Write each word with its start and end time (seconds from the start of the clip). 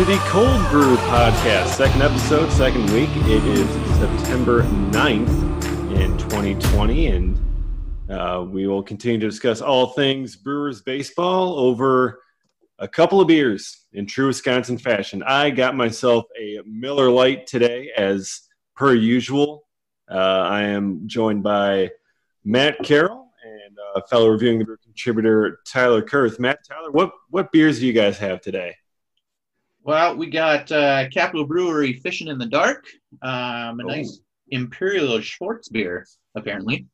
To 0.00 0.06
the 0.06 0.16
Cold 0.28 0.66
Brew 0.70 0.96
Podcast, 0.96 1.74
second 1.74 2.00
episode, 2.00 2.50
second 2.52 2.90
week. 2.90 3.10
It 3.26 3.44
is 3.44 3.68
September 3.98 4.62
9th 4.62 5.28
in 5.94 6.16
2020, 6.16 7.06
and 7.08 8.10
uh, 8.10 8.42
we 8.48 8.66
will 8.66 8.82
continue 8.82 9.20
to 9.20 9.28
discuss 9.28 9.60
all 9.60 9.88
things 9.88 10.36
Brewers 10.36 10.80
baseball 10.80 11.58
over 11.58 12.22
a 12.78 12.88
couple 12.88 13.20
of 13.20 13.28
beers 13.28 13.84
in 13.92 14.06
true 14.06 14.28
Wisconsin 14.28 14.78
fashion. 14.78 15.22
I 15.22 15.50
got 15.50 15.76
myself 15.76 16.24
a 16.40 16.60
Miller 16.64 17.10
Lite 17.10 17.46
today, 17.46 17.90
as 17.94 18.40
per 18.74 18.94
usual. 18.94 19.66
Uh, 20.10 20.14
I 20.14 20.62
am 20.62 21.02
joined 21.08 21.42
by 21.42 21.90
Matt 22.42 22.78
Carroll 22.82 23.28
and 23.44 23.76
uh, 23.94 24.00
fellow 24.08 24.30
reviewing 24.30 24.60
the 24.60 24.64
brew 24.64 24.78
contributor 24.82 25.60
Tyler 25.66 26.00
Kurth. 26.00 26.40
Matt, 26.40 26.60
Tyler, 26.66 26.90
what 26.90 27.12
what 27.28 27.52
beers 27.52 27.80
do 27.80 27.86
you 27.86 27.92
guys 27.92 28.16
have 28.16 28.40
today? 28.40 28.74
Well, 29.82 30.16
we 30.16 30.28
got 30.28 30.70
uh, 30.70 31.08
Capital 31.08 31.46
Brewery 31.46 31.94
Fishing 31.94 32.28
in 32.28 32.38
the 32.38 32.46
Dark, 32.46 32.86
um, 33.22 33.80
a 33.80 33.84
nice 33.84 34.20
Imperial 34.50 35.20
Schwartz 35.20 35.68
beer, 35.68 36.06
apparently. 36.34 36.86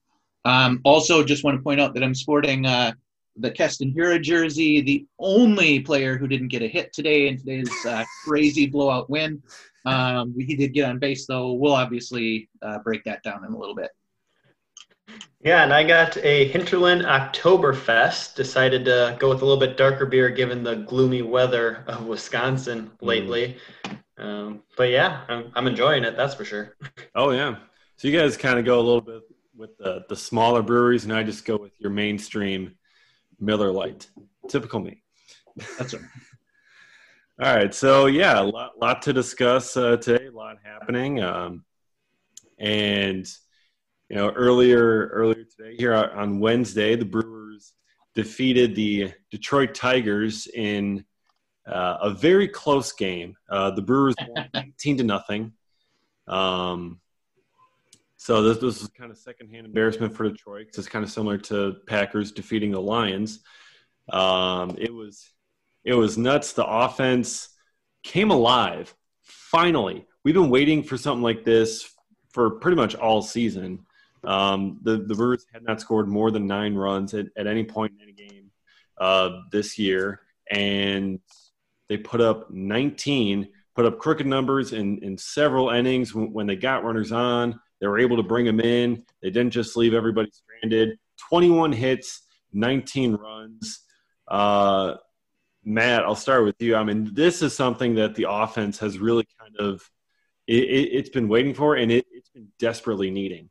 Um, 0.45 0.81
also, 0.85 1.25
just 1.25 1.43
want 1.43 1.57
to 1.57 1.63
point 1.63 1.81
out 1.81 1.95
that 1.95 2.05
I'm 2.05 2.15
sporting 2.15 2.65
uh, 2.65 2.93
the 3.37 3.51
Keston 3.51 3.93
Hiura 3.93 4.23
jersey, 4.23 4.81
the 4.81 5.05
only 5.19 5.81
player 5.81 6.17
who 6.17 6.29
didn't 6.29 6.49
get 6.49 6.63
a 6.63 6.69
hit 6.69 6.93
today 6.93 7.29
in 7.29 7.37
today's 7.37 7.71
uh, 7.87 8.05
crazy 8.25 8.67
blowout 8.67 9.11
win. 9.11 9.43
Um, 9.85 10.35
he 10.39 10.55
did 10.57 10.73
get 10.73 10.89
on 10.89 10.99
base, 10.99 11.27
though. 11.27 11.53
We'll 11.53 11.75
obviously 11.75 12.49
uh, 12.63 12.79
break 12.79 13.05
that 13.05 13.23
down 13.23 13.45
in 13.45 13.53
a 13.53 13.59
little 13.59 13.75
bit. 13.75 13.91
Yeah, 15.47 15.63
and 15.63 15.73
I 15.73 15.85
got 15.85 16.17
a 16.17 16.49
Hinterland 16.49 17.03
Oktoberfest. 17.03 18.35
Decided 18.35 18.85
to 18.87 19.17
go 19.21 19.29
with 19.29 19.43
a 19.43 19.45
little 19.45 19.61
bit 19.61 19.77
darker 19.77 20.05
beer 20.05 20.29
given 20.29 20.65
the 20.65 20.75
gloomy 20.75 21.23
weather 21.23 21.85
of 21.87 22.05
Wisconsin 22.05 22.91
lately. 23.01 23.57
Mm. 23.85 23.99
Um, 24.19 24.63
but 24.77 24.91
yeah, 24.91 25.21
I'm, 25.29 25.53
I'm 25.55 25.69
enjoying 25.69 26.03
it, 26.03 26.17
that's 26.17 26.35
for 26.35 26.45
sure. 26.45 26.75
Oh, 27.15 27.31
yeah. 27.31 27.59
So 27.97 28.09
you 28.09 28.19
guys 28.19 28.37
kind 28.37 28.59
of 28.59 28.65
go 28.65 28.81
a 28.81 28.83
little 28.83 29.01
bit 29.01 29.23
with 29.57 29.79
the, 29.79 30.05
the 30.09 30.17
smaller 30.17 30.63
breweries, 30.63 31.05
and 31.05 31.13
I 31.13 31.23
just 31.23 31.45
go 31.45 31.57
with 31.57 31.73
your 31.79 31.91
mainstream 31.91 32.75
Miller 33.39 33.71
Lite. 33.71 34.09
Typical 34.49 34.81
me. 34.81 35.05
That's 35.79 35.95
right. 35.95 36.03
All 37.41 37.55
right. 37.55 37.73
So, 37.73 38.07
yeah, 38.07 38.41
a 38.41 38.43
lot, 38.43 38.79
lot 38.81 39.03
to 39.03 39.13
discuss 39.13 39.77
uh, 39.77 39.97
today, 39.99 40.27
a 40.27 40.33
lot 40.33 40.57
happening. 40.65 41.23
Um, 41.23 41.65
and– 42.59 43.31
you 44.09 44.17
know, 44.17 44.31
earlier 44.31 45.09
earlier 45.09 45.45
today 45.45 45.77
here 45.77 45.95
on 45.95 46.41
Wednesday, 46.41 46.97
the 46.97 47.05
Brewers 47.05 47.73
defeated 48.15 48.75
the 48.75 49.13
Detroit 49.31 49.75
Tigers 49.75 50.47
in 50.47 51.05
uh, 51.67 51.99
a 52.03 52.11
very 52.11 52.49
close 52.49 52.93
game. 52.93 53.37
Uh, 53.51 53.71
the 53.73 53.83
Brewers 53.83 54.15
won 54.29 54.49
18 54.55 54.99
to 54.99 55.05
nothing. 55.05 55.53
Um, 56.29 57.01
so 58.17 58.43
this, 58.43 58.57
this 58.59 58.81
was 58.81 58.89
kind 58.89 59.11
of 59.11 59.19
secondhand 59.19 59.67
embarrassment 59.67 60.17
for 60.17 60.29
Detroit. 60.29 60.69
It's 60.77 60.89
kind 60.89 61.05
of 61.05 61.11
similar 61.11 61.39
to 61.39 61.77
Packers 61.87 62.33
defeating 62.33 62.71
the 62.71 62.81
Lions. 62.81 63.41
Um, 64.09 64.77
it 64.79 64.93
was 64.93 65.29
it 65.85 65.95
was 65.95 66.17
nuts. 66.17 66.53
The 66.53 66.67
offense 66.67 67.49
came 68.03 68.31
alive. 68.31 68.95
Finally, 69.23 70.07
we've 70.25 70.35
been 70.35 70.51
waiting 70.51 70.83
for 70.83 70.97
something 70.97 71.23
like 71.23 71.45
this 71.45 71.89
for 72.33 72.51
pretty 72.51 72.77
much 72.77 72.95
all 72.95 73.23
season. 73.23 73.87
Um, 74.27 74.81
the, 74.83 74.99
the 74.99 75.15
Brewers 75.15 75.47
had 75.53 75.63
not 75.63 75.81
scored 75.81 76.09
more 76.09 76.31
than 76.31 76.47
nine 76.47 76.75
runs 76.75 77.15
at, 77.15 77.27
at 77.37 77.47
any 77.47 77.65
point 77.65 77.93
in 77.95 78.03
any 78.03 78.13
game 78.13 78.51
uh, 78.99 79.41
this 79.53 79.79
year, 79.79 80.21
and 80.51 81.21
they 81.89 81.97
put 81.97 82.21
up 82.21 82.51
19, 82.51 83.49
put 83.75 83.87
up 83.87 83.99
crooked 83.99 84.27
numbers 84.27 84.73
in, 84.73 84.99
in 85.03 85.17
several 85.17 85.71
innings 85.71 86.15
when, 86.15 86.47
they 86.47 86.57
got 86.57 86.85
runners 86.85 87.13
on. 87.13 87.61
They 87.81 87.87
were 87.87 87.99
able 87.99 88.17
to 88.17 88.23
bring 88.23 88.47
them 88.47 88.61
in. 88.61 89.05
They 89.23 89.31
didn't 89.31 89.53
just 89.53 89.77
leave 89.77 89.95
everybody 89.95 90.31
stranded. 90.31 90.99
21 91.29 91.73
hits, 91.73 92.23
19 92.53 93.15
runs. 93.15 93.81
Uh, 94.27 94.95
Matt, 95.65 96.05
I'll 96.05 96.17
start 96.17 96.45
with 96.45 96.61
you. 96.61 96.77
I 96.77 96.85
mean, 96.85 97.13
this 97.13 97.43
is 97.43 97.55
something 97.55 97.97
that 97.97 98.15
the 98.15 98.27
offense 98.29 98.79
has 98.79 98.99
really 98.99 99.27
kind 99.39 99.57
of 99.59 99.89
it, 100.47 100.95
has 100.95 101.09
it, 101.09 101.13
been 101.13 101.29
waiting 101.29 101.55
for, 101.55 101.75
and 101.75 101.91
it, 101.91 102.07
it's 102.11 102.29
been 102.31 102.49
desperately 102.59 103.11
needing. 103.11 103.51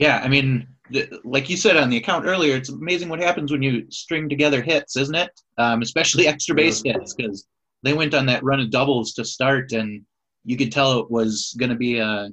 Yeah, 0.00 0.22
I 0.24 0.28
mean, 0.28 0.66
the, 0.88 1.20
like 1.24 1.50
you 1.50 1.58
said 1.58 1.76
on 1.76 1.90
the 1.90 1.98
account 1.98 2.24
earlier, 2.24 2.56
it's 2.56 2.70
amazing 2.70 3.10
what 3.10 3.20
happens 3.20 3.52
when 3.52 3.62
you 3.62 3.84
string 3.90 4.30
together 4.30 4.62
hits, 4.62 4.96
isn't 4.96 5.14
it? 5.14 5.30
Um, 5.58 5.82
especially 5.82 6.26
extra 6.26 6.54
base 6.54 6.82
hits, 6.82 7.12
because 7.12 7.46
they 7.82 7.92
went 7.92 8.14
on 8.14 8.24
that 8.26 8.42
run 8.42 8.60
of 8.60 8.70
doubles 8.70 9.12
to 9.12 9.26
start, 9.26 9.72
and 9.72 10.02
you 10.46 10.56
could 10.56 10.72
tell 10.72 10.98
it 10.98 11.10
was 11.10 11.54
going 11.58 11.68
to 11.68 11.76
be 11.76 11.98
a 11.98 12.30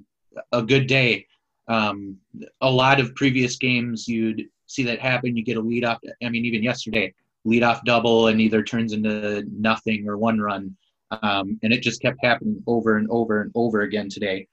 a 0.53 0.63
good 0.63 0.87
day. 0.87 1.25
Um, 1.67 2.17
a 2.61 2.71
lot 2.71 3.01
of 3.01 3.13
previous 3.15 3.57
games, 3.57 4.07
you'd 4.07 4.45
see 4.67 4.83
that 4.83 5.01
happen. 5.01 5.35
You 5.35 5.43
get 5.43 5.57
a 5.57 5.61
lead 5.61 5.83
off. 5.83 5.99
I 6.23 6.29
mean, 6.29 6.45
even 6.45 6.63
yesterday, 6.63 7.13
lead 7.43 7.63
off 7.63 7.83
double, 7.83 8.27
and 8.27 8.39
either 8.39 8.63
turns 8.63 8.93
into 8.93 9.43
nothing 9.51 10.07
or 10.07 10.17
one 10.17 10.39
run. 10.39 10.73
Um, 11.21 11.59
and 11.63 11.73
it 11.73 11.81
just 11.81 12.01
kept 12.01 12.19
happening 12.23 12.63
over 12.65 12.95
and 12.97 13.09
over 13.09 13.41
and 13.41 13.51
over 13.55 13.81
again 13.81 14.07
today 14.07 14.47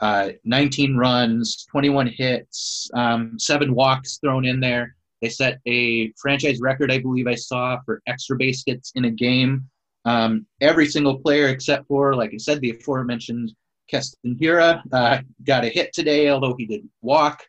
uh, 0.00 0.30
19 0.44 0.96
runs, 0.96 1.66
21 1.70 2.06
hits, 2.06 2.90
um, 2.94 3.38
seven 3.38 3.74
walks 3.74 4.18
thrown 4.18 4.44
in 4.44 4.60
there. 4.60 4.94
They 5.20 5.28
set 5.28 5.58
a 5.66 6.12
franchise 6.12 6.60
record, 6.60 6.92
I 6.92 6.98
believe 6.98 7.26
I 7.26 7.34
saw, 7.34 7.78
for 7.84 8.00
extra 8.06 8.36
base 8.36 8.62
hits 8.64 8.92
in 8.94 9.06
a 9.06 9.10
game. 9.10 9.68
Um, 10.04 10.46
every 10.60 10.86
single 10.86 11.18
player 11.18 11.48
except 11.48 11.88
for, 11.88 12.14
like 12.14 12.32
I 12.32 12.36
said, 12.36 12.60
the 12.60 12.70
aforementioned 12.70 13.52
Keston 13.88 14.36
Hiura 14.36 14.82
uh, 14.92 15.18
got 15.44 15.64
a 15.64 15.68
hit 15.68 15.92
today, 15.92 16.28
although 16.30 16.54
he 16.56 16.66
did 16.66 16.88
walk. 17.02 17.42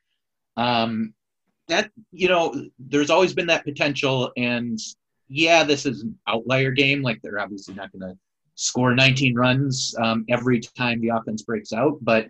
Um, 0.58 1.14
that 1.68 1.92
you 2.12 2.28
know, 2.28 2.54
there's 2.80 3.12
always 3.12 3.34
been 3.34 3.48
that 3.48 3.64
potential, 3.64 4.32
and 4.36 4.80
yeah, 5.28 5.64
this 5.64 5.86
is 5.86 6.02
an 6.02 6.18
outlier 6.28 6.72
game. 6.72 7.04
Like 7.04 7.22
they're 7.22 7.40
obviously 7.40 7.76
not 7.76 7.92
going 7.92 8.12
to 8.12 8.18
score 8.56 8.94
19 8.94 9.36
runs 9.36 9.96
um, 10.02 10.26
every 10.28 10.60
time 10.60 11.00
the 11.00 11.10
offense 11.10 11.44
breaks 11.44 11.72
out, 11.72 11.98
but 12.02 12.28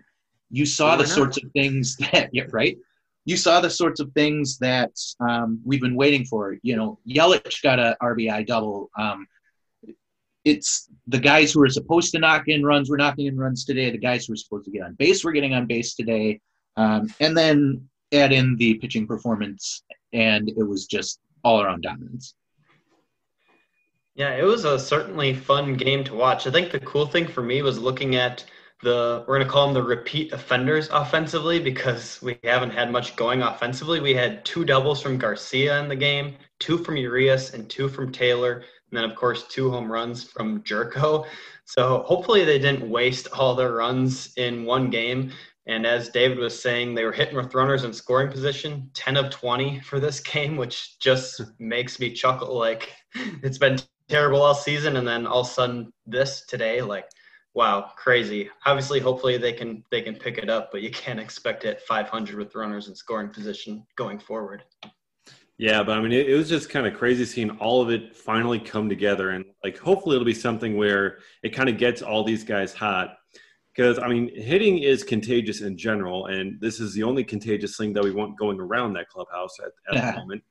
you 0.50 0.66
saw 0.66 0.96
the 0.96 1.06
sorts 1.06 1.42
of 1.42 1.50
things 1.52 1.96
that 2.12 2.30
yeah, 2.32 2.44
right? 2.50 2.76
You 3.24 3.36
saw 3.36 3.60
the 3.60 3.70
sorts 3.70 4.00
of 4.00 4.12
things 4.12 4.58
that 4.58 4.92
um, 5.20 5.60
we've 5.64 5.80
been 5.80 5.94
waiting 5.94 6.24
for. 6.24 6.56
You 6.62 6.76
know 6.76 6.98
yelich 7.08 7.62
got 7.62 7.78
a 7.78 7.96
rbi 8.02 8.46
double. 8.46 8.90
Um, 8.98 9.26
it's 10.44 10.88
the 11.06 11.18
guys 11.18 11.52
who 11.52 11.62
are 11.62 11.68
supposed 11.68 12.12
to 12.12 12.18
knock 12.18 12.48
in 12.48 12.64
runs 12.64 12.88
were 12.88 12.96
knocking 12.96 13.26
in 13.26 13.36
runs 13.36 13.64
today. 13.64 13.90
The 13.90 13.98
guys 13.98 14.26
who 14.26 14.32
are 14.32 14.36
supposed 14.36 14.64
to 14.64 14.70
get 14.70 14.82
on 14.82 14.94
base 14.94 15.22
were 15.22 15.32
getting 15.32 15.54
on 15.54 15.66
base 15.66 15.94
today. 15.94 16.40
Um, 16.76 17.12
and 17.20 17.36
then 17.36 17.88
add 18.12 18.32
in 18.32 18.56
the 18.56 18.74
pitching 18.74 19.06
performance 19.06 19.82
and 20.12 20.48
it 20.48 20.66
was 20.66 20.86
just 20.86 21.20
all 21.44 21.60
around 21.60 21.82
dominance. 21.82 22.34
Yeah 24.14 24.34
it 24.36 24.44
was 24.44 24.64
a 24.64 24.78
certainly 24.78 25.34
fun 25.34 25.74
game 25.74 26.04
to 26.04 26.14
watch. 26.14 26.46
I 26.46 26.50
think 26.50 26.72
the 26.72 26.80
cool 26.80 27.06
thing 27.06 27.26
for 27.26 27.42
me 27.42 27.62
was 27.62 27.78
looking 27.78 28.16
at 28.16 28.44
the 28.82 29.24
we're 29.26 29.36
going 29.36 29.46
to 29.46 29.52
call 29.52 29.66
them 29.66 29.74
the 29.74 29.82
repeat 29.82 30.32
offenders 30.32 30.88
offensively 30.90 31.60
because 31.60 32.20
we 32.22 32.38
haven't 32.44 32.70
had 32.70 32.90
much 32.90 33.14
going 33.16 33.42
offensively. 33.42 34.00
We 34.00 34.14
had 34.14 34.44
two 34.44 34.64
doubles 34.64 35.02
from 35.02 35.18
Garcia 35.18 35.80
in 35.80 35.88
the 35.88 35.96
game, 35.96 36.36
two 36.58 36.78
from 36.78 36.96
Urias, 36.96 37.52
and 37.52 37.68
two 37.68 37.88
from 37.88 38.10
Taylor, 38.10 38.54
and 38.54 38.92
then 38.92 39.04
of 39.04 39.14
course 39.14 39.46
two 39.48 39.70
home 39.70 39.90
runs 39.90 40.24
from 40.24 40.62
Gyorko. 40.62 41.26
So 41.64 42.02
hopefully 42.06 42.44
they 42.44 42.58
didn't 42.58 42.88
waste 42.88 43.28
all 43.32 43.54
their 43.54 43.72
runs 43.72 44.32
in 44.36 44.64
one 44.64 44.90
game. 44.90 45.32
And 45.66 45.86
as 45.86 46.08
David 46.08 46.38
was 46.38 46.60
saying, 46.60 46.94
they 46.94 47.04
were 47.04 47.12
hitting 47.12 47.36
with 47.36 47.54
runners 47.54 47.84
in 47.84 47.92
scoring 47.92 48.30
position, 48.30 48.90
10 48.94 49.16
of 49.16 49.30
20 49.30 49.80
for 49.80 50.00
this 50.00 50.20
game, 50.32 50.56
which 50.56 50.98
just 50.98 51.42
makes 51.58 52.00
me 52.00 52.12
chuckle. 52.12 52.58
Like 52.58 52.92
it's 53.42 53.58
been 53.58 53.78
terrible 54.08 54.42
all 54.42 54.54
season, 54.54 54.96
and 54.96 55.06
then 55.06 55.26
all 55.26 55.40
of 55.40 55.46
a 55.46 55.50
sudden 55.50 55.92
this 56.06 56.44
today, 56.46 56.82
like 56.82 57.06
wow, 57.54 57.92
crazy. 57.96 58.48
Obviously, 58.66 59.00
hopefully 59.00 59.36
they 59.36 59.52
can 59.52 59.84
they 59.90 60.02
can 60.02 60.16
pick 60.16 60.38
it 60.38 60.48
up, 60.48 60.70
but 60.72 60.82
you 60.82 60.90
can't 60.90 61.20
expect 61.20 61.64
it 61.64 61.80
500 61.82 62.36
with 62.36 62.54
runners 62.54 62.88
in 62.88 62.94
scoring 62.94 63.28
position 63.28 63.84
going 63.96 64.18
forward. 64.18 64.64
Yeah, 65.58 65.82
but 65.82 65.98
I 65.98 66.00
mean, 66.00 66.12
it, 66.12 66.28
it 66.28 66.36
was 66.36 66.48
just 66.48 66.70
kind 66.70 66.86
of 66.86 66.94
crazy 66.94 67.26
seeing 67.26 67.50
all 67.58 67.82
of 67.82 67.90
it 67.90 68.16
finally 68.16 68.58
come 68.58 68.88
together, 68.88 69.30
and 69.30 69.44
like 69.62 69.78
hopefully 69.78 70.16
it'll 70.16 70.24
be 70.24 70.34
something 70.34 70.76
where 70.76 71.18
it 71.42 71.50
kind 71.50 71.68
of 71.68 71.76
gets 71.76 72.02
all 72.02 72.24
these 72.24 72.44
guys 72.44 72.72
hot. 72.72 73.16
Because 73.74 73.98
I 73.98 74.08
mean, 74.08 74.30
hitting 74.34 74.78
is 74.78 75.04
contagious 75.04 75.60
in 75.60 75.76
general, 75.76 76.26
and 76.26 76.60
this 76.60 76.80
is 76.80 76.94
the 76.94 77.02
only 77.02 77.24
contagious 77.24 77.76
thing 77.76 77.92
that 77.92 78.02
we 78.02 78.10
want 78.10 78.38
going 78.38 78.58
around 78.58 78.94
that 78.94 79.08
clubhouse 79.08 79.56
at, 79.60 79.96
at 79.96 80.14
the 80.14 80.20
moment. 80.20 80.42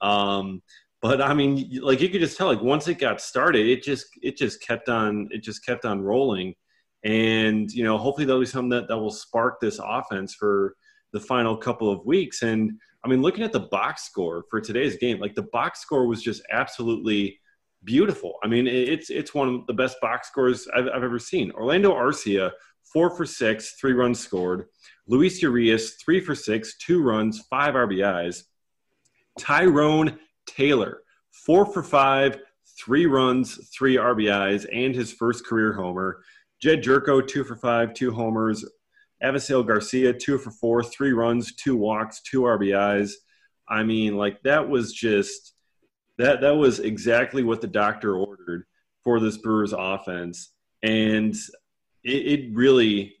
Um, 0.00 0.62
but 1.02 1.20
I 1.20 1.34
mean, 1.34 1.78
like 1.82 2.00
you 2.00 2.08
could 2.08 2.20
just 2.20 2.36
tell, 2.36 2.46
like 2.46 2.62
once 2.62 2.88
it 2.88 2.98
got 2.98 3.20
started, 3.20 3.66
it 3.66 3.82
just 3.82 4.06
it 4.22 4.36
just 4.36 4.62
kept 4.62 4.88
on 4.88 5.28
it 5.30 5.42
just 5.42 5.64
kept 5.64 5.84
on 5.84 6.00
rolling, 6.00 6.54
and 7.04 7.70
you 7.70 7.84
know, 7.84 7.98
hopefully 7.98 8.24
that'll 8.24 8.40
be 8.40 8.46
something 8.46 8.70
that 8.70 8.88
that 8.88 8.98
will 8.98 9.10
spark 9.10 9.60
this 9.60 9.78
offense 9.82 10.34
for 10.34 10.74
the 11.12 11.20
final 11.20 11.56
couple 11.56 11.90
of 11.90 12.04
weeks. 12.04 12.42
And 12.42 12.72
I 13.04 13.08
mean, 13.08 13.22
looking 13.22 13.44
at 13.44 13.52
the 13.52 13.60
box 13.60 14.04
score 14.04 14.44
for 14.50 14.60
today's 14.60 14.96
game, 14.96 15.20
like 15.20 15.34
the 15.34 15.48
box 15.52 15.80
score 15.80 16.06
was 16.06 16.22
just 16.22 16.42
absolutely 16.50 17.38
beautiful. 17.84 18.34
I 18.42 18.48
mean, 18.48 18.66
it's 18.66 19.10
it's 19.10 19.34
one 19.34 19.48
of 19.48 19.66
the 19.66 19.74
best 19.74 19.98
box 20.00 20.28
scores 20.28 20.66
I've, 20.74 20.88
I've 20.88 21.04
ever 21.04 21.18
seen. 21.18 21.50
Orlando 21.52 21.94
Arcia, 21.94 22.50
four 22.92 23.10
for 23.10 23.26
six, 23.26 23.76
three 23.80 23.92
runs 23.92 24.18
scored. 24.18 24.66
Luis 25.06 25.40
Urias, 25.42 25.94
three 26.04 26.20
for 26.20 26.34
six, 26.34 26.76
two 26.78 27.02
runs, 27.02 27.44
five 27.48 27.74
RBIs. 27.74 28.42
Tyrone 29.38 30.18
Taylor, 30.46 31.02
four 31.32 31.66
for 31.66 31.82
five, 31.82 32.38
three 32.78 33.06
runs, 33.06 33.68
three 33.76 33.96
RBIs, 33.96 34.66
and 34.72 34.94
his 34.94 35.12
first 35.12 35.46
career 35.46 35.72
homer. 35.72 36.22
Jedd 36.60 36.82
Gyorko, 36.82 37.26
two 37.26 37.44
for 37.44 37.56
five, 37.56 37.94
two 37.94 38.12
homers. 38.12 38.64
Avisail 39.22 39.66
Garcia, 39.66 40.12
two 40.12 40.38
for 40.38 40.50
four, 40.50 40.82
three 40.82 41.12
runs, 41.12 41.54
two 41.54 41.76
walks, 41.76 42.20
two 42.22 42.42
RBIs. 42.42 43.12
I 43.68 43.82
mean, 43.82 44.16
like 44.16 44.42
that 44.42 44.68
was 44.68 44.92
just 44.92 45.54
that 46.18 46.40
that 46.42 46.56
was 46.56 46.80
exactly 46.80 47.42
what 47.42 47.60
the 47.60 47.66
doctor 47.66 48.16
ordered 48.16 48.64
for 49.02 49.20
this 49.20 49.38
Brewers 49.38 49.72
offense, 49.76 50.52
and 50.82 51.34
it, 52.04 52.10
it 52.40 52.54
really. 52.54 53.15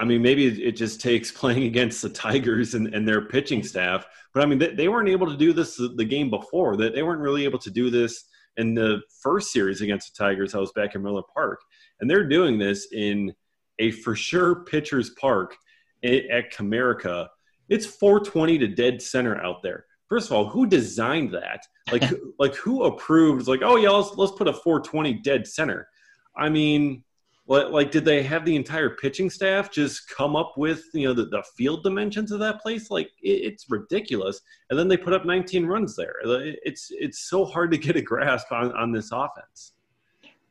I 0.00 0.04
mean, 0.04 0.22
maybe 0.22 0.46
it 0.46 0.72
just 0.72 1.00
takes 1.00 1.30
playing 1.40 1.64
against 1.64 2.02
the 2.02 2.08
Tigers 2.08 2.74
and, 2.74 2.92
and 2.94 3.06
their 3.06 3.26
pitching 3.28 3.62
staff, 3.62 4.06
but 4.32 4.42
I 4.42 4.46
mean, 4.46 4.58
they, 4.58 4.74
they 4.74 4.88
weren't 4.88 5.08
able 5.08 5.28
to 5.28 5.36
do 5.36 5.52
this 5.52 5.76
the 5.76 6.04
game 6.04 6.30
before. 6.30 6.76
That 6.76 6.94
they 6.94 7.02
weren't 7.02 7.20
really 7.20 7.44
able 7.44 7.58
to 7.60 7.70
do 7.70 7.90
this 7.90 8.24
in 8.56 8.74
the 8.74 9.00
first 9.22 9.52
series 9.52 9.80
against 9.80 10.12
the 10.12 10.24
Tigers. 10.24 10.54
I 10.54 10.58
was 10.58 10.72
back 10.72 10.94
in 10.94 11.02
Miller 11.02 11.22
Park, 11.34 11.60
and 12.00 12.08
they're 12.08 12.28
doing 12.28 12.58
this 12.58 12.88
in 12.92 13.32
a 13.78 13.90
for 13.90 14.14
sure 14.14 14.64
pitcher's 14.64 15.10
park 15.10 15.56
at 16.04 16.52
Comerica. 16.52 17.28
It's 17.68 17.86
420 17.86 18.58
to 18.58 18.68
dead 18.68 19.02
center 19.02 19.40
out 19.42 19.62
there. 19.62 19.84
First 20.08 20.26
of 20.26 20.32
all, 20.32 20.48
who 20.48 20.66
designed 20.66 21.32
that? 21.34 21.64
Like, 21.92 22.02
like 22.38 22.54
who 22.54 22.84
approved? 22.84 23.46
Like, 23.48 23.60
oh 23.62 23.76
yeah, 23.76 23.90
let's 23.90 24.16
let's 24.16 24.32
put 24.32 24.48
a 24.48 24.52
420 24.52 25.14
dead 25.14 25.46
center. 25.46 25.88
I 26.36 26.48
mean, 26.48 27.04
like, 27.50 27.90
did 27.90 28.04
they 28.04 28.22
have 28.22 28.44
the 28.44 28.54
entire 28.54 28.90
pitching 28.90 29.28
staff 29.28 29.72
just 29.72 30.08
come 30.08 30.36
up 30.36 30.54
with 30.56 30.84
you 30.94 31.08
know 31.08 31.14
the, 31.14 31.26
the 31.26 31.42
field 31.56 31.82
dimensions 31.82 32.30
of 32.30 32.38
that 32.40 32.60
place? 32.60 32.90
Like, 32.90 33.10
it, 33.22 33.52
it's 33.52 33.66
ridiculous. 33.68 34.40
And 34.70 34.78
then 34.78 34.86
they 34.86 34.96
put 34.96 35.12
up 35.12 35.24
19 35.24 35.66
runs 35.66 35.96
there. 35.96 36.14
It's 36.24 36.88
it's 36.90 37.28
so 37.28 37.44
hard 37.44 37.72
to 37.72 37.78
get 37.78 37.96
a 37.96 38.02
grasp 38.02 38.52
on 38.52 38.72
on 38.72 38.92
this 38.92 39.10
offense. 39.12 39.72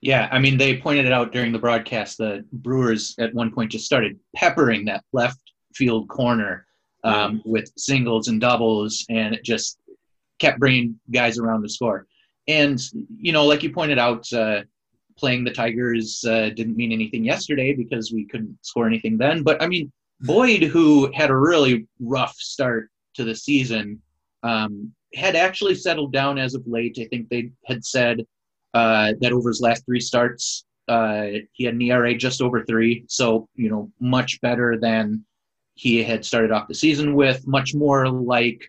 Yeah, 0.02 0.30
I 0.32 0.40
mean, 0.40 0.58
they 0.58 0.78
pointed 0.78 1.06
it 1.06 1.12
out 1.12 1.32
during 1.32 1.52
the 1.52 1.60
broadcast. 1.60 2.18
The 2.18 2.46
Brewers 2.54 3.16
at 3.20 3.34
one 3.34 3.52
point 3.52 3.72
just 3.72 3.86
started 3.86 4.18
peppering 4.36 4.86
that 4.86 5.04
left 5.12 5.40
field 5.76 6.08
corner 6.08 6.66
um, 7.04 7.42
with 7.46 7.72
singles 7.78 8.28
and 8.30 8.40
doubles, 8.40 9.06
and 9.10 9.36
it 9.36 9.44
just 9.44 9.80
kept 10.40 10.60
bringing 10.60 11.00
guys 11.12 11.38
around 11.38 11.64
to 11.64 11.70
score. 11.70 12.08
And 12.48 12.80
you 13.18 13.32
know, 13.32 13.46
like 13.46 13.62
you 13.62 13.72
pointed 13.72 14.00
out, 14.00 14.32
uh, 14.34 14.62
playing 15.20 15.44
the 15.44 15.52
Tigers 15.52 16.24
uh, 16.26 16.50
didn't 16.50 16.78
mean 16.78 16.92
anything 16.92 17.24
yesterday 17.24 17.74
because 17.74 18.12
we 18.12 18.26
couldn't 18.26 18.58
score 18.62 18.88
anything 18.88 19.18
then. 19.18 19.44
But 19.44 19.62
I 19.62 19.68
mean, 19.68 19.92
Boyd, 20.22 20.64
who 20.64 21.12
had 21.14 21.30
a 21.30 21.36
really 21.36 21.88
rough 22.00 22.36
start 22.36 22.90
to 23.16 23.24
the 23.24 23.36
season, 23.36 24.02
um, 24.44 24.92
had 25.14 25.36
actually 25.36 25.76
settled 25.76 26.14
down 26.14 26.38
as 26.38 26.56
of 26.56 26.68
late. 26.68 26.98
I 27.00 27.06
think 27.06 27.30
they 27.30 27.52
had 27.66 27.84
said 27.84 28.22
uh, 28.74 29.14
that 29.22 29.32
over 29.32 29.50
his 29.50 29.62
last 29.62 29.86
three 29.86 30.00
starts, 30.00 30.66
uh, 30.88 31.28
he 31.54 31.66
had 31.66 31.76
an 31.76 31.82
ERA 31.82 32.16
just 32.16 32.42
over 32.42 32.64
three. 32.66 33.06
So, 33.08 33.48
you 33.56 33.70
know, 33.70 33.92
much 34.00 34.42
better 34.42 34.78
than 34.80 35.24
he 35.76 36.04
had 36.04 36.26
started 36.26 36.52
off 36.52 36.68
the 36.68 36.76
season 36.76 37.16
with, 37.16 37.48
much 37.48 37.74
more 37.74 38.10
like 38.10 38.62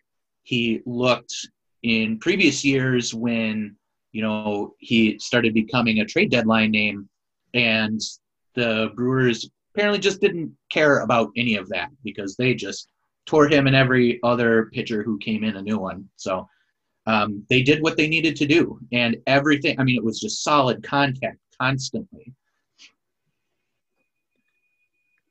he 0.43 0.83
looked 0.87 1.35
in 1.83 2.19
previous 2.19 2.65
years 2.65 3.15
when, 3.15 3.77
you 4.13 4.23
know, 4.23 4.75
he 4.79 5.19
started 5.19 5.55
becoming 5.55 6.01
a 6.01 6.05
trade 6.05 6.31
deadline 6.31 6.71
name. 6.71 7.09
And 7.55 8.01
the 8.55 8.91
Brewers 8.95 9.49
apparently 9.75 10.01
just 10.01 10.21
didn't 10.21 10.57
care 10.71 11.01
about 11.01 11.31
any 11.37 11.57
of 11.57 11.69
that 11.69 11.91
because 12.05 12.37
they 12.37 12.55
just 12.55 12.89
tore 13.27 13.49
him 13.49 13.67
and 13.67 13.77
every 13.77 14.21
other 14.23 14.71
pitcher 14.73 15.03
who 15.03 15.19
came 15.19 15.45
in 15.45 15.57
a 15.57 15.63
new 15.63 15.79
one. 15.79 16.09
So, 16.17 16.49
um, 17.07 17.45
they 17.49 17.63
did 17.63 17.83
what 17.83 17.97
they 17.97 18.09
needed 18.09 18.37
to 18.37 18.47
do, 18.47 18.79
and 18.93 19.17
everything. 19.27 19.79
I 19.79 19.85
mean, 19.85 19.97
it 19.97 20.05
was 20.05 20.21
just 20.21 20.45
solid 20.45 20.83
contact 20.83 21.39
constantly. 21.61 22.33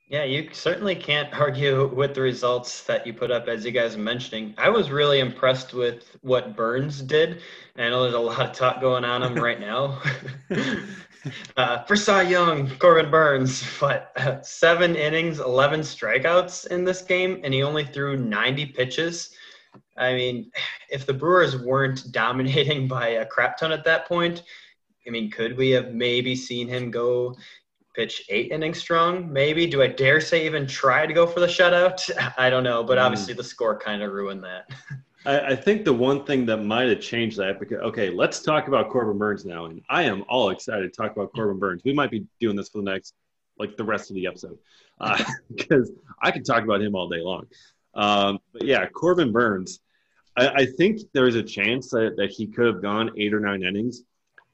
Yeah, 0.09 0.23
you 0.23 0.49
certainly 0.53 0.95
can't 0.95 1.31
argue 1.39 1.87
with 1.93 2.15
the 2.15 2.21
results 2.21 2.83
that 2.85 3.05
you 3.05 3.13
put 3.13 3.29
up, 3.29 3.47
as 3.47 3.63
you 3.63 3.71
guys 3.71 3.95
are 3.95 3.99
mentioning. 3.99 4.55
I 4.57 4.69
was 4.69 4.89
really 4.89 5.19
impressed 5.19 5.75
with 5.75 6.17
what 6.21 6.55
Burnes 6.55 7.01
did. 7.01 7.41
I 7.77 7.89
know 7.89 8.01
there's 8.01 8.15
a 8.15 8.19
lot 8.19 8.41
of 8.41 8.51
talk 8.51 8.81
going 8.81 9.05
on 9.05 9.21
him 9.21 9.35
right 9.35 9.59
now. 9.59 10.01
uh, 11.57 11.83
for 11.83 11.95
Cy 11.95 12.23
Young, 12.23 12.75
Corbin 12.77 13.11
Burnes, 13.11 13.63
but 13.79 14.11
uh, 14.17 14.41
seven 14.41 14.95
innings, 14.95 15.39
11 15.39 15.81
strikeouts 15.81 16.67
in 16.67 16.83
this 16.83 17.03
game, 17.03 17.39
and 17.43 17.53
he 17.53 17.61
only 17.61 17.85
threw 17.85 18.17
90 18.17 18.65
pitches. 18.67 19.35
I 19.95 20.15
mean, 20.15 20.51
if 20.89 21.05
the 21.05 21.13
Brewers 21.13 21.55
weren't 21.55 22.11
dominating 22.11 22.87
by 22.87 23.09
a 23.09 23.25
crap 23.27 23.57
ton 23.57 23.71
at 23.71 23.85
that 23.85 24.07
point, 24.07 24.41
I 25.07 25.11
mean, 25.11 25.29
could 25.29 25.55
we 25.55 25.69
have 25.71 25.93
maybe 25.93 26.35
seen 26.35 26.67
him 26.67 26.91
go 26.91 27.35
pitch 27.99 28.23
eight 28.29 28.51
innings 28.51 28.77
strong? 28.77 29.31
Maybe. 29.31 29.67
Do 29.67 29.81
I 29.81 29.87
dare 29.87 30.21
say 30.21 30.45
even 30.45 30.65
try 30.65 31.05
to 31.05 31.11
go 31.11 31.27
for 31.27 31.41
the 31.41 31.47
shutout? 31.47 32.09
I 32.37 32.49
don't 32.49 32.63
know, 32.63 32.81
but 32.81 32.97
mm. 32.97 33.01
obviously 33.01 33.33
the 33.33 33.43
score 33.43 33.77
kind 33.77 34.01
of 34.01 34.13
ruined 34.13 34.41
that. 34.45 34.69
I, 35.25 35.39
I, 35.47 35.55
think 35.55 35.83
the 35.83 35.91
one 35.91 36.23
thing 36.23 36.45
that 36.45 36.63
might 36.63 36.87
have 36.87 37.01
changed 37.01 37.35
that 37.39 37.59
because 37.59 37.79
okay, 37.79 38.09
let's 38.09 38.41
talk 38.41 38.69
about 38.69 38.89
Corbin 38.89 39.17
Burnes 39.17 39.43
now, 39.43 39.65
and 39.65 39.81
I 39.89 40.03
am 40.03 40.23
all 40.29 40.49
excited 40.49 40.93
to 40.93 41.01
talk 41.01 41.11
about 41.11 41.33
Corbin 41.33 41.59
Burnes. 41.59 41.81
We 41.83 41.91
might 41.91 42.09
be 42.09 42.25
doing 42.39 42.55
this 42.55 42.69
for 42.69 42.77
the 42.77 42.89
next 42.89 43.15
like 43.57 43.75
the 43.75 43.83
rest 43.83 44.09
of 44.09 44.15
the 44.15 44.27
episode 44.27 44.57
because 45.53 45.89
uh, 45.89 45.93
I 46.21 46.31
can 46.31 46.45
talk 46.45 46.63
about 46.63 46.81
him 46.81 46.95
all 46.95 47.09
day 47.09 47.19
long. 47.19 47.47
Um, 47.95 48.39
but 48.53 48.63
yeah, 48.63 48.85
Corbin 48.87 49.33
Burnes. 49.33 49.81
I, 50.37 50.47
I 50.47 50.65
think 50.65 51.01
there's 51.13 51.35
a 51.35 51.43
chance 51.43 51.89
that, 51.89 52.15
that 52.15 52.31
he 52.31 52.47
could 52.47 52.67
have 52.67 52.81
gone 52.81 53.11
eight 53.17 53.33
or 53.33 53.41
nine 53.41 53.61
innings 53.61 54.03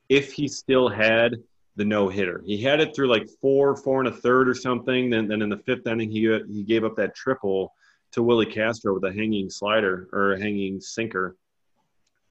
if 0.09 0.33
he 0.33 0.47
still 0.47 0.89
had 0.89 1.35
the 1.75 1.85
no 1.85 2.07
hitter. 2.07 2.41
He 2.45 2.61
had 2.61 2.79
it 2.79 2.95
through 2.95 3.09
like 3.09 3.27
four, 3.41 3.75
four 3.75 3.99
and 3.99 4.07
a 4.07 4.15
third 4.15 4.47
or 4.47 4.53
something. 4.53 5.09
Then, 5.09 5.27
then 5.27 5.41
in 5.41 5.49
the 5.49 5.57
fifth 5.57 5.85
inning, 5.87 6.09
he 6.09 6.21
he 6.49 6.63
gave 6.63 6.83
up 6.83 6.95
that 6.95 7.15
triple 7.15 7.73
to 8.13 8.23
Willi 8.23 8.45
Castro 8.45 8.93
with 8.93 9.03
a 9.03 9.13
hanging 9.13 9.49
slider 9.49 10.07
or 10.13 10.33
a 10.33 10.39
hanging 10.39 10.79
sinker. 10.79 11.35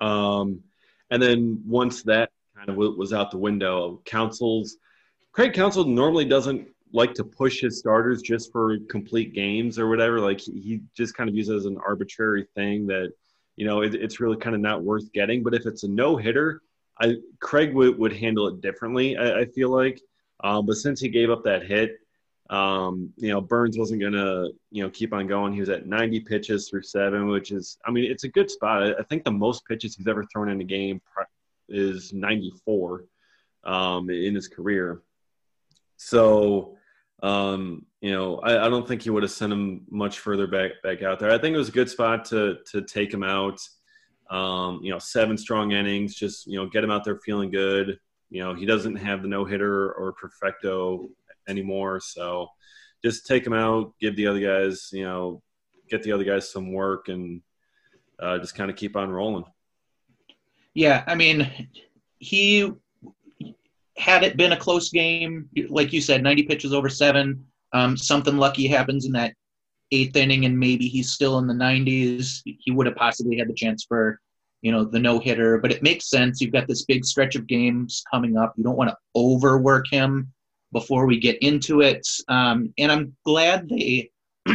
Um, 0.01 0.61
and 1.11 1.23
then 1.23 1.63
once 1.67 2.03
that 2.05 2.31
kind 2.57 2.71
of 2.71 2.77
was 2.77 3.13
out 3.13 3.31
the 3.31 3.39
window, 3.39 4.01
Counsell's 4.05 4.77
Craig 5.33 5.53
Counsell 5.53 5.85
normally 5.85 6.25
doesn't 6.25 6.69
like 6.93 7.13
to 7.15 7.25
push 7.25 7.61
his 7.61 7.79
starters 7.79 8.23
just 8.23 8.53
for 8.53 8.79
complete 8.89 9.35
games 9.35 9.79
or 9.79 9.89
whatever. 9.89 10.21
Like 10.21 10.41
he 10.41 10.81
just 10.97 11.15
kind 11.15 11.29
of 11.29 11.35
uses 11.35 11.63
as 11.63 11.67
an 11.67 11.77
arbitrary 11.85 12.47
thing 12.55 12.87
that, 12.87 13.13
you 13.57 13.67
know, 13.67 13.83
it, 13.83 13.95
it's 13.95 14.21
really 14.21 14.37
kind 14.37 14.55
of 14.55 14.63
not 14.63 14.83
worth 14.83 15.13
getting. 15.13 15.43
But 15.43 15.55
if 15.55 15.67
it's 15.67 15.83
a 15.83 15.89
no 15.89 16.17
hitter, 16.17 16.63
I 17.01 17.17
Craig 17.41 17.75
would, 17.75 17.99
would 17.99 18.13
handle 18.13 18.49
it 18.49 18.61
differently. 18.61 19.17
I, 19.17 19.41
I 19.41 19.45
feel 19.47 19.71
like, 19.71 20.01
um, 20.43 20.67
but 20.67 20.77
since 20.77 21.01
he 21.01 21.09
gave 21.09 21.31
up 21.31 21.45
that 21.45 21.67
hit, 21.67 21.99
um, 22.51 23.13
you 23.17 23.31
know, 23.31 23.41
Burnes 23.41 23.79
wasn't 23.79 24.03
gonna, 24.03 24.49
you 24.71 24.83
know, 24.83 24.91
keep 24.91 25.13
on 25.13 25.27
going. 25.27 25.53
He 25.53 25.61
was 25.61 25.71
at 25.71 25.87
90 25.87 26.21
pitches 26.21 26.69
through 26.69 26.83
seven, 26.83 27.29
which 27.29 27.53
is, 27.53 27.79
I 27.87 27.91
mean, 27.91 28.11
it's 28.11 28.25
a 28.25 28.29
good 28.29 28.51
spot. 28.51 28.83
I 28.99 29.03
think 29.03 29.25
the 29.25 29.31
most 29.31 29.65
pitches 29.67 29.97
he's 29.97 30.07
ever 30.07 30.25
thrown 30.25 30.51
in 30.51 30.61
a 30.61 30.65
game 30.65 31.01
is 31.69 32.13
94 32.13 33.05
um, 33.65 34.11
in 34.11 34.35
his 34.35 34.49
career. 34.49 35.03
So, 35.97 36.77
um, 37.23 37.87
you 38.01 38.13
know, 38.13 38.39
I, 38.41 38.67
I, 38.67 38.69
don't 38.69 38.87
think 38.87 39.03
he 39.03 39.11
would 39.11 39.23
have 39.23 39.33
sent 39.33 39.53
him 39.53 39.83
much 39.89 40.19
further 40.19 40.47
back 40.47 40.73
back 40.83 41.03
out 41.03 41.19
there. 41.19 41.31
I 41.31 41.39
think 41.39 41.55
it 41.55 41.59
was 41.59 41.71
a 41.71 41.73
good 41.73 41.89
spot 41.89 42.27
to 42.27 42.59
to 42.73 42.83
take 42.83 43.15
him 43.15 43.23
out. 43.23 43.61
Um, 44.31 44.81
you 44.83 44.91
know, 44.91 44.99
seven 44.99 45.37
strong 45.37 45.73
innings, 45.73 46.15
just 46.15 46.47
you 46.47 46.59
know, 46.59 46.67
get 46.67 46.85
him 46.85 46.91
out 46.91 47.05
there 47.05 47.19
feeling 47.25 47.51
good. 47.51 47.99
You 48.31 48.43
know, 48.43 48.55
he 48.55 48.67
doesn't 48.67 48.97
have 48.97 49.23
the 49.23 49.29
no 49.29 49.45
hitter 49.45 49.93
or 49.93 50.13
perfecto 50.13 51.09
anymore, 51.49 52.01
so 52.01 52.49
just 53.05 53.27
take 53.27 53.47
him 53.47 53.53
out, 53.53 53.93
give 54.01 54.17
the 54.17 54.27
other 54.27 54.41
guys, 54.41 54.89
you 54.93 55.05
know, 55.05 55.43
get 55.91 56.03
the 56.03 56.13
other 56.13 56.25
guys 56.25 56.51
some 56.51 56.73
work, 56.73 57.09
and 57.09 57.43
uh, 58.19 58.39
just 58.39 58.55
kind 58.55 58.71
of 58.71 58.77
keep 58.77 58.97
on 58.97 59.11
rolling. 59.11 59.45
Yeah, 60.73 61.05
I 61.07 61.15
mean, 61.15 61.69
he 62.19 62.73
had 63.97 64.25
it 64.25 64.37
been 64.37 64.53
a 64.53 64.57
close 64.57 64.91
game, 64.91 65.49
like 65.69 65.93
you 65.93 66.01
said, 66.01 66.23
90 66.23 66.45
pitches 66.45 66.73
over 66.73 66.89
seven, 66.89 67.45
um, 67.73 67.97
something 67.97 68.37
lucky 68.37 68.67
happens 68.67 69.07
in 69.07 69.13
that 69.13 69.35
eighth 69.95 70.17
inning 70.17 70.45
and 70.45 70.59
maybe 70.59 70.89
he's 70.89 71.13
still 71.13 71.39
in 71.39 71.47
the 71.47 71.55
90s, 71.55 72.41
he 72.45 72.71
would 72.71 72.87
have 72.87 72.97
possibly 72.97 73.39
had 73.39 73.49
the 73.49 73.55
chance 73.55 73.85
for, 73.85 74.21
you 74.63 74.73
know, 74.73 74.85
the 74.85 74.99
no 74.99 75.19
hitter. 75.19 75.59
But 75.59 75.73
it 75.73 75.83
makes 75.83 76.11
sense. 76.11 76.41
You've 76.41 76.53
got 76.53 76.67
this 76.67 76.85
big 76.85 77.05
stretch 77.05 77.35
of 77.37 77.47
games 77.47 78.03
coming 78.11 78.37
up. 78.37 78.55
You 78.57 78.65
don't 78.65 78.77
want 78.77 78.91
to 78.91 78.97
overwork 79.15 79.87
him 79.91 80.33
before 80.73 81.07
we 81.07 81.19
get 81.19 81.39
into 81.43 81.81
it. 81.81 82.07
Um, 82.29 82.75
and 82.79 82.91
I'm 82.91 83.17
glad 83.25 83.69
they 83.69 84.11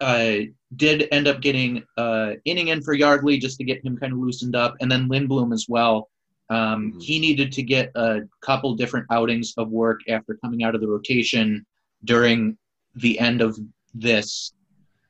uh, 0.00 0.34
did 0.76 1.08
end 1.10 1.28
up 1.28 1.40
getting 1.40 1.82
uh, 1.96 2.32
inning 2.44 2.68
in 2.68 2.82
for 2.82 2.94
Yardley 2.94 3.38
just 3.38 3.58
to 3.58 3.64
get 3.64 3.84
him 3.84 3.96
kind 3.96 4.12
of 4.12 4.18
loosened 4.18 4.56
up, 4.56 4.76
and 4.80 4.90
then 4.90 5.08
Lindblom 5.08 5.52
as 5.52 5.66
well 5.68 6.08
Um, 6.48 6.90
mm-hmm. 6.90 7.00
He 7.00 7.18
needed 7.18 7.52
to 7.52 7.62
get 7.62 7.90
a 7.94 8.20
couple 8.40 8.74
different 8.74 9.06
outings 9.10 9.54
of 9.56 9.70
work 9.70 10.00
after 10.08 10.38
coming 10.42 10.62
out 10.62 10.74
of 10.74 10.80
the 10.80 10.88
rotation 10.88 11.64
during 12.04 12.56
the 12.94 13.18
end 13.18 13.40
of 13.40 13.58
this 13.94 14.52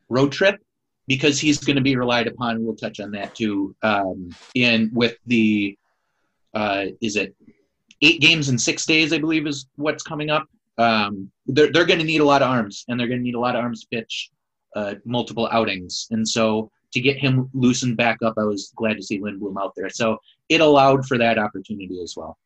road 0.08 0.32
trip 0.32 0.60
because 1.06 1.40
he's 1.40 1.58
going 1.58 1.76
to 1.76 1.82
be 1.82 1.96
relied 1.96 2.26
upon. 2.26 2.64
We'll 2.64 2.76
touch 2.76 3.00
on 3.00 3.10
that 3.12 3.34
too. 3.34 3.74
Um, 3.82 4.30
in 4.54 4.90
with 4.92 5.16
the 5.26 5.76
uh, 6.54 6.86
is 7.00 7.16
it 7.16 7.34
eight 8.02 8.20
games 8.20 8.48
in 8.48 8.58
six 8.58 8.86
days? 8.86 9.12
I 9.12 9.18
believe 9.18 9.46
is 9.46 9.66
what's 9.76 10.02
coming 10.02 10.30
up. 10.30 10.46
Um, 10.78 11.30
they're 11.46 11.72
they're 11.72 11.86
going 11.86 11.98
to 11.98 12.04
need 12.04 12.20
a 12.20 12.24
lot 12.24 12.42
of 12.42 12.48
arms, 12.48 12.84
and 12.88 12.98
they're 12.98 13.08
going 13.08 13.20
to 13.20 13.24
need 13.24 13.34
a 13.34 13.40
lot 13.40 13.56
of 13.56 13.62
arms 13.62 13.84
pitch 13.84 14.30
uh, 14.76 14.94
multiple 15.04 15.48
outings. 15.50 16.06
And 16.10 16.26
so 16.26 16.70
to 16.92 17.00
get 17.00 17.18
him 17.18 17.48
loosened 17.54 17.96
back 17.96 18.18
up, 18.22 18.34
I 18.38 18.44
was 18.44 18.72
glad 18.76 18.96
to 18.96 19.02
see 19.02 19.20
Lindblom 19.20 19.60
out 19.60 19.72
there. 19.76 19.90
So 19.90 20.18
it 20.48 20.60
allowed 20.60 21.06
for 21.06 21.18
that 21.18 21.38
opportunity 21.38 22.00
as 22.02 22.14
well. 22.16 22.36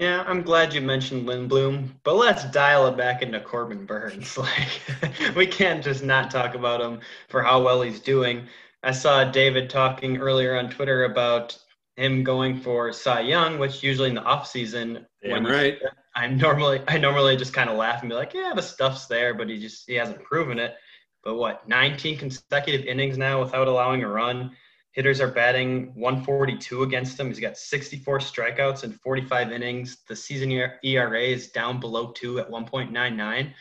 Yeah, 0.00 0.24
I'm 0.26 0.40
glad 0.40 0.72
you 0.72 0.80
mentioned 0.80 1.28
Lindblom, 1.28 1.90
but 2.04 2.16
let's 2.16 2.44
dial 2.44 2.86
it 2.86 2.96
back 2.96 3.20
into 3.20 3.38
Corbin 3.38 3.84
Burnes. 3.84 4.38
Like 4.38 5.36
we 5.36 5.46
can't 5.46 5.84
just 5.84 6.02
not 6.02 6.30
talk 6.30 6.54
about 6.54 6.80
him 6.80 7.00
for 7.28 7.42
how 7.42 7.62
well 7.62 7.82
he's 7.82 8.00
doing. 8.00 8.46
I 8.82 8.92
saw 8.92 9.24
David 9.24 9.68
talking 9.68 10.16
earlier 10.16 10.56
on 10.56 10.70
Twitter 10.70 11.04
about 11.04 11.58
him 11.96 12.24
going 12.24 12.58
for 12.58 12.94
Cy 12.94 13.20
Young, 13.20 13.58
which 13.58 13.82
usually 13.82 14.08
in 14.08 14.14
the 14.14 14.22
off 14.22 14.46
season, 14.46 15.06
Damn 15.22 15.44
right. 15.44 15.78
I'm 16.14 16.38
normally 16.38 16.80
I 16.88 16.96
normally 16.96 17.36
just 17.36 17.52
kind 17.52 17.68
of 17.68 17.76
laugh 17.76 18.00
and 18.00 18.08
be 18.08 18.16
like, 18.16 18.32
yeah, 18.32 18.52
the 18.56 18.62
stuff's 18.62 19.04
there, 19.04 19.34
but 19.34 19.50
he 19.50 19.58
just 19.58 19.86
he 19.86 19.96
hasn't 19.96 20.24
proven 20.24 20.58
it. 20.58 20.76
But 21.22 21.34
what, 21.34 21.68
19 21.68 22.16
consecutive 22.16 22.86
innings 22.86 23.18
now 23.18 23.38
without 23.42 23.68
allowing 23.68 24.02
a 24.02 24.08
run. 24.08 24.56
Hitters 24.92 25.20
are 25.20 25.28
batting 25.28 25.92
142 25.94 26.82
against 26.82 27.18
him. 27.18 27.28
He's 27.28 27.38
got 27.38 27.56
64 27.56 28.18
strikeouts 28.18 28.82
in 28.82 28.92
45 28.92 29.52
innings. 29.52 29.98
The 30.08 30.16
season 30.16 30.50
ERA 30.82 31.22
is 31.22 31.50
down 31.50 31.78
below 31.78 32.10
two 32.12 32.40
at 32.40 32.50
1.99. 32.50 33.52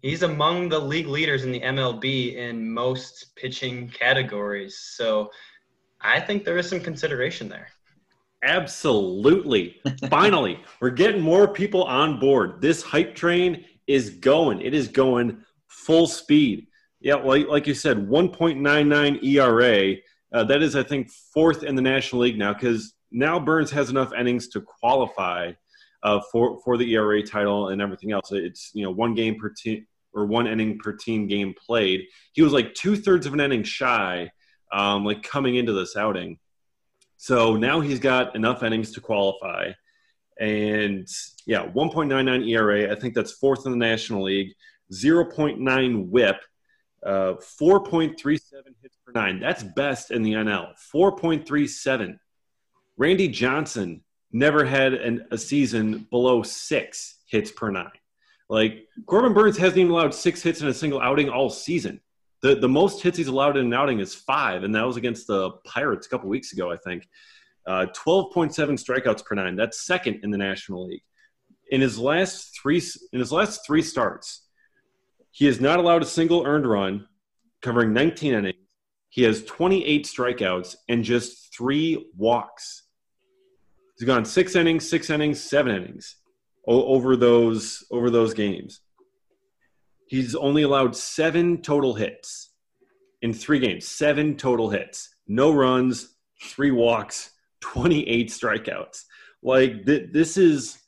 He's 0.00 0.22
among 0.22 0.68
the 0.68 0.78
league 0.78 1.08
leaders 1.08 1.44
in 1.44 1.52
the 1.52 1.60
MLB 1.60 2.36
in 2.36 2.72
most 2.72 3.34
pitching 3.36 3.88
categories. 3.88 4.78
So 4.78 5.30
I 6.00 6.20
think 6.20 6.44
there 6.44 6.56
is 6.56 6.68
some 6.68 6.80
consideration 6.80 7.48
there. 7.48 7.68
Absolutely. 8.42 9.80
Finally, 10.08 10.60
we're 10.80 10.90
getting 10.90 11.20
more 11.20 11.48
people 11.48 11.84
on 11.84 12.20
board. 12.20 12.60
This 12.60 12.82
hype 12.82 13.14
train 13.14 13.64
is 13.86 14.10
going. 14.10 14.60
It 14.60 14.72
is 14.72 14.88
going 14.88 15.42
full 15.66 16.06
speed. 16.06 16.68
Yeah, 17.00 17.16
like, 17.16 17.48
like 17.48 17.66
you 17.66 17.74
said, 17.74 18.08
1.99 18.08 19.22
ERA. 19.24 19.96
Uh, 20.32 20.44
that 20.44 20.62
is, 20.62 20.76
I 20.76 20.82
think, 20.82 21.10
fourth 21.10 21.62
in 21.62 21.74
the 21.74 21.82
National 21.82 22.22
League 22.22 22.38
now 22.38 22.52
because 22.52 22.94
now 23.10 23.40
Burnes 23.40 23.70
has 23.70 23.90
enough 23.90 24.12
innings 24.12 24.48
to 24.48 24.60
qualify 24.60 25.52
uh, 26.02 26.20
for 26.30 26.60
for 26.62 26.76
the 26.76 26.92
ERA 26.94 27.22
title 27.22 27.68
and 27.68 27.80
everything 27.80 28.12
else. 28.12 28.32
It's 28.32 28.70
you 28.74 28.84
know 28.84 28.90
one 28.90 29.14
game 29.14 29.38
per 29.38 29.48
team 29.50 29.86
or 30.12 30.26
one 30.26 30.46
inning 30.46 30.78
per 30.78 30.92
team 30.92 31.26
game 31.26 31.54
played. 31.54 32.02
He 32.32 32.42
was 32.42 32.52
like 32.52 32.74
two 32.74 32.96
thirds 32.96 33.26
of 33.26 33.34
an 33.34 33.40
inning 33.40 33.62
shy, 33.62 34.30
um, 34.72 35.04
like 35.04 35.22
coming 35.22 35.56
into 35.56 35.72
this 35.72 35.96
outing. 35.96 36.38
So 37.16 37.56
now 37.56 37.80
he's 37.80 37.98
got 37.98 38.36
enough 38.36 38.62
innings 38.62 38.92
to 38.92 39.00
qualify. 39.00 39.72
And 40.40 41.06
yeah, 41.46 41.66
1.99 41.66 42.48
ERA. 42.48 42.92
I 42.92 42.98
think 42.98 43.14
that's 43.14 43.32
fourth 43.32 43.66
in 43.66 43.72
the 43.72 43.78
National 43.78 44.22
League. 44.22 44.54
0.9 44.92 46.08
whip. 46.08 46.36
Uh, 47.04 47.34
4.37 47.60 48.40
hits 48.82 48.96
per 49.04 49.12
nine. 49.14 49.40
That's 49.40 49.62
best 49.62 50.10
in 50.10 50.22
the 50.22 50.32
NL. 50.32 50.72
4.37. 50.94 52.18
Randy 52.96 53.28
Johnson 53.28 54.02
never 54.32 54.64
had 54.64 54.94
an, 54.94 55.26
a 55.30 55.38
season 55.38 56.06
below 56.10 56.42
six 56.42 57.18
hits 57.26 57.50
per 57.50 57.70
nine. 57.70 57.90
Like 58.48 58.88
Corbin 59.06 59.34
Burnes 59.34 59.56
hasn't 59.56 59.78
even 59.78 59.92
allowed 59.92 60.14
six 60.14 60.42
hits 60.42 60.60
in 60.60 60.68
a 60.68 60.74
single 60.74 61.00
outing 61.00 61.28
all 61.28 61.50
season. 61.50 62.00
The 62.40 62.54
the 62.54 62.68
most 62.68 63.02
hits 63.02 63.18
he's 63.18 63.28
allowed 63.28 63.56
in 63.56 63.66
an 63.66 63.74
outing 63.74 64.00
is 64.00 64.14
five, 64.14 64.62
and 64.62 64.74
that 64.74 64.86
was 64.86 64.96
against 64.96 65.26
the 65.26 65.50
Pirates 65.64 66.06
a 66.06 66.10
couple 66.10 66.28
weeks 66.28 66.52
ago, 66.52 66.70
I 66.70 66.76
think. 66.76 67.08
Uh, 67.66 67.86
12.7 67.94 68.52
strikeouts 68.54 69.24
per 69.24 69.34
nine. 69.34 69.54
That's 69.54 69.84
second 69.84 70.20
in 70.22 70.30
the 70.30 70.38
National 70.38 70.86
League. 70.86 71.02
In 71.70 71.82
his 71.82 71.98
last 71.98 72.58
three 72.58 72.80
in 73.12 73.18
his 73.18 73.32
last 73.32 73.66
three 73.66 73.82
starts, 73.82 74.47
he 75.30 75.46
has 75.46 75.60
not 75.60 75.78
allowed 75.78 76.02
a 76.02 76.06
single 76.06 76.44
earned 76.44 76.66
run, 76.66 77.06
covering 77.62 77.92
19 77.92 78.34
innings. 78.34 78.56
He 79.10 79.22
has 79.22 79.44
28 79.44 80.04
strikeouts 80.04 80.76
and 80.88 81.02
just 81.02 81.54
three 81.54 82.10
walks. 82.16 82.84
He's 83.98 84.06
gone 84.06 84.24
six 84.24 84.54
innings, 84.54 84.88
six 84.88 85.10
innings, 85.10 85.42
seven 85.42 85.74
innings 85.74 86.16
over 86.66 87.16
those 87.16 87.84
over 87.90 88.10
those 88.10 88.34
games. 88.34 88.80
He's 90.06 90.34
only 90.34 90.62
allowed 90.62 90.94
seven 90.94 91.62
total 91.62 91.94
hits 91.94 92.50
in 93.22 93.32
three 93.32 93.58
games. 93.58 93.86
Seven 93.86 94.36
total 94.36 94.70
hits, 94.70 95.14
no 95.26 95.52
runs, 95.52 96.14
three 96.42 96.70
walks, 96.70 97.30
28 97.60 98.28
strikeouts. 98.28 99.04
Like 99.42 99.84
th- 99.86 100.10
this 100.12 100.36
is 100.36 100.78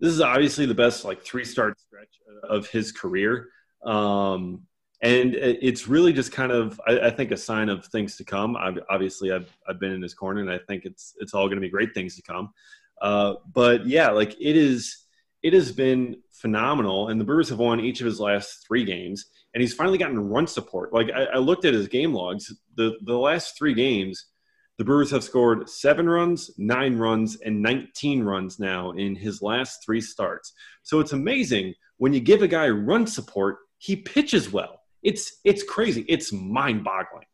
this 0.00 0.12
is 0.12 0.20
obviously 0.20 0.66
the 0.66 0.74
best 0.74 1.04
like 1.04 1.22
three 1.22 1.44
start 1.44 1.78
stretch 1.80 2.20
of 2.48 2.68
his 2.68 2.92
career. 2.92 3.48
Um, 3.86 4.66
and 5.02 5.34
it's 5.34 5.86
really 5.86 6.12
just 6.12 6.32
kind 6.32 6.50
of 6.50 6.80
I, 6.86 7.00
I, 7.00 7.10
think 7.10 7.30
a 7.30 7.36
sign 7.36 7.68
of 7.68 7.84
things 7.86 8.16
to 8.16 8.24
come. 8.24 8.56
I've, 8.56 8.78
obviously, 8.88 9.30
I've 9.30 9.54
I've 9.68 9.78
been 9.78 9.92
in 9.92 10.02
his 10.02 10.14
corner, 10.14 10.40
and 10.40 10.50
I 10.50 10.58
think 10.58 10.84
it's 10.84 11.14
it's 11.18 11.34
all 11.34 11.46
going 11.46 11.56
to 11.56 11.60
be 11.60 11.68
great 11.68 11.94
things 11.94 12.16
to 12.16 12.22
come. 12.22 12.52
Uh, 13.00 13.34
but 13.52 13.86
yeah, 13.86 14.10
like 14.10 14.32
it 14.40 14.56
is 14.56 15.04
it 15.42 15.52
has 15.52 15.70
been 15.70 16.16
phenomenal. 16.32 17.08
And 17.08 17.20
the 17.20 17.24
Brewers 17.24 17.50
have 17.50 17.58
won 17.58 17.78
each 17.78 18.00
of 18.00 18.06
his 18.06 18.18
last 18.18 18.66
three 18.66 18.84
games, 18.84 19.26
and 19.54 19.60
he's 19.60 19.74
finally 19.74 19.98
gotten 19.98 20.18
run 20.18 20.46
support. 20.46 20.92
Like 20.92 21.10
I, 21.14 21.24
I 21.24 21.38
looked 21.38 21.66
at 21.66 21.74
his 21.74 21.88
game 21.88 22.14
logs, 22.14 22.52
the 22.74 22.96
the 23.02 23.16
last 23.16 23.56
three 23.56 23.74
games, 23.74 24.26
the 24.78 24.84
Brewers 24.84 25.10
have 25.10 25.24
scored 25.24 25.68
seven 25.70 26.08
runs, 26.08 26.50
nine 26.58 26.96
runs, 26.98 27.36
and 27.40 27.62
19 27.62 28.22
runs 28.22 28.58
now 28.58 28.90
in 28.92 29.14
his 29.14 29.40
last 29.40 29.84
three 29.84 30.00
starts. 30.00 30.52
So 30.82 31.00
it's 31.00 31.12
amazing 31.12 31.74
when 31.96 32.12
you 32.12 32.20
give 32.20 32.42
a 32.42 32.48
guy 32.48 32.68
run 32.68 33.06
support, 33.06 33.58
he 33.78 33.96
pitches 33.96 34.52
well. 34.52 34.80
It's 35.02 35.38
it's 35.44 35.62
crazy. 35.62 36.04
It's 36.08 36.32
mind-boggling. 36.32 37.26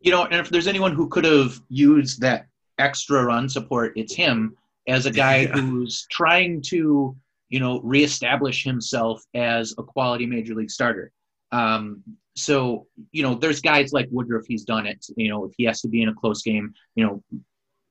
You 0.00 0.12
know, 0.12 0.24
and 0.24 0.40
if 0.40 0.48
there's 0.48 0.66
anyone 0.66 0.94
who 0.94 1.08
could 1.08 1.24
have 1.24 1.60
used 1.68 2.20
that 2.22 2.46
extra 2.78 3.24
run 3.24 3.48
support, 3.48 3.92
it's 3.96 4.14
him 4.14 4.56
as 4.88 5.06
a 5.06 5.10
guy 5.10 5.36
yeah. 5.40 5.52
who's 5.52 6.06
trying 6.10 6.62
to, 6.62 7.16
you 7.50 7.60
know, 7.60 7.80
reestablish 7.82 8.64
himself 8.64 9.22
as 9.34 9.74
a 9.78 9.82
quality 9.82 10.26
major 10.26 10.54
league 10.54 10.70
starter. 10.70 11.12
Um, 11.52 12.02
so, 12.34 12.86
you 13.12 13.22
know, 13.22 13.34
there's 13.34 13.60
guys 13.60 13.92
like 13.92 14.08
Woodruff, 14.10 14.46
he's 14.46 14.64
done 14.64 14.86
it. 14.86 15.04
You 15.16 15.28
know, 15.28 15.44
if 15.44 15.52
he 15.56 15.64
has 15.64 15.80
to 15.82 15.88
be 15.88 16.02
in 16.02 16.08
a 16.08 16.14
close 16.14 16.42
game, 16.42 16.72
you 16.94 17.04
know, 17.04 17.22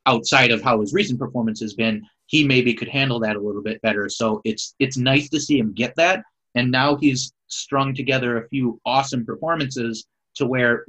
outside 0.05 0.51
of 0.51 0.61
how 0.61 0.81
his 0.81 0.93
recent 0.93 1.19
performance 1.19 1.59
has 1.61 1.75
been, 1.75 2.01
he 2.25 2.43
maybe 2.43 2.73
could 2.73 2.87
handle 2.87 3.19
that 3.19 3.35
a 3.35 3.39
little 3.39 3.61
bit 3.61 3.81
better. 3.81 4.09
So 4.09 4.41
it's 4.43 4.75
it's 4.79 4.97
nice 4.97 5.29
to 5.29 5.39
see 5.39 5.59
him 5.59 5.73
get 5.73 5.95
that. 5.97 6.23
And 6.55 6.71
now 6.71 6.95
he's 6.95 7.33
strung 7.47 7.93
together 7.93 8.37
a 8.37 8.47
few 8.49 8.79
awesome 8.85 9.25
performances 9.25 10.05
to 10.35 10.45
where 10.45 10.85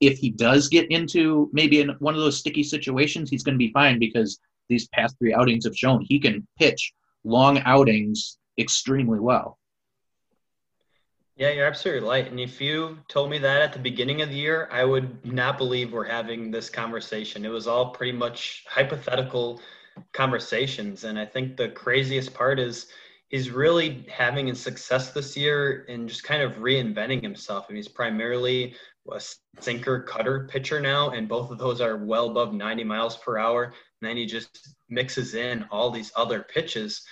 if 0.00 0.18
he 0.18 0.30
does 0.30 0.68
get 0.68 0.90
into 0.90 1.50
maybe 1.52 1.80
in 1.80 1.90
one 1.98 2.14
of 2.14 2.20
those 2.20 2.38
sticky 2.38 2.62
situations, 2.62 3.30
he's 3.30 3.42
going 3.42 3.54
to 3.54 3.58
be 3.58 3.72
fine 3.72 3.98
because 3.98 4.38
these 4.68 4.88
past 4.88 5.18
three 5.18 5.34
outings 5.34 5.64
have 5.64 5.76
shown 5.76 6.04
he 6.08 6.18
can 6.18 6.46
pitch 6.58 6.92
long 7.24 7.58
outings 7.60 8.38
extremely 8.58 9.20
well. 9.20 9.58
Yeah, 11.36 11.50
you're 11.50 11.66
absolutely 11.66 12.08
right. 12.08 12.26
And 12.28 12.38
if 12.38 12.60
you 12.60 12.98
told 13.08 13.30
me 13.30 13.38
that 13.38 13.62
at 13.62 13.72
the 13.72 13.78
beginning 13.78 14.20
of 14.20 14.28
the 14.28 14.36
year, 14.36 14.68
I 14.70 14.84
would 14.84 15.24
not 15.24 15.56
believe 15.56 15.92
we're 15.92 16.04
having 16.04 16.50
this 16.50 16.68
conversation. 16.68 17.44
It 17.44 17.48
was 17.48 17.66
all 17.66 17.90
pretty 17.90 18.12
much 18.12 18.64
hypothetical 18.68 19.60
conversations. 20.12 21.04
And 21.04 21.18
I 21.18 21.24
think 21.24 21.56
the 21.56 21.70
craziest 21.70 22.34
part 22.34 22.60
is 22.60 22.88
he's 23.32 23.50
really 23.50 24.04
having 24.08 24.50
a 24.50 24.54
success 24.54 25.10
this 25.10 25.36
year 25.36 25.84
in 25.88 26.06
just 26.06 26.22
kind 26.22 26.42
of 26.42 26.52
reinventing 26.52 27.22
himself. 27.22 27.66
And 27.68 27.76
he's 27.76 27.88
primarily 27.88 28.74
a 29.10 29.20
sinker 29.58 30.02
cutter 30.02 30.46
pitcher 30.48 30.80
now, 30.80 31.10
and 31.10 31.28
both 31.28 31.50
of 31.50 31.58
those 31.58 31.80
are 31.80 31.96
well 31.96 32.30
above 32.30 32.52
90 32.52 32.84
miles 32.84 33.16
per 33.16 33.38
hour. 33.38 33.64
And 33.64 34.08
then 34.08 34.16
he 34.16 34.26
just 34.26 34.74
mixes 34.88 35.34
in 35.34 35.64
all 35.70 35.90
these 35.90 36.12
other 36.14 36.42
pitches 36.42 37.02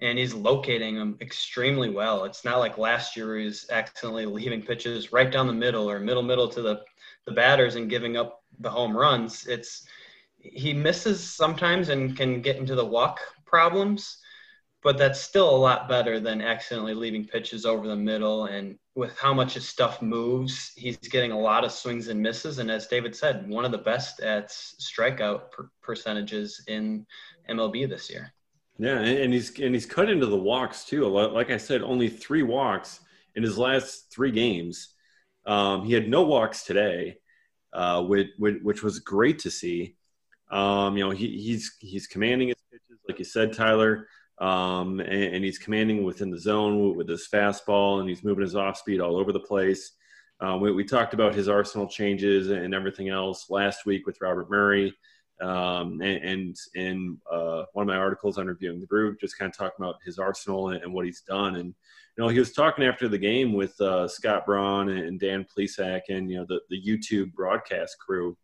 and 0.00 0.18
he's 0.18 0.34
locating 0.34 0.96
them 0.96 1.16
extremely 1.20 1.88
well. 1.88 2.24
It's 2.24 2.44
not 2.44 2.58
like 2.58 2.76
last 2.76 3.16
year 3.16 3.38
he 3.38 3.46
was 3.46 3.66
accidentally 3.70 4.26
leaving 4.26 4.60
pitches 4.62 5.12
right 5.12 5.30
down 5.30 5.46
the 5.46 5.52
middle 5.52 5.90
or 5.90 5.98
middle 6.00 6.22
middle 6.22 6.48
to 6.48 6.60
the, 6.62 6.82
the 7.24 7.32
batters 7.32 7.76
and 7.76 7.88
giving 7.88 8.16
up 8.16 8.42
the 8.60 8.70
home 8.70 8.96
runs. 8.96 9.46
It's 9.46 9.86
he 10.38 10.72
misses 10.72 11.22
sometimes 11.22 11.88
and 11.88 12.16
can 12.16 12.40
get 12.40 12.56
into 12.56 12.74
the 12.74 12.84
walk 12.84 13.20
problems, 13.46 14.18
but 14.86 14.96
that's 14.96 15.20
still 15.20 15.50
a 15.50 15.56
lot 15.56 15.88
better 15.88 16.20
than 16.20 16.40
accidentally 16.40 16.94
leaving 16.94 17.24
pitches 17.24 17.66
over 17.66 17.88
the 17.88 17.96
middle 17.96 18.44
and 18.44 18.78
with 18.94 19.18
how 19.18 19.34
much 19.34 19.54
his 19.54 19.66
stuff 19.66 20.00
moves, 20.00 20.70
he's 20.76 20.96
getting 20.98 21.32
a 21.32 21.38
lot 21.38 21.64
of 21.64 21.72
swings 21.72 22.06
and 22.06 22.22
misses. 22.22 22.60
And 22.60 22.70
as 22.70 22.86
David 22.86 23.16
said, 23.16 23.48
one 23.48 23.64
of 23.64 23.72
the 23.72 23.78
best 23.78 24.20
at 24.20 24.48
strikeout 24.48 25.50
per- 25.50 25.68
percentages 25.82 26.62
in 26.68 27.04
MLB 27.50 27.88
this 27.88 28.08
year. 28.08 28.32
Yeah, 28.78 29.00
and 29.00 29.32
he's 29.32 29.58
and 29.58 29.74
he's 29.74 29.86
cut 29.86 30.08
into 30.08 30.26
the 30.26 30.36
walks 30.36 30.84
too. 30.84 31.08
Like 31.08 31.50
I 31.50 31.56
said, 31.56 31.82
only 31.82 32.08
three 32.08 32.44
walks 32.44 33.00
in 33.34 33.42
his 33.42 33.58
last 33.58 34.12
three 34.12 34.30
games. 34.30 34.94
Um, 35.46 35.84
he 35.84 35.94
had 35.94 36.08
no 36.08 36.22
walks 36.22 36.62
today, 36.62 37.18
uh, 37.72 38.04
which, 38.04 38.28
which 38.38 38.84
was 38.84 39.00
great 39.00 39.40
to 39.40 39.50
see. 39.50 39.96
Um, 40.48 40.96
you 40.96 41.02
know, 41.02 41.10
he, 41.10 41.38
he's 41.38 41.74
he's 41.80 42.06
commanding 42.06 42.48
his 42.48 42.62
pitches, 42.70 43.02
like 43.08 43.18
you 43.18 43.24
said, 43.24 43.52
Tyler, 43.52 44.06
um, 44.38 45.00
and, 45.00 45.34
and, 45.34 45.44
he's 45.44 45.58
commanding 45.58 46.04
within 46.04 46.30
the 46.30 46.38
zone 46.38 46.94
with 46.94 47.08
his 47.08 47.26
fastball, 47.32 48.00
and 48.00 48.08
he's 48.08 48.22
moving 48.22 48.42
his 48.42 48.54
off 48.54 48.76
speed 48.76 49.00
all 49.00 49.16
over 49.16 49.32
the 49.32 49.40
place. 49.40 49.92
Um, 50.40 50.60
we, 50.60 50.72
we, 50.72 50.84
talked 50.84 51.14
about 51.14 51.34
his 51.34 51.48
arsenal 51.48 51.88
changes 51.88 52.50
and 52.50 52.74
everything 52.74 53.08
else 53.08 53.48
last 53.48 53.86
week 53.86 54.06
with 54.06 54.20
Robert 54.20 54.50
Murray. 54.50 54.94
Um, 55.40 56.00
and, 56.02 56.24
and 56.24 56.56
in 56.74 57.18
uh, 57.30 57.64
one 57.72 57.82
of 57.82 57.86
my 57.86 57.96
articles 57.96 58.36
on 58.36 58.46
reviewing 58.46 58.80
the 58.80 58.86
brew, 58.86 59.16
just 59.18 59.38
kind 59.38 59.50
of 59.50 59.56
talking 59.56 59.84
about 59.84 59.96
his 60.04 60.18
arsenal 60.18 60.68
and, 60.68 60.82
and, 60.82 60.92
what 60.92 61.06
he's 61.06 61.22
done. 61.22 61.56
And 61.56 61.74
you 62.16 62.24
know, 62.24 62.28
he 62.28 62.38
was 62.38 62.52
talking 62.52 62.84
after 62.84 63.08
the 63.08 63.18
game 63.18 63.52
with 63.52 63.78
uh, 63.80 64.08
Scott 64.08 64.46
Braun 64.46 64.88
and 64.88 65.20
Dan 65.20 65.44
Plesac 65.44 66.02
and 66.08 66.30
you 66.30 66.38
know 66.38 66.46
the 66.48 66.60
the 66.70 66.82
YouTube 66.82 67.34
broadcast 67.34 67.96
crew, 67.98 68.36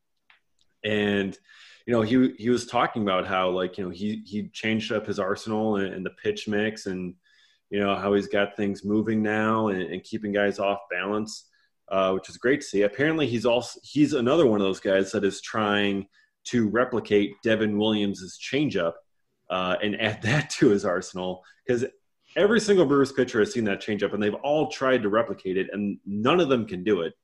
and 0.85 1.39
you 1.87 1.93
know 1.93 2.03
he 2.03 2.35
he 2.39 2.51
was 2.51 2.67
talking 2.67 3.03
about 3.03 3.27
how 3.27 3.51
like 3.51 3.79
you 3.79 3.85
know 3.85 3.91
he 3.91 4.23
he 4.27 4.49
changed 4.49 4.93
up 4.93 5.07
his 5.07 5.19
arsenal 5.19 5.77
and, 5.77 5.93
and 5.95 6.07
the 6.07 6.11
pitch 6.23 6.49
mix 6.49 6.87
and 6.87 7.15
you 7.71 7.81
know 7.81 7.97
how 7.97 8.15
he's 8.15 8.29
got 8.29 8.57
things 8.57 8.85
moving 8.85 9.23
now 9.23 9.69
and, 9.69 9.83
and 9.83 10.05
keeping 10.05 10.31
guys 10.31 10.59
off 10.59 10.81
balance, 10.91 11.49
uh, 11.91 12.12
which 12.12 12.29
is 12.29 12.37
great 12.37 12.61
to 12.61 12.67
see. 12.67 12.83
Apparently, 12.83 13.27
he's 13.27 13.47
also 13.47 13.81
he's 13.83 14.12
another 14.12 14.47
one 14.47 14.61
of 14.61 14.67
those 14.67 14.81
guys 14.81 15.11
that 15.12 15.25
is 15.25 15.41
trying 15.41 16.07
to 16.45 16.69
replicate 16.69 17.33
Devin 17.43 17.79
Williams's 17.79 18.39
changeup 18.39 18.93
uh, 19.49 19.77
and 19.83 20.01
add 20.01 20.21
that 20.23 20.51
to 20.51 20.69
his 20.69 20.85
arsenal 20.85 21.43
because 21.67 21.85
every 22.37 22.61
single 22.61 22.87
Brewers 22.87 23.12
pitcher 23.12 23.41
has 23.41 23.53
seen 23.53 23.65
that 23.65 23.81
changeup 23.81 24.12
and 24.12 24.23
they've 24.23 24.35
all 24.35 24.69
tried 24.69 25.03
to 25.03 25.09
replicate 25.09 25.57
it 25.57 25.69
and 25.73 25.99
none 26.07 26.41
of 26.41 26.49
them 26.49 26.67
can 26.67 26.85
do 26.85 27.03
it. 27.03 27.15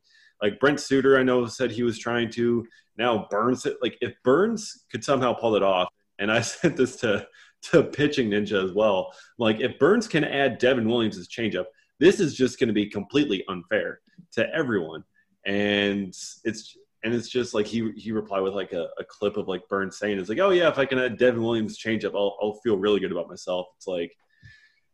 Like 0.43 0.61
Brent 0.61 0.81
Suter, 0.81 1.19
I 1.19 1.23
know 1.23 1.47
said 1.47 1.71
he 1.71 1.83
was 1.83 1.99
trying 1.99 2.31
to. 2.33 2.67
Now 2.97 3.27
Burnes, 3.31 3.67
like 3.81 3.97
if 4.01 4.15
Burnes 4.25 4.85
could 4.91 5.05
somehow 5.05 5.33
pull 5.33 5.55
it 5.55 5.63
off, 5.63 5.89
and 6.19 6.31
I 6.31 6.41
sent 6.43 6.77
this 6.77 6.97
to 6.97 7.27
to 7.61 7.83
pitching 7.83 8.31
ninja 8.31 8.65
as 8.65 8.73
well. 8.73 9.13
Like 9.39 9.61
if 9.61 9.79
Burnes 9.79 10.07
can 10.07 10.25
add 10.25 10.59
Devin 10.59 10.89
Williams' 10.89 11.29
changeup, 11.29 11.67
this 12.01 12.21
is 12.21 12.35
just 12.35 12.59
going 12.59 12.69
to 12.69 12.75
be 12.75 12.89
completely 12.89 13.45
unfair 13.49 14.01
to 14.33 14.49
everyone. 14.55 15.05
And 15.47 16.15
it's 16.45 16.77
and 17.05 17.15
it's 17.15 17.29
just 17.29 17.55
like 17.55 17.67
he 17.67 17.93
he 17.97 18.13
replied 18.13 18.41
with 18.41 18.55
like 18.55 18.73
a, 18.73 18.89
a 18.99 19.05
clip 19.05 19.37
of 19.37 19.49
like 19.49 19.69
Burnes 19.69 19.99
saying 19.99 20.19
it's 20.19 20.29
like, 20.29 20.39
oh 20.39 20.51
yeah, 20.51 20.69
if 20.69 20.79
I 20.79 20.85
can 20.85 20.99
add 20.99 21.19
Devin 21.19 21.43
Williams 21.43 21.79
changeup, 21.79 22.15
I'll 22.15 22.37
I'll 22.43 22.61
feel 22.63 22.77
really 22.77 23.01
good 23.01 23.13
about 23.13 23.29
myself. 23.29 23.67
It's 23.77 23.87
like, 23.87 24.13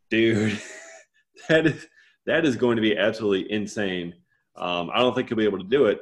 dude, 0.09 0.59
that 1.49 1.67
is 1.67 1.87
that 2.25 2.45
is 2.45 2.55
going 2.55 2.75
to 2.75 2.81
be 2.81 2.97
absolutely 2.97 3.51
insane. 3.51 4.13
Um, 4.57 4.89
I 4.93 4.99
don't 4.99 5.13
think 5.13 5.29
he'll 5.29 5.37
be 5.37 5.45
able 5.45 5.57
to 5.57 5.63
do 5.63 5.85
it. 5.85 6.01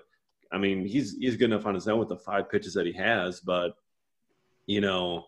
I 0.52 0.58
mean, 0.58 0.86
he's 0.86 1.18
he's 1.18 1.36
good 1.36 1.52
enough 1.52 1.66
on 1.66 1.74
his 1.74 1.88
own 1.88 2.00
with 2.00 2.10
the 2.10 2.18
five 2.18 2.50
pitches 2.50 2.74
that 2.76 2.86
he 2.86 2.94
has, 2.94 3.40
but 3.40 3.76
you 4.68 4.82
know, 4.82 5.26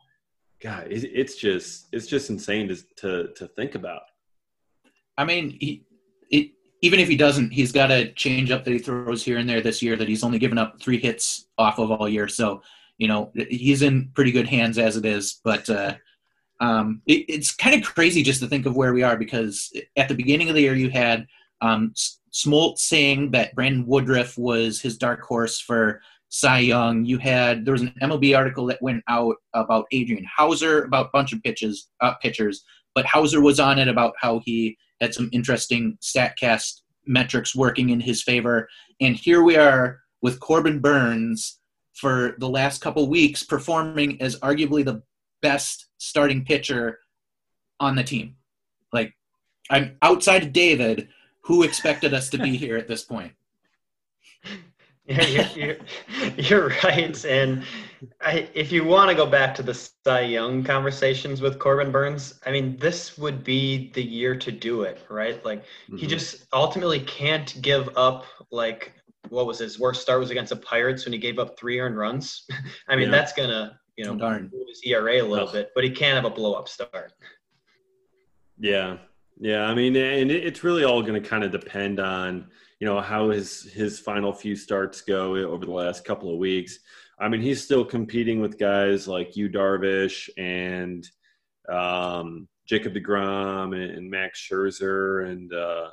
God, 0.62 0.88
it's 0.90 1.36
just 1.36 1.88
it's 1.92 2.08
just 2.08 2.30
insane 2.30 2.68
to 2.68 2.76
to 2.98 3.34
to 3.34 3.48
think 3.50 3.76
about. 3.76 4.04
I 5.18 5.26
mean, 5.26 5.58
he 5.60 5.86
it 6.30 6.52
even 6.82 7.00
if 7.00 7.08
he 7.08 7.18
doesn't, 7.18 7.52
he's 7.52 7.72
got 7.72 7.92
a 7.92 8.12
change 8.12 8.52
up 8.52 8.64
that 8.64 8.72
he 8.72 8.78
throws 8.78 9.24
here 9.24 9.38
and 9.38 9.50
there 9.50 9.62
this 9.62 9.82
year 9.82 9.96
that 9.96 10.08
he's 10.08 10.24
only 10.24 10.38
given 10.38 10.58
up 10.58 10.80
three 10.80 11.00
hits 11.00 11.48
off 11.58 11.80
of 11.80 11.90
all 11.90 12.08
year. 12.08 12.28
So, 12.28 12.62
you 12.98 13.08
know, 13.08 13.32
he's 13.50 13.82
in 13.82 14.10
pretty 14.14 14.32
good 14.32 14.48
hands 14.48 14.78
as 14.78 14.96
it 14.96 15.06
is. 15.06 15.40
But 15.44 15.68
uh, 15.70 15.96
um, 16.60 17.02
it, 17.08 17.26
it's 17.28 17.56
kind 17.56 17.76
of 17.76 17.88
crazy 17.88 18.22
just 18.22 18.42
to 18.42 18.48
think 18.48 18.66
of 18.66 18.76
where 18.76 18.94
we 18.94 19.04
are 19.04 19.18
because 19.18 19.74
at 19.98 20.10
the 20.10 20.16
beginning 20.16 20.50
of 20.50 20.56
the 20.56 20.62
year, 20.62 20.76
you 20.76 20.90
had 20.90 21.26
um, 21.62 21.94
Smoltz 22.32 22.80
saying 22.80 23.32
that 23.32 23.56
Brandon 23.56 23.86
Woodruff 23.86 24.38
was 24.38 24.82
his 24.82 24.98
dark 24.98 25.22
horse 25.22 25.60
for 25.60 26.02
Cy 26.30 26.60
Young. 26.60 27.06
You 27.06 27.18
had 27.18 27.66
there 27.66 27.72
was 27.72 27.82
an 27.82 27.94
MLB 28.02 28.38
article 28.38 28.66
that 28.68 28.82
went 28.82 29.04
out 29.08 29.36
about 29.54 29.86
Adrian 29.92 30.26
Houser 30.26 30.84
about 30.84 31.08
a 31.08 31.12
bunch 31.14 31.34
of 31.34 31.42
pitches 31.44 31.88
uh, 32.02 32.16
pitchers, 32.16 32.64
but 32.94 33.06
Houser 33.06 33.42
was 33.42 33.60
on 33.60 33.80
it 33.80 33.88
about 33.88 34.14
how 34.20 34.42
he 34.44 34.78
had 35.02 35.14
some 35.14 35.30
interesting 35.32 35.98
Statcast 36.02 36.82
metrics 37.06 37.56
working 37.56 37.90
in 37.90 38.00
his 38.00 38.24
favor. 38.24 38.68
And 39.00 39.16
here 39.16 39.44
we 39.44 39.56
are 39.58 40.00
with 40.22 40.40
Corbin 40.40 40.80
Burnes 40.80 41.60
for 41.94 42.36
the 42.40 42.50
last 42.50 42.82
couple 42.82 43.08
weeks 43.10 43.44
performing 43.44 44.22
as 44.22 44.40
arguably 44.40 44.84
the 44.84 45.02
best 45.42 45.88
starting 45.98 46.44
pitcher 46.44 47.00
on 47.80 47.96
the 47.96 48.04
team. 48.04 48.36
Like, 48.92 49.14
I'm 49.70 49.98
outside 50.02 50.44
of 50.44 50.54
David, 50.54 51.10
who 51.46 51.64
expected 51.64 52.14
us 52.14 52.30
to 52.30 52.38
be 52.38 52.58
here 52.66 52.78
at 52.78 52.88
this 52.88 53.04
point. 53.04 53.32
Yeah, 55.08 55.24
you're, 55.28 55.46
you're, 55.56 55.78
you're 56.38 56.68
right. 56.84 57.26
And 57.26 57.64
I, 58.22 58.50
if 58.56 58.72
you 58.72 58.84
want 58.84 59.10
to 59.12 59.16
go 59.16 59.28
back 59.28 59.54
to 59.56 59.64
the 59.64 59.74
Cy 59.74 60.22
Young 60.22 60.64
conversations 60.64 61.42
with 61.42 61.60
Corbin 61.60 61.92
Burnes, 61.92 62.40
I 62.46 62.52
mean, 62.52 62.76
this 62.78 63.16
would 63.18 63.44
be 63.44 63.92
the 63.94 64.02
year 64.04 64.36
to 64.36 64.52
do 64.52 64.82
it, 64.82 65.06
right? 65.10 65.44
Like, 65.46 65.62
mm-hmm. 65.62 65.98
he 65.98 66.08
just 66.08 66.48
ultimately 66.54 67.02
can't 67.02 67.56
give 67.62 67.88
up, 67.96 68.26
like, 68.50 68.94
what 69.30 69.46
was 69.46 69.60
his 69.60 69.80
worst 69.80 70.02
start 70.02 70.20
was 70.20 70.32
against 70.32 70.50
the 70.50 70.56
Pirates 70.56 71.06
when 71.06 71.14
he 71.14 71.20
gave 71.20 71.38
up 71.38 71.58
three 71.58 71.80
earned 71.80 71.98
runs. 71.98 72.48
I 72.88 72.96
mean, 72.96 73.06
yeah. 73.06 73.12
that's 73.12 73.34
going 73.34 73.50
to, 73.50 73.78
you 73.98 74.06
know, 74.06 74.16
Darn. 74.16 74.50
move 74.52 74.68
his 74.68 74.82
ERA 74.84 75.22
a 75.22 75.28
little 75.28 75.52
bit, 75.52 75.70
but 75.76 75.84
he 75.84 75.92
can't 75.92 76.16
have 76.16 76.26
a 76.26 76.36
blow 76.36 76.54
up 76.54 76.68
start. 76.68 77.14
Yeah. 78.58 78.98
Yeah. 79.40 79.64
I 79.64 79.76
mean, 79.76 79.96
and 79.96 80.32
it's 80.32 80.64
really 80.64 80.84
all 80.84 81.02
going 81.02 81.22
to 81.22 81.30
kind 81.30 81.44
of 81.44 81.52
depend 81.52 82.00
on, 82.00 82.48
you 82.80 82.88
know 82.88 83.00
how 83.00 83.30
his 83.30 83.64
his 83.64 84.00
final 84.00 84.34
few 84.34 84.56
starts 84.56 85.02
go 85.02 85.36
over 85.36 85.66
the 85.66 85.72
last 85.72 86.04
couple 86.04 86.32
of 86.32 86.38
weeks. 86.38 86.80
I 87.20 87.30
mean, 87.30 87.42
he's 87.42 87.64
still 87.64 87.86
competing 87.86 88.42
with 88.42 88.60
guys 88.60 89.08
like 89.08 89.38
Yu 89.38 89.50
Darvish 89.50 90.30
and 90.38 91.10
um, 91.70 92.48
Jacob 92.66 92.94
Degrom 92.94 93.74
and, 93.74 93.92
and 93.92 94.10
Max 94.10 94.46
Scherzer, 94.46 95.30
and 95.30 95.54
uh, 95.54 95.90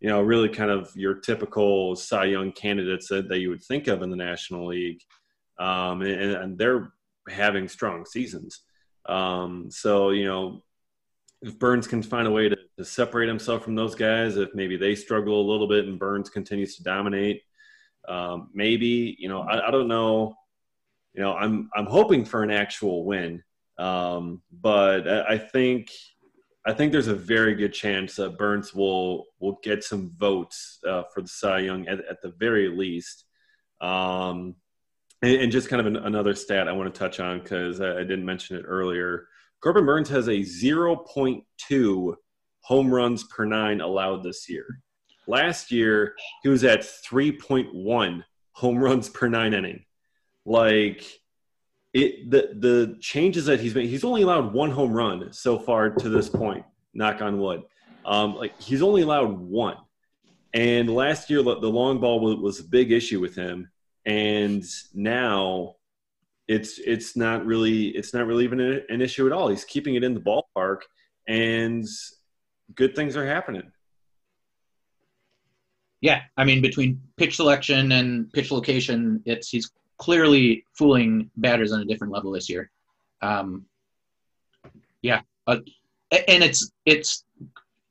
you 0.00 0.08
know, 0.08 0.22
really 0.22 0.48
kind 0.48 0.70
of 0.70 0.90
your 0.96 1.14
typical 1.14 1.94
Cy 1.96 2.26
Young 2.26 2.52
candidates 2.52 3.08
that, 3.08 3.28
that 3.28 3.40
you 3.40 3.50
would 3.50 3.62
think 3.62 3.88
of 3.88 4.02
in 4.02 4.10
the 4.10 4.16
National 4.16 4.68
League, 4.68 5.02
um, 5.58 6.02
and, 6.02 6.32
and, 6.32 6.58
they're 6.58 6.92
having 7.28 7.68
strong 7.68 8.06
seasons. 8.06 8.62
Um, 9.06 9.70
so 9.70 10.10
you 10.10 10.24
know, 10.24 10.62
if 11.42 11.58
Burnes 11.58 11.86
can 11.86 12.02
find 12.02 12.26
a 12.26 12.30
way 12.30 12.48
to, 12.48 12.56
to, 12.76 12.84
separate 12.84 13.28
himself 13.28 13.62
from 13.62 13.74
those 13.74 13.94
guys, 13.94 14.36
if 14.36 14.54
maybe 14.54 14.76
they 14.76 14.94
struggle 14.94 15.40
a 15.40 15.48
little 15.50 15.68
bit 15.68 15.86
and 15.86 15.98
Burnes 15.98 16.30
continues 16.30 16.76
to 16.76 16.82
dominate, 16.82 17.42
um, 18.08 18.48
maybe 18.52 19.16
you 19.18 19.28
know 19.28 19.42
I, 19.42 19.68
I, 19.68 19.70
don't 19.70 19.88
know. 19.88 20.36
You 21.14 21.22
know, 21.22 21.34
I'm 21.34 21.70
I'm 21.74 21.86
hoping 21.86 22.24
for 22.24 22.42
an 22.42 22.50
actual 22.50 23.04
win, 23.04 23.42
um, 23.78 24.42
but 24.50 25.06
I, 25.08 25.38
think 25.38 25.90
I 26.66 26.72
think 26.72 26.92
there's 26.92 27.08
a 27.08 27.14
very 27.14 27.54
good 27.54 27.72
chance 27.72 28.16
that 28.16 28.38
Burnes 28.38 28.74
will 28.74 29.26
will 29.38 29.58
get 29.62 29.84
some 29.84 30.10
votes 30.18 30.78
uh, 30.86 31.04
for 31.12 31.22
the 31.22 31.28
Cy 31.28 31.60
Young 31.60 31.86
at, 31.86 32.00
at 32.06 32.22
the 32.22 32.30
very 32.38 32.68
least. 32.68 33.24
Um, 33.80 34.56
and, 35.22 35.36
and, 35.36 35.52
just 35.52 35.68
kind 35.68 35.80
of 35.80 35.86
an, 35.86 35.96
another 35.96 36.34
stat 36.34 36.66
I 36.66 36.72
want 36.72 36.92
to 36.92 36.98
touch 36.98 37.20
on 37.20 37.40
because 37.40 37.80
I, 37.80 37.92
I 37.92 38.02
didn't 38.02 38.24
mention 38.24 38.56
it 38.56 38.64
earlier. 38.66 39.28
Corbin 39.60 39.86
Burnes 39.86 40.08
has 40.08 40.28
a 40.28 40.38
0.2 40.40 42.14
home 42.62 42.94
runs 42.94 43.24
per 43.24 43.44
nine 43.44 43.80
allowed 43.80 44.22
this 44.22 44.48
year. 44.48 44.80
Last 45.26 45.70
year, 45.70 46.14
he 46.42 46.48
was 46.48 46.64
at 46.64 46.80
3.1 46.80 48.24
home 48.52 48.78
runs 48.78 49.08
per 49.08 49.28
nine 49.28 49.54
inning. 49.54 49.84
Like, 50.44 51.04
it 51.92 52.30
the 52.30 52.54
the 52.54 52.96
changes 53.00 53.46
that 53.46 53.60
he's 53.60 53.74
made, 53.74 53.88
he's 53.88 54.04
only 54.04 54.22
allowed 54.22 54.52
one 54.52 54.70
home 54.70 54.92
run 54.92 55.32
so 55.32 55.58
far 55.58 55.90
to 55.90 56.08
this 56.08 56.28
point. 56.28 56.64
Knock 56.94 57.22
on 57.22 57.38
wood. 57.38 57.62
Um, 58.04 58.36
like 58.36 58.60
he's 58.60 58.82
only 58.82 59.02
allowed 59.02 59.38
one, 59.38 59.76
and 60.54 60.88
last 60.88 61.30
year 61.30 61.42
the 61.42 61.54
long 61.54 62.00
ball 62.00 62.20
was, 62.20 62.36
was 62.36 62.60
a 62.60 62.64
big 62.64 62.92
issue 62.92 63.20
with 63.20 63.34
him, 63.34 63.70
and 64.04 64.64
now 64.94 65.76
it's 66.48 66.78
it's 66.78 67.14
not 67.14 67.44
really 67.44 67.88
it's 67.88 68.14
not 68.14 68.26
really 68.26 68.44
even 68.44 68.60
an 68.60 69.02
issue 69.02 69.26
at 69.26 69.32
all. 69.32 69.48
He's 69.48 69.64
keeping 69.64 69.94
it 69.94 70.02
in 70.02 70.14
the 70.14 70.20
ballpark, 70.20 70.78
and 71.28 71.86
good 72.74 72.96
things 72.96 73.16
are 73.16 73.26
happening. 73.26 73.70
Yeah, 76.00 76.22
I 76.36 76.44
mean, 76.44 76.62
between 76.62 77.02
pitch 77.16 77.36
selection 77.36 77.92
and 77.92 78.32
pitch 78.32 78.50
location, 78.50 79.22
it's 79.26 79.50
he's 79.50 79.70
clearly 79.98 80.64
fooling 80.72 81.30
batters 81.36 81.72
on 81.72 81.80
a 81.80 81.84
different 81.84 82.12
level 82.12 82.32
this 82.32 82.48
year. 82.48 82.70
Um, 83.20 83.66
yeah, 85.02 85.20
uh, 85.46 85.58
and 86.10 86.42
it's 86.42 86.70
it's 86.86 87.24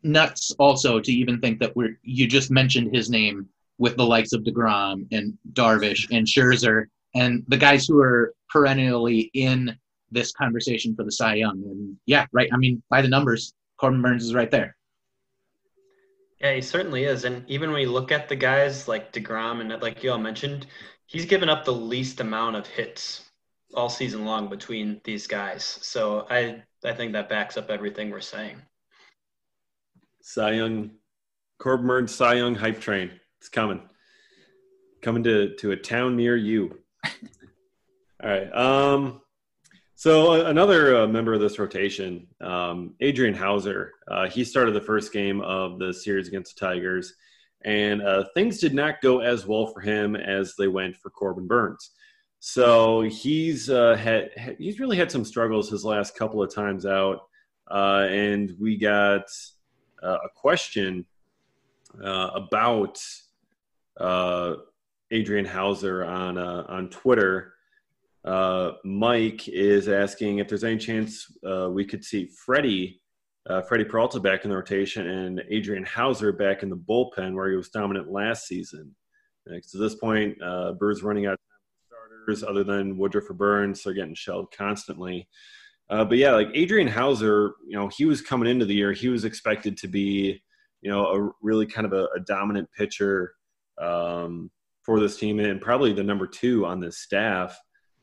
nuts 0.01 0.51
also 0.57 0.99
to 0.99 1.11
even 1.11 1.39
think 1.39 1.59
that 1.59 1.75
we're 1.75 1.99
you 2.01 2.27
just 2.27 2.49
mentioned 2.49 2.95
his 2.95 3.09
name 3.09 3.47
with 3.77 3.97
the 3.97 4.05
likes 4.05 4.33
of 4.33 4.41
DeGrom 4.41 5.05
and 5.11 5.37
Darvish 5.53 6.07
and 6.11 6.25
Scherzer 6.25 6.85
and 7.17 7.43
the 7.47 7.57
guys 7.57 7.85
who 7.85 7.99
are 7.99 8.33
perennially 8.49 9.29
in 9.33 9.75
this 10.11 10.31
conversation 10.31 10.95
for 10.95 11.03
the 11.03 11.11
Cy 11.11 11.35
Young. 11.35 11.61
And 11.63 11.97
yeah, 12.05 12.25
right. 12.31 12.49
I 12.53 12.57
mean, 12.57 12.81
by 12.89 13.01
the 13.01 13.07
numbers, 13.07 13.53
Corbin 13.77 14.01
Burnes 14.01 14.23
is 14.23 14.33
right 14.33 14.51
there. 14.51 14.75
Yeah, 16.39 16.53
he 16.53 16.61
certainly 16.61 17.05
is. 17.05 17.25
And 17.25 17.43
even 17.49 17.71
when 17.71 17.81
you 17.81 17.91
look 17.91 18.11
at 18.11 18.29
the 18.29 18.35
guys 18.35 18.87
like 18.87 19.11
DeGrom 19.11 19.61
and 19.61 19.81
like 19.81 20.03
you 20.03 20.11
all 20.11 20.19
mentioned, 20.19 20.67
he's 21.07 21.25
given 21.25 21.49
up 21.49 21.65
the 21.65 21.73
least 21.73 22.19
amount 22.19 22.55
of 22.55 22.67
hits 22.67 23.23
all 23.73 23.89
season 23.89 24.23
long 24.23 24.47
between 24.47 25.01
these 25.03 25.27
guys. 25.27 25.63
So 25.81 26.27
I 26.29 26.63
I 26.85 26.93
think 26.93 27.13
that 27.13 27.29
backs 27.29 27.57
up 27.57 27.69
everything 27.69 28.11
we're 28.11 28.21
saying. 28.21 28.57
Cy 30.21 30.53
Young, 30.53 30.91
Corbin 31.57 31.87
Burnes 31.87 32.13
Cy 32.13 32.35
Young 32.35 32.53
hype 32.53 32.79
train. 32.79 33.11
It's 33.39 33.49
coming. 33.49 33.81
Coming 35.01 35.23
to, 35.23 35.55
to 35.55 35.71
a 35.71 35.75
town 35.75 36.15
near 36.15 36.35
you. 36.35 36.79
All 38.23 38.29
right. 38.29 38.51
Um, 38.53 39.21
so 39.99 40.45
another 40.45 40.95
uh, 40.95 41.07
member 41.07 41.33
of 41.33 41.41
this 41.41 41.57
rotation, 41.57 42.27
um, 42.39 42.93
Adrian 42.99 43.33
Houser, 43.33 43.93
uh, 44.07 44.29
he 44.29 44.43
started 44.43 44.75
the 44.75 44.81
first 44.81 45.11
game 45.11 45.41
of 45.41 45.79
the 45.79 45.91
series 45.91 46.27
against 46.27 46.55
the 46.55 46.67
Tigers, 46.67 47.15
and 47.65 48.03
uh, 48.03 48.25
things 48.35 48.59
did 48.59 48.75
not 48.75 49.01
go 49.01 49.21
as 49.21 49.47
well 49.47 49.65
for 49.65 49.81
him 49.81 50.15
as 50.15 50.53
they 50.55 50.67
went 50.67 50.95
for 50.95 51.09
Corbin 51.09 51.47
Burnes. 51.47 51.91
So 52.39 53.01
he's 53.01 53.71
uh, 53.71 53.95
had 53.95 54.29
he's 54.59 54.79
really 54.79 54.97
had 54.97 55.11
some 55.11 55.25
struggles 55.25 55.67
his 55.67 55.83
last 55.83 56.15
couple 56.15 56.43
of 56.43 56.53
times 56.53 56.85
out, 56.85 57.21
uh, 57.71 58.05
and 58.07 58.53
we 58.59 58.77
got 58.77 59.23
uh, 60.03 60.17
a 60.23 60.29
question 60.35 61.05
about 61.99 62.99
Adrian 65.11 65.45
Houser 65.45 66.03
on 66.03 66.37
on 66.37 66.89
Twitter. 66.89 67.53
Uh, 68.27 68.73
Mike 68.83 69.47
is 69.47 69.87
asking 69.87 70.39
if 70.39 70.49
there's 70.49 70.65
any 70.65 70.77
chance 70.77 71.31
uh, 71.49 71.69
we 71.69 71.85
could 71.85 72.03
see 72.03 72.29
Freddie, 72.45 73.01
uh, 73.49 73.61
Freddie 73.61 73.85
Peralta 73.85 74.19
back 74.19 74.43
in 74.43 74.49
the 74.49 74.55
rotation 74.55 75.07
and 75.07 75.41
Adrian 75.49 75.85
Houser 75.85 76.33
back 76.33 76.61
in 76.61 76.69
the 76.69 76.75
bullpen 76.75 77.35
where 77.35 77.49
he 77.49 77.55
was 77.55 77.69
dominant 77.69 78.11
last 78.11 78.45
season. 78.45 78.93
Next 79.45 79.71
to 79.71 79.77
this 79.77 79.95
point, 79.95 80.41
uh, 80.41 80.73
Brewers 80.73 81.03
running 81.03 81.25
out 81.25 81.35
of 81.35 81.39
starters 81.87 82.43
other 82.43 82.65
than 82.65 82.97
Woodruff 82.97 83.29
or 83.29 83.33
Burnes. 83.33 83.81
They're 83.81 83.93
getting 83.93 84.13
shelled 84.13 84.51
constantly. 84.51 85.29
Uh, 85.89 86.03
but 86.03 86.17
yeah, 86.17 86.31
like 86.33 86.49
Adrian 86.53 86.89
Houser, 86.89 87.53
you 87.65 87.77
know, 87.77 87.87
he 87.87 88.03
was 88.03 88.21
coming 88.21 88.49
into 88.49 88.65
the 88.65 88.75
year, 88.75 88.91
he 88.91 89.07
was 89.07 89.23
expected 89.23 89.77
to 89.77 89.87
be, 89.87 90.43
you 90.81 90.91
know, 90.91 91.05
a 91.05 91.31
really 91.41 91.65
kind 91.65 91.85
of 91.85 91.93
a, 91.93 92.07
a 92.13 92.19
dominant 92.19 92.67
pitcher 92.77 93.35
um, 93.81 94.51
for 94.87 95.01
this 95.01 95.17
team 95.17 95.39
and 95.41 95.59
probably 95.59 95.91
the 95.91 96.01
number 96.01 96.25
two 96.25 96.65
on 96.65 96.79
this 96.79 96.97
staff. 96.97 97.59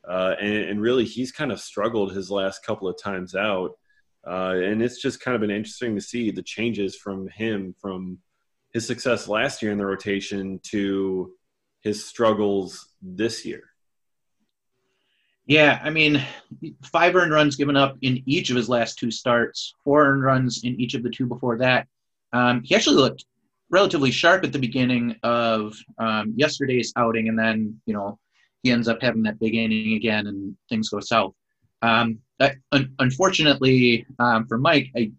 Uh, 0.06 0.34
and, 0.38 0.54
and, 0.68 0.80
really, 0.82 1.06
he's 1.06 1.32
kind 1.32 1.50
of 1.50 1.58
struggled 1.58 2.12
his 2.12 2.30
last 2.30 2.62
couple 2.62 2.86
of 2.86 3.00
times 3.02 3.34
out. 3.34 3.70
Uh, 4.26 4.56
and 4.62 4.82
it's 4.82 5.00
just 5.00 5.18
kind 5.20 5.34
of 5.34 5.40
been 5.40 5.50
interesting 5.50 5.94
to 5.94 6.00
see 6.00 6.30
the 6.30 6.42
changes 6.42 6.94
from 6.94 7.26
him 7.28 7.74
from 7.80 8.18
his 8.74 8.86
success 8.86 9.28
last 9.28 9.62
year 9.62 9.72
in 9.72 9.78
the 9.78 9.86
rotation 9.86 10.60
to 10.62 11.32
his 11.80 12.04
struggles 12.04 12.90
this 13.00 13.46
year. 13.46 13.62
Yeah, 15.46 15.80
I 15.82 15.88
mean, 15.88 16.22
five 16.84 17.16
earned 17.16 17.32
runs 17.32 17.56
given 17.56 17.76
up 17.76 17.96
in 18.02 18.22
each 18.26 18.50
of 18.50 18.56
his 18.56 18.68
last 18.68 18.98
two 18.98 19.10
starts, 19.10 19.74
four 19.84 20.04
earned 20.04 20.22
runs 20.22 20.64
in 20.64 20.78
each 20.78 20.92
of 20.92 21.02
the 21.02 21.10
two 21.10 21.24
before 21.24 21.56
that. 21.58 21.86
Um, 22.34 22.62
he 22.62 22.74
actually 22.74 22.96
looked 22.96 23.24
relatively 23.74 24.12
sharp 24.12 24.44
at 24.44 24.52
the 24.52 24.58
beginning 24.58 25.16
of 25.24 25.76
um, 25.98 26.32
yesterday's 26.36 26.92
outing, 26.96 27.28
and 27.28 27.36
then 27.36 27.78
you 27.86 27.94
know 27.94 28.18
he 28.62 28.70
ends 28.70 28.86
up 28.88 29.02
having 29.02 29.24
that 29.24 29.40
big 29.40 29.54
inning 29.56 29.94
again, 29.94 30.28
and 30.28 30.56
things 30.68 30.88
go 30.88 31.00
south. 31.00 31.34
Um, 31.82 32.20
un- 32.72 32.94
unfortunately 33.00 34.06
um, 34.20 34.46
for 34.46 34.58
Mike, 34.58 34.88
I 34.96 35.12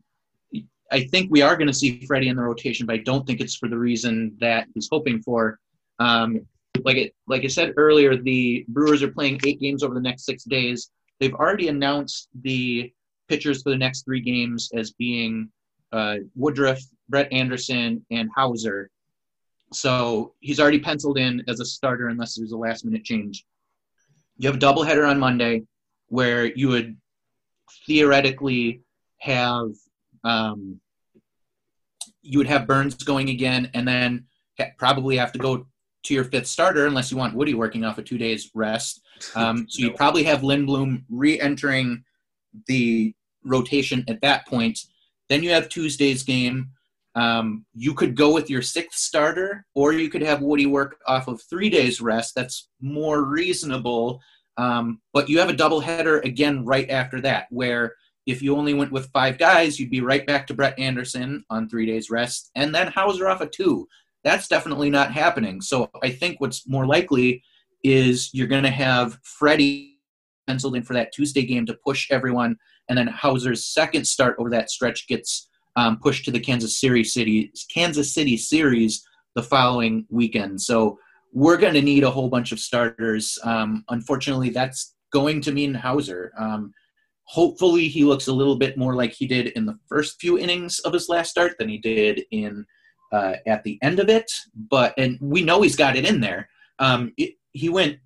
I 0.91 1.03
think 1.11 1.29
we 1.29 1.41
are 1.41 1.57
going 1.57 1.67
to 1.67 1.73
see 1.73 2.05
Freddie 2.07 2.29
in 2.29 2.37
the 2.37 2.43
rotation, 2.43 2.85
but 2.85 2.95
I 2.95 2.99
don't 2.99 3.27
think 3.27 3.41
it's 3.41 3.57
for 3.57 3.67
the 3.67 3.77
reason 3.77 4.35
that 4.39 4.67
he's 4.73 4.87
hoping 4.89 5.21
for. 5.21 5.59
Um, 5.99 6.47
like 6.83 6.97
it, 6.97 7.13
like 7.27 7.43
I 7.43 7.47
said 7.47 7.73
earlier, 7.75 8.15
the 8.15 8.65
Brewers 8.69 9.03
are 9.03 9.11
playing 9.11 9.39
eight 9.45 9.59
games 9.59 9.83
over 9.83 9.93
the 9.93 10.07
next 10.09 10.25
six 10.25 10.43
days. 10.43 10.91
They've 11.19 11.33
already 11.33 11.67
announced 11.67 12.29
the 12.41 12.93
pitchers 13.27 13.63
for 13.63 13.71
the 13.71 13.77
next 13.77 14.03
three 14.05 14.21
games 14.21 14.69
as 14.75 14.91
being 14.91 15.49
uh, 15.91 16.17
Woodruff, 16.35 16.81
Brett 17.09 17.31
Anderson, 17.31 18.05
and 18.11 18.29
Houser. 18.35 18.89
So 19.73 20.33
he's 20.39 20.59
already 20.59 20.79
penciled 20.79 21.17
in 21.17 21.43
as 21.47 21.59
a 21.59 21.65
starter 21.65 22.07
unless 22.09 22.35
there's 22.35 22.51
a 22.51 22.57
last 22.57 22.85
minute 22.85 23.03
change. 23.03 23.45
You 24.37 24.47
have 24.49 24.57
a 24.57 24.59
doubleheader 24.59 25.09
on 25.09 25.19
Monday 25.19 25.63
where 26.07 26.45
you 26.45 26.69
would 26.69 26.97
theoretically 27.85 28.81
have 29.19 29.71
um, 30.23 30.79
you 32.21 32.39
would 32.39 32.47
have 32.47 32.67
Burnes 32.67 32.95
going 32.95 33.29
again, 33.29 33.69
and 33.73 33.87
then 33.87 34.25
probably 34.77 35.17
have 35.17 35.31
to 35.33 35.39
go 35.39 35.67
to 36.03 36.13
your 36.13 36.23
fifth 36.23 36.47
starter 36.47 36.87
unless 36.87 37.11
you 37.11 37.17
want 37.17 37.35
Woody 37.35 37.53
working 37.53 37.83
off 37.83 37.97
a 37.97 38.03
two 38.03 38.17
days 38.17 38.51
rest. 38.53 39.01
Um, 39.35 39.67
so 39.69 39.83
you 39.83 39.91
probably 39.95 40.23
have 40.23 40.41
Lindblom 40.41 41.03
re-entering 41.09 42.03
the 42.67 43.13
rotation 43.43 44.03
at 44.07 44.21
that 44.21 44.47
point. 44.47 44.79
Then 45.29 45.43
you 45.43 45.51
have 45.51 45.69
Tuesday's 45.69 46.23
game 46.23 46.71
um, 47.15 47.65
you 47.73 47.93
could 47.93 48.15
go 48.15 48.33
with 48.33 48.49
your 48.49 48.61
sixth 48.61 48.99
starter, 48.99 49.65
or 49.73 49.93
you 49.93 50.09
could 50.09 50.21
have 50.21 50.41
Woody 50.41 50.65
work 50.65 50.97
off 51.07 51.27
of 51.27 51.41
three 51.41 51.69
days 51.69 52.01
rest. 52.01 52.35
That's 52.35 52.69
more 52.81 53.23
reasonable. 53.23 54.21
Um, 54.57 55.01
but 55.13 55.29
you 55.29 55.39
have 55.39 55.49
a 55.49 55.53
doubleheader 55.53 56.23
again 56.23 56.65
right 56.65 56.89
after 56.89 57.21
that, 57.21 57.47
where 57.49 57.93
if 58.25 58.41
you 58.41 58.55
only 58.57 58.73
went 58.73 58.91
with 58.91 59.11
five 59.11 59.37
guys, 59.37 59.79
you'd 59.79 59.91
be 59.91 60.01
right 60.01 60.25
back 60.25 60.47
to 60.47 60.53
Brett 60.53 60.77
Anderson 60.79 61.43
on 61.49 61.69
three 61.69 61.85
days 61.85 62.09
rest, 62.09 62.51
and 62.55 62.73
then 62.73 62.87
Houser 62.87 63.27
off 63.27 63.41
of 63.41 63.51
two. 63.51 63.87
That's 64.23 64.47
definitely 64.47 64.89
not 64.89 65.11
happening. 65.11 65.61
So 65.61 65.89
I 66.01 66.09
think 66.09 66.41
what's 66.41 66.67
more 66.67 66.87
likely 66.87 67.43
is 67.83 68.33
you're 68.33 68.47
going 68.47 68.63
to 68.63 68.71
have 68.71 69.19
Freddie 69.23 69.99
penciled 70.47 70.75
in 70.75 70.83
for 70.83 70.93
that 70.93 71.13
Tuesday 71.13 71.45
game 71.45 71.65
to 71.67 71.77
push 71.85 72.09
everyone, 72.11 72.57
and 72.89 72.97
then 72.97 73.07
Houser's 73.07 73.65
second 73.65 74.05
start 74.05 74.35
over 74.39 74.49
that 74.49 74.69
stretch 74.69 75.07
gets 75.07 75.47
um, 75.75 75.97
pushed 75.99 76.25
to 76.25 76.31
the 76.31 76.39
Kansas 76.39 76.77
City 76.77 77.03
City 77.03 77.51
Kansas 77.73 78.13
City 78.13 78.37
series 78.37 79.05
the 79.35 79.43
following 79.43 80.05
weekend. 80.09 80.61
So 80.61 80.97
we're 81.33 81.57
going 81.57 81.73
to 81.73 81.81
need 81.81 82.03
a 82.03 82.11
whole 82.11 82.29
bunch 82.29 82.51
of 82.51 82.59
starters. 82.59 83.37
Um, 83.43 83.83
unfortunately, 83.89 84.49
that's 84.49 84.95
going 85.11 85.41
to 85.41 85.51
mean 85.51 85.73
Houser. 85.73 86.31
Um, 86.37 86.73
hopefully, 87.25 87.87
he 87.87 88.05
looks 88.05 88.27
a 88.27 88.33
little 88.33 88.55
bit 88.55 88.77
more 88.77 88.95
like 88.95 89.11
he 89.11 89.27
did 89.27 89.47
in 89.47 89.65
the 89.65 89.77
first 89.87 90.19
few 90.19 90.37
innings 90.37 90.79
of 90.79 90.93
his 90.93 91.09
last 91.09 91.31
start 91.31 91.53
than 91.59 91.67
he 91.67 91.77
did 91.77 92.23
in 92.31 92.65
uh, 93.11 93.33
at 93.45 93.63
the 93.63 93.77
end 93.81 93.99
of 93.99 94.09
it. 94.09 94.31
But 94.69 94.93
and 94.97 95.17
we 95.21 95.43
know 95.43 95.61
he's 95.61 95.75
got 95.75 95.97
it 95.97 96.05
in 96.05 96.21
there. 96.21 96.49
Um, 96.79 97.13
it, 97.17 97.35
he 97.51 97.69
went 97.69 97.99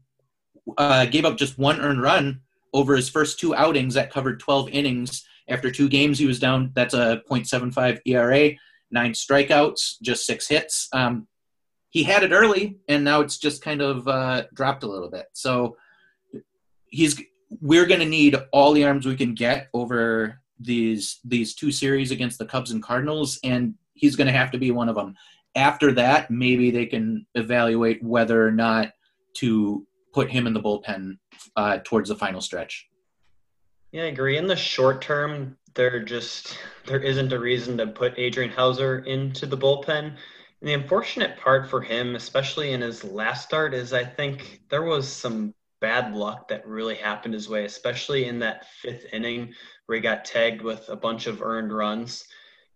uh, 0.77 1.05
gave 1.05 1.25
up 1.25 1.37
just 1.37 1.57
one 1.57 1.79
earned 1.81 2.01
run 2.01 2.41
over 2.73 2.95
his 2.95 3.09
first 3.09 3.39
two 3.39 3.55
outings 3.55 3.95
that 3.95 4.11
covered 4.11 4.39
12 4.39 4.69
innings 4.69 5.25
after 5.49 5.71
two 5.71 5.89
games, 5.89 6.19
he 6.19 6.25
was 6.25 6.39
down. 6.39 6.71
That's 6.73 6.93
a 6.93 7.21
.75 7.29 7.99
ERA, 8.05 8.51
nine 8.91 9.11
strikeouts, 9.11 10.01
just 10.01 10.25
six 10.25 10.47
hits. 10.47 10.87
Um, 10.93 11.27
he 11.89 12.03
had 12.03 12.23
it 12.23 12.31
early, 12.31 12.77
and 12.87 13.03
now 13.03 13.21
it's 13.21 13.37
just 13.37 13.63
kind 13.63 13.81
of 13.81 14.07
uh, 14.07 14.43
dropped 14.53 14.83
a 14.83 14.87
little 14.87 15.09
bit. 15.09 15.25
So 15.33 15.75
he's 16.85 17.21
we're 17.61 17.87
going 17.87 17.99
to 17.99 18.05
need 18.05 18.35
all 18.51 18.73
the 18.73 18.85
arms 18.85 19.07
we 19.07 19.15
can 19.15 19.33
get 19.33 19.69
over 19.73 20.39
these 20.59 21.19
these 21.23 21.55
two 21.55 21.71
series 21.71 22.11
against 22.11 22.37
the 22.37 22.45
Cubs 22.45 22.71
and 22.71 22.83
Cardinals, 22.83 23.39
and 23.43 23.73
he's 23.93 24.15
going 24.15 24.27
to 24.27 24.33
have 24.33 24.51
to 24.51 24.57
be 24.57 24.71
one 24.71 24.89
of 24.89 24.95
them. 24.95 25.15
After 25.55 25.91
that, 25.93 26.29
maybe 26.29 26.69
they 26.69 26.85
can 26.85 27.25
evaluate 27.33 28.03
whether 28.03 28.45
or 28.45 28.51
not 28.51 28.91
to 29.37 29.85
put 30.13 30.29
him 30.29 30.47
in 30.47 30.53
the 30.53 30.61
bullpen 30.61 31.17
uh, 31.55 31.79
towards 31.83 32.09
the 32.09 32.15
final 32.15 32.41
stretch. 32.41 32.88
Yeah, 33.91 34.03
I 34.03 34.07
agree. 34.07 34.37
In 34.37 34.47
the 34.47 34.55
short 34.55 35.01
term, 35.01 35.57
there 35.73 35.99
just 36.03 36.57
there 36.85 37.01
isn't 37.01 37.33
a 37.33 37.39
reason 37.39 37.77
to 37.77 37.87
put 37.87 38.17
Adrian 38.19 38.51
Houser 38.51 38.99
into 38.99 39.45
the 39.45 39.57
bullpen. 39.57 40.15
And 40.61 40.69
the 40.69 40.73
unfortunate 40.73 41.37
part 41.37 41.69
for 41.69 41.81
him, 41.81 42.15
especially 42.15 42.71
in 42.73 42.81
his 42.81 43.03
last 43.03 43.45
start, 43.45 43.73
is 43.73 43.93
I 43.93 44.03
think 44.03 44.61
there 44.69 44.83
was 44.83 45.07
some 45.07 45.53
bad 45.79 46.13
luck 46.13 46.49
that 46.49 46.67
really 46.67 46.95
happened 46.95 47.33
his 47.33 47.49
way, 47.49 47.65
especially 47.65 48.25
in 48.25 48.39
that 48.39 48.67
fifth 48.67 49.05
inning 49.13 49.53
where 49.85 49.95
he 49.95 50.01
got 50.01 50.25
tagged 50.25 50.61
with 50.61 50.87
a 50.89 50.95
bunch 50.95 51.27
of 51.27 51.41
earned 51.41 51.73
runs. 51.73 52.25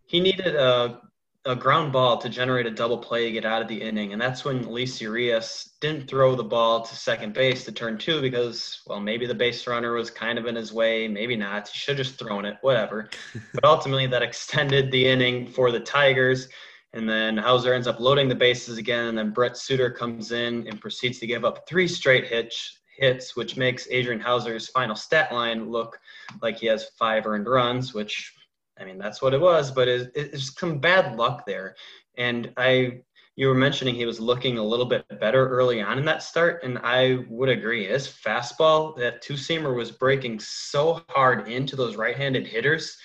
He 0.06 0.20
needed 0.20 0.56
a 0.56 1.02
a 1.46 1.56
ground 1.56 1.92
ball 1.92 2.18
to 2.18 2.30
generate 2.30 2.66
a 2.66 2.72
double 2.72 2.98
play 2.98 3.26
to 3.26 3.32
get 3.32 3.46
out 3.46 3.62
of 3.62 3.68
the 3.68 3.82
inning. 3.82 4.14
And 4.14 4.22
that's 4.22 4.46
when 4.46 4.66
Luis 4.66 5.02
Urias 5.02 5.74
didn't 5.82 6.08
throw 6.08 6.36
the 6.36 6.44
ball 6.44 6.82
to 6.82 6.96
second 6.96 7.34
base 7.34 7.66
to 7.66 7.72
turn 7.72 7.98
two 7.98 8.22
because, 8.22 8.82
well, 8.88 9.02
maybe 9.02 9.26
the 9.26 9.36
base 9.36 9.68
runner 9.68 9.94
was 9.94 10.10
kind 10.10 10.40
of 10.40 10.46
in 10.46 10.56
his 10.56 10.72
way, 10.72 11.08
maybe 11.08 11.36
not. 11.36 11.68
He 11.68 11.78
should 11.78 11.98
have 11.98 12.08
just 12.08 12.18
thrown 12.18 12.46
it, 12.46 12.58
whatever. 12.62 13.10
but 13.54 13.66
ultimately, 13.66 14.08
that 14.08 14.24
extended 14.24 14.90
the 14.90 15.06
inning 15.06 15.46
for 15.46 15.70
the 15.72 15.82
Tigers. 15.82 16.48
And 16.94 17.10
then 17.10 17.38
Houser 17.38 17.74
ends 17.74 17.88
up 17.88 18.00
loading 18.00 18.30
the 18.30 18.36
bases 18.36 18.78
again. 18.78 19.08
And 19.08 19.18
then 19.18 19.32
Brent 19.32 19.58
Suter 19.58 19.90
comes 19.90 20.32
in 20.32 20.66
and 20.68 20.80
proceeds 20.80 21.20
to 21.20 21.28
give 21.28 21.44
up 21.44 21.68
three 21.68 21.90
straight 21.90 22.26
hits, 22.26 22.80
hits, 22.98 23.36
which 23.36 23.58
makes 23.58 23.88
Adrian 23.92 24.22
Houser's 24.22 24.70
final 24.70 24.96
stat 24.96 25.34
line 25.34 25.70
look 25.70 26.00
like 26.42 26.58
he 26.58 26.68
has 26.68 26.92
five 26.98 27.26
earned 27.26 27.48
runs, 27.48 27.94
which 27.94 28.34
I 28.80 28.86
mean, 28.86 28.98
that's 28.98 29.22
what 29.22 29.34
it 29.34 29.42
was, 29.42 29.72
but 29.72 29.88
it, 29.88 30.12
it's 30.16 30.60
some 30.60 30.80
bad 30.80 31.16
luck 31.16 31.46
there. 31.46 31.76
And 32.18 32.52
I, 32.58 33.02
you 33.36 33.48
were 33.48 33.56
mentioning 33.56 33.96
he 33.96 34.06
was 34.06 34.20
looking 34.20 34.58
a 34.58 34.64
little 34.64 34.86
bit 34.86 35.06
better 35.20 35.48
early 35.48 35.82
on 35.82 35.98
in 35.98 36.06
that 36.06 36.24
start, 36.24 36.64
and 36.64 36.80
I 36.80 37.20
would 37.30 37.50
agree. 37.50 37.88
His 37.88 38.08
fastball, 38.08 38.96
that 38.98 39.22
two 39.22 39.34
seamer, 39.34 39.76
was 39.76 39.92
breaking 39.92 40.40
so 40.40 41.04
hard 41.10 41.48
into 41.48 41.76
those 41.76 41.96
right-handed 41.96 42.48
hitters. 42.48 42.98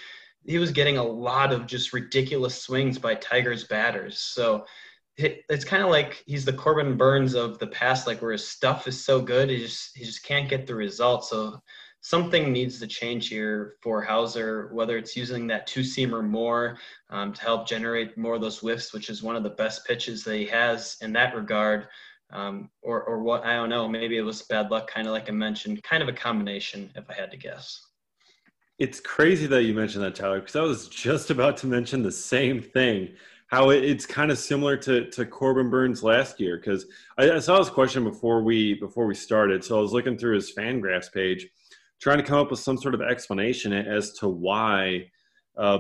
He 0.47 0.59
was 0.59 0.71
getting 0.71 0.99
a 0.99 1.03
lot 1.03 1.53
of 1.53 1.67
just 1.67 1.93
ridiculous 1.93 2.63
swings 2.63 2.99
by 2.99 3.15
Tigers 3.15 3.65
batters. 3.65 4.19
So 4.19 4.65
it's 5.19 5.65
kind 5.65 5.83
of 5.83 5.91
like 5.91 6.23
he's 6.27 6.45
the 6.45 6.53
Corbin 6.53 6.97
Burnes 6.97 7.35
of 7.35 7.59
the 7.59 7.67
past, 7.67 8.07
like 8.07 8.23
where 8.23 8.33
his 8.33 8.47
stuff 8.47 8.87
is 8.87 9.05
so 9.05 9.21
good, 9.21 9.51
he 9.51 9.59
just 9.59 9.97
he 9.97 10.05
just 10.05 10.23
can't 10.23 10.49
get 10.49 10.67
the 10.67 10.77
results. 10.77 11.31
So 11.31 11.61
something 12.09 12.51
needs 12.51 12.81
to 12.81 12.87
change 12.87 13.29
here 13.29 13.75
for 13.83 14.01
Houser, 14.01 14.71
whether 14.73 14.97
it's 14.97 15.15
using 15.15 15.47
that 15.49 15.67
two 15.67 15.81
seamer 15.81 16.27
more 16.27 16.79
um, 17.11 17.35
to 17.35 17.43
help 17.43 17.69
generate 17.69 18.17
more 18.17 18.37
of 18.37 18.41
those 18.41 18.59
whiffs, 18.59 18.95
which 18.95 19.11
is 19.11 19.23
one 19.23 19.37
of 19.37 19.43
the 19.43 19.51
best 19.51 19.87
pitches 19.87 20.25
that 20.25 20.37
he 20.37 20.47
has 20.47 20.97
in 21.03 21.13
that 21.13 21.35
regard. 21.35 21.87
Um, 22.33 22.71
or, 22.83 23.03
or 23.03 23.23
what, 23.23 23.45
I 23.45 23.55
don't 23.57 23.69
know, 23.69 23.87
maybe 23.87 24.17
it 24.17 24.23
was 24.23 24.41
bad 24.43 24.71
luck, 24.71 24.91
kind 24.91 25.07
of 25.07 25.13
like 25.13 25.29
I 25.29 25.33
mentioned, 25.33 25.83
kind 25.83 26.03
of 26.03 26.09
a 26.09 26.13
combination, 26.15 26.91
if 26.95 27.05
I 27.11 27.15
had 27.15 27.31
to 27.31 27.37
guess. 27.37 27.79
It's 28.79 29.01
crazy 29.01 29.47
that 29.47 29.65
you 29.65 29.75
mentioned 29.75 30.05
that, 30.05 30.15
Tyler, 30.15 30.41
because 30.41 30.57
I 30.57 30.63
was 30.63 30.89
just 30.89 31.29
about 31.31 31.59
to 31.59 31.67
mention 31.67 32.03
the 32.03 32.13
same 32.13 32.63
thing. 32.63 33.11
How 33.49 33.71
it's 33.71 34.07
kind 34.07 34.31
of 34.31 34.39
similar 34.39 34.77
to, 34.79 35.11
to 35.11 35.25
Corbin 35.27 35.71
Burnes 35.71 36.03
last 36.03 36.39
year, 36.39 36.59
because 36.59 36.87
I, 37.19 37.33
I, 37.33 37.39
saw 37.39 37.59
this 37.59 37.71
question 37.71 38.05
before 38.05 38.43
we 38.43 38.75
before 38.75 39.07
we 39.07 39.15
started. 39.15 39.65
So 39.65 39.79
I 39.79 39.81
was 39.81 39.95
looking 39.95 40.19
through 40.19 40.35
his 40.35 40.55
Fangraphs 40.55 41.11
page, 41.11 41.49
trying 42.01 42.19
to 42.19 42.25
come 42.25 42.39
up 42.39 42.51
with 42.51 42.61
some 42.61 42.79
sort 42.79 42.95
of 42.95 43.03
explanation 43.03 43.73
as 43.73 44.13
to 44.15 44.29
why 44.29 45.11
uh, 45.57 45.79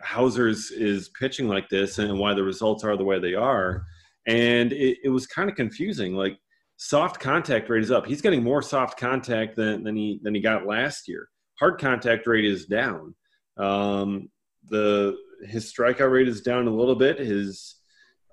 Houser's 0.00 0.70
is 0.70 1.10
pitching 1.18 1.48
like 1.48 1.68
this 1.68 1.98
and 1.98 2.18
why 2.18 2.34
the 2.34 2.42
results 2.42 2.84
are 2.84 2.96
the 2.96 3.04
way 3.04 3.18
they 3.18 3.34
are. 3.34 3.84
And 4.26 4.72
it, 4.72 4.98
it 5.04 5.08
was 5.08 5.26
kind 5.26 5.48
of 5.48 5.56
confusing. 5.56 6.14
Like 6.14 6.38
soft 6.76 7.20
contact 7.20 7.68
rate 7.68 7.82
is 7.82 7.90
up. 7.90 8.06
He's 8.06 8.22
getting 8.22 8.42
more 8.42 8.62
soft 8.62 8.98
contact 8.98 9.56
than, 9.56 9.82
than 9.82 9.96
he 9.96 10.20
than 10.22 10.34
he 10.34 10.40
got 10.40 10.66
last 10.66 11.08
year. 11.08 11.28
Hard 11.58 11.80
contact 11.80 12.26
rate 12.26 12.44
is 12.44 12.66
down. 12.66 13.14
Um, 13.56 14.28
the 14.68 15.16
his 15.46 15.72
strikeout 15.72 16.10
rate 16.10 16.28
is 16.28 16.42
down 16.42 16.66
a 16.66 16.74
little 16.74 16.94
bit. 16.94 17.18
His 17.18 17.76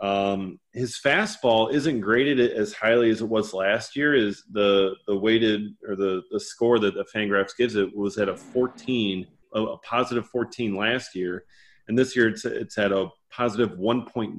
um, 0.04 0.60
his 0.74 1.00
fastball 1.00 1.74
isn't 1.74 2.02
graded 2.02 2.38
as 2.52 2.74
highly 2.74 3.10
as 3.10 3.22
it 3.22 3.30
was 3.30 3.54
last 3.54 3.96
year. 3.96 4.14
Is 4.14 4.44
the 4.52 4.96
the 5.08 5.16
weighted 5.16 5.76
or 5.88 5.96
the 5.96 6.24
the 6.30 6.42
score 6.42 6.78
that 6.80 6.94
the 6.94 7.06
Fangraphs 7.16 7.56
gives 7.58 7.76
it 7.76 7.96
was 7.96 8.18
at 8.18 8.28
a 8.28 8.36
14, 8.36 9.26
a, 9.54 9.78
positive 9.78 10.28
14 10.28 10.76
last 10.76 11.16
year, 11.16 11.46
and 11.88 11.98
this 11.98 12.18
year 12.18 12.28
it's 12.28 12.44
it's 12.44 12.78
at 12.78 12.92
a 12.92 13.08
positive 13.32 13.78
1.9. 13.78 14.36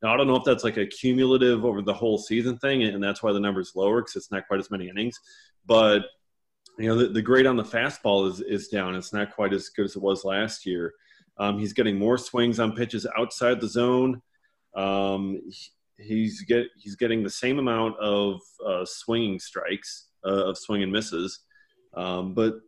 Now 0.00 0.14
I 0.14 0.16
don't 0.16 0.28
know 0.28 0.36
if 0.36 0.44
that's 0.44 0.62
like 0.62 0.76
a 0.76 0.86
cumulative 0.86 1.64
over 1.64 1.82
the 1.82 1.92
whole 1.92 2.16
season 2.16 2.56
thing, 2.58 2.84
and 2.84 3.02
that's 3.02 3.20
why 3.20 3.32
the 3.32 3.40
number's 3.40 3.72
lower 3.74 4.00
because 4.00 4.14
it's 4.14 4.30
not 4.30 4.46
quite 4.46 4.60
as 4.60 4.70
many 4.70 4.88
innings. 4.88 5.18
But 5.66 6.04
you 6.78 6.86
know 6.86 6.94
the, 6.94 7.08
the 7.08 7.22
grade 7.22 7.46
on 7.46 7.56
the 7.56 7.64
fastball 7.64 8.30
is 8.30 8.40
is 8.42 8.68
down. 8.68 8.94
It's 8.94 9.12
not 9.12 9.34
quite 9.34 9.52
as 9.52 9.70
good 9.70 9.86
as 9.86 9.96
it 9.96 10.02
was 10.02 10.24
last 10.24 10.64
year. 10.64 10.94
Um, 11.36 11.58
he's 11.58 11.72
getting 11.72 11.98
more 11.98 12.16
swings 12.16 12.60
on 12.60 12.76
pitches 12.76 13.08
outside 13.16 13.60
the 13.60 13.68
zone. 13.68 14.22
Um, 14.78 15.40
he's 15.96 16.42
get 16.42 16.66
he's 16.78 16.94
getting 16.94 17.24
the 17.24 17.30
same 17.30 17.58
amount 17.58 17.98
of 17.98 18.40
uh, 18.64 18.84
swinging 18.84 19.40
strikes 19.40 20.06
uh, 20.24 20.50
of 20.50 20.58
swing 20.58 20.82
and 20.82 20.92
misses, 20.92 21.40
um, 21.94 22.32
but 22.32 22.60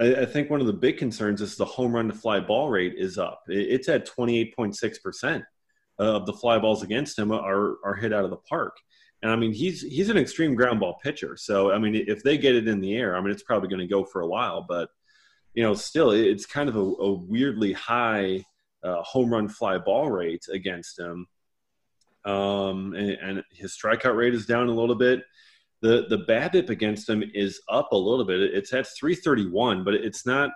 I, 0.00 0.22
I, 0.22 0.26
think 0.26 0.48
one 0.48 0.62
of 0.62 0.66
the 0.66 0.72
big 0.72 0.96
concerns 0.96 1.42
is 1.42 1.56
the 1.56 1.64
home 1.66 1.94
run 1.94 2.08
to 2.08 2.14
fly 2.14 2.40
ball 2.40 2.70
rate 2.70 2.94
is 2.96 3.18
up. 3.18 3.42
it's 3.48 3.88
at 3.88 4.06
twenty 4.06 4.38
eight 4.38 4.56
point 4.56 4.76
six 4.76 4.98
percent 4.98 5.44
of 5.98 6.24
the 6.24 6.32
fly 6.32 6.58
balls 6.58 6.82
against 6.82 7.18
him 7.18 7.32
are 7.32 7.76
are 7.84 7.94
hit 7.94 8.14
out 8.14 8.24
of 8.24 8.30
the 8.30 8.36
park. 8.36 8.76
And 9.22 9.30
I 9.30 9.36
mean, 9.36 9.52
he's 9.52 9.82
he's 9.82 10.08
an 10.08 10.16
extreme 10.16 10.54
ground 10.54 10.80
ball 10.80 10.98
pitcher. 11.02 11.36
So 11.36 11.70
I 11.70 11.78
mean, 11.78 11.94
if 11.94 12.22
they 12.22 12.38
get 12.38 12.54
it 12.54 12.66
in 12.66 12.80
the 12.80 12.96
air, 12.96 13.14
I 13.14 13.20
mean, 13.20 13.30
it's 13.30 13.42
probably 13.42 13.68
going 13.68 13.80
to 13.80 13.86
go 13.86 14.04
for 14.04 14.22
a 14.22 14.28
while. 14.28 14.64
But 14.66 14.88
you 15.52 15.62
know, 15.62 15.74
still, 15.74 16.12
it's 16.12 16.46
kind 16.46 16.68
of 16.68 16.76
a, 16.76 16.80
a 16.80 17.12
weirdly 17.12 17.74
high 17.74 18.44
uh, 18.82 19.02
home 19.02 19.30
run 19.30 19.48
fly 19.48 19.76
ball 19.76 20.10
rate 20.10 20.46
against 20.50 20.98
him 20.98 21.26
um, 22.24 22.94
and, 22.94 23.10
and, 23.10 23.44
his 23.52 23.76
strikeout 23.76 24.16
rate 24.16 24.34
is 24.34 24.46
down 24.46 24.68
a 24.68 24.74
little 24.74 24.94
bit. 24.94 25.22
The 25.80 26.06
the 26.08 26.18
BABIP 26.18 26.70
against 26.70 27.08
him 27.08 27.22
is 27.34 27.60
up 27.68 27.92
a 27.92 27.96
little 27.96 28.24
bit. 28.24 28.40
It's 28.40 28.72
at 28.72 28.86
331, 28.98 29.84
but 29.84 29.94
it's 29.94 30.26
not 30.26 30.50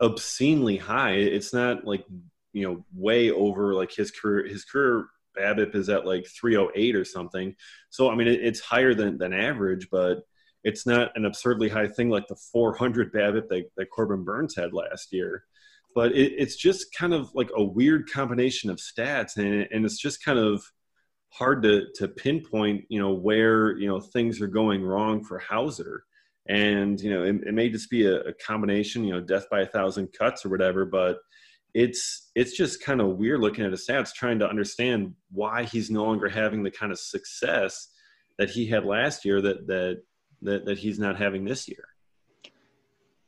obscenely 0.00 0.76
high. 0.76 1.12
It's 1.12 1.54
not 1.54 1.84
like 1.84 2.04
you 2.52 2.68
know 2.68 2.84
way 2.94 3.30
over 3.30 3.74
like 3.74 3.92
his 3.92 4.10
career. 4.10 4.46
His 4.46 4.64
career 4.64 5.06
BABIP 5.38 5.74
is 5.74 5.88
at 5.88 6.06
like 6.06 6.26
308 6.26 6.96
or 6.96 7.04
something. 7.04 7.54
So 7.90 8.10
I 8.10 8.16
mean, 8.16 8.28
it, 8.28 8.40
it's 8.42 8.60
higher 8.60 8.94
than 8.94 9.18
than 9.18 9.32
average, 9.32 9.88
but 9.90 10.22
it's 10.64 10.86
not 10.86 11.12
an 11.16 11.24
absurdly 11.24 11.68
high 11.68 11.88
thing 11.88 12.10
like 12.10 12.26
the 12.28 12.36
400 12.36 13.12
BABIP 13.12 13.48
that, 13.48 13.70
that 13.76 13.90
Corbin 13.90 14.24
Burnes 14.24 14.54
had 14.56 14.72
last 14.72 15.12
year. 15.12 15.44
But 15.94 16.12
it, 16.12 16.32
it's 16.36 16.56
just 16.56 16.94
kind 16.94 17.14
of 17.14 17.34
like 17.34 17.50
a 17.56 17.62
weird 17.62 18.10
combination 18.10 18.70
of 18.70 18.78
stats, 18.78 19.36
and, 19.36 19.66
and 19.72 19.84
it's 19.84 19.98
just 19.98 20.24
kind 20.24 20.38
of 20.38 20.62
hard 21.30 21.62
to 21.62 21.86
to 21.94 22.08
pinpoint 22.08 22.84
you 22.88 22.98
know 22.98 23.12
where 23.12 23.76
you 23.78 23.88
know 23.88 24.00
things 24.00 24.40
are 24.40 24.48
going 24.48 24.82
wrong 24.82 25.24
for 25.24 25.38
Houser, 25.38 26.04
and 26.48 27.00
you 27.00 27.10
know 27.10 27.22
it, 27.22 27.36
it 27.46 27.54
may 27.54 27.68
just 27.68 27.90
be 27.90 28.06
a, 28.06 28.20
a, 28.22 28.32
combination 28.34 29.04
you 29.04 29.12
know 29.12 29.20
death 29.20 29.46
by 29.50 29.60
a 29.60 29.66
thousand 29.66 30.08
cuts 30.16 30.44
or 30.44 30.48
whatever 30.48 30.84
but 30.84 31.18
it's 31.72 32.30
it's 32.34 32.56
just 32.56 32.82
kind 32.82 33.00
of 33.00 33.16
weird 33.16 33.40
looking 33.40 33.64
at 33.64 33.70
his 33.70 33.86
stats 33.86 34.12
trying 34.12 34.40
to 34.40 34.48
understand 34.48 35.14
why 35.30 35.62
he's 35.62 35.90
no 35.90 36.04
longer 36.04 36.28
having 36.28 36.62
the 36.62 36.70
kind 36.70 36.90
of 36.90 36.98
success 36.98 37.88
that 38.38 38.50
he 38.50 38.66
had 38.66 38.84
last 38.84 39.24
year 39.24 39.40
that 39.40 39.66
that 39.66 40.02
that, 40.42 40.64
that 40.64 40.78
he's 40.78 40.98
not 40.98 41.16
having 41.16 41.44
this 41.44 41.68
year. 41.68 41.84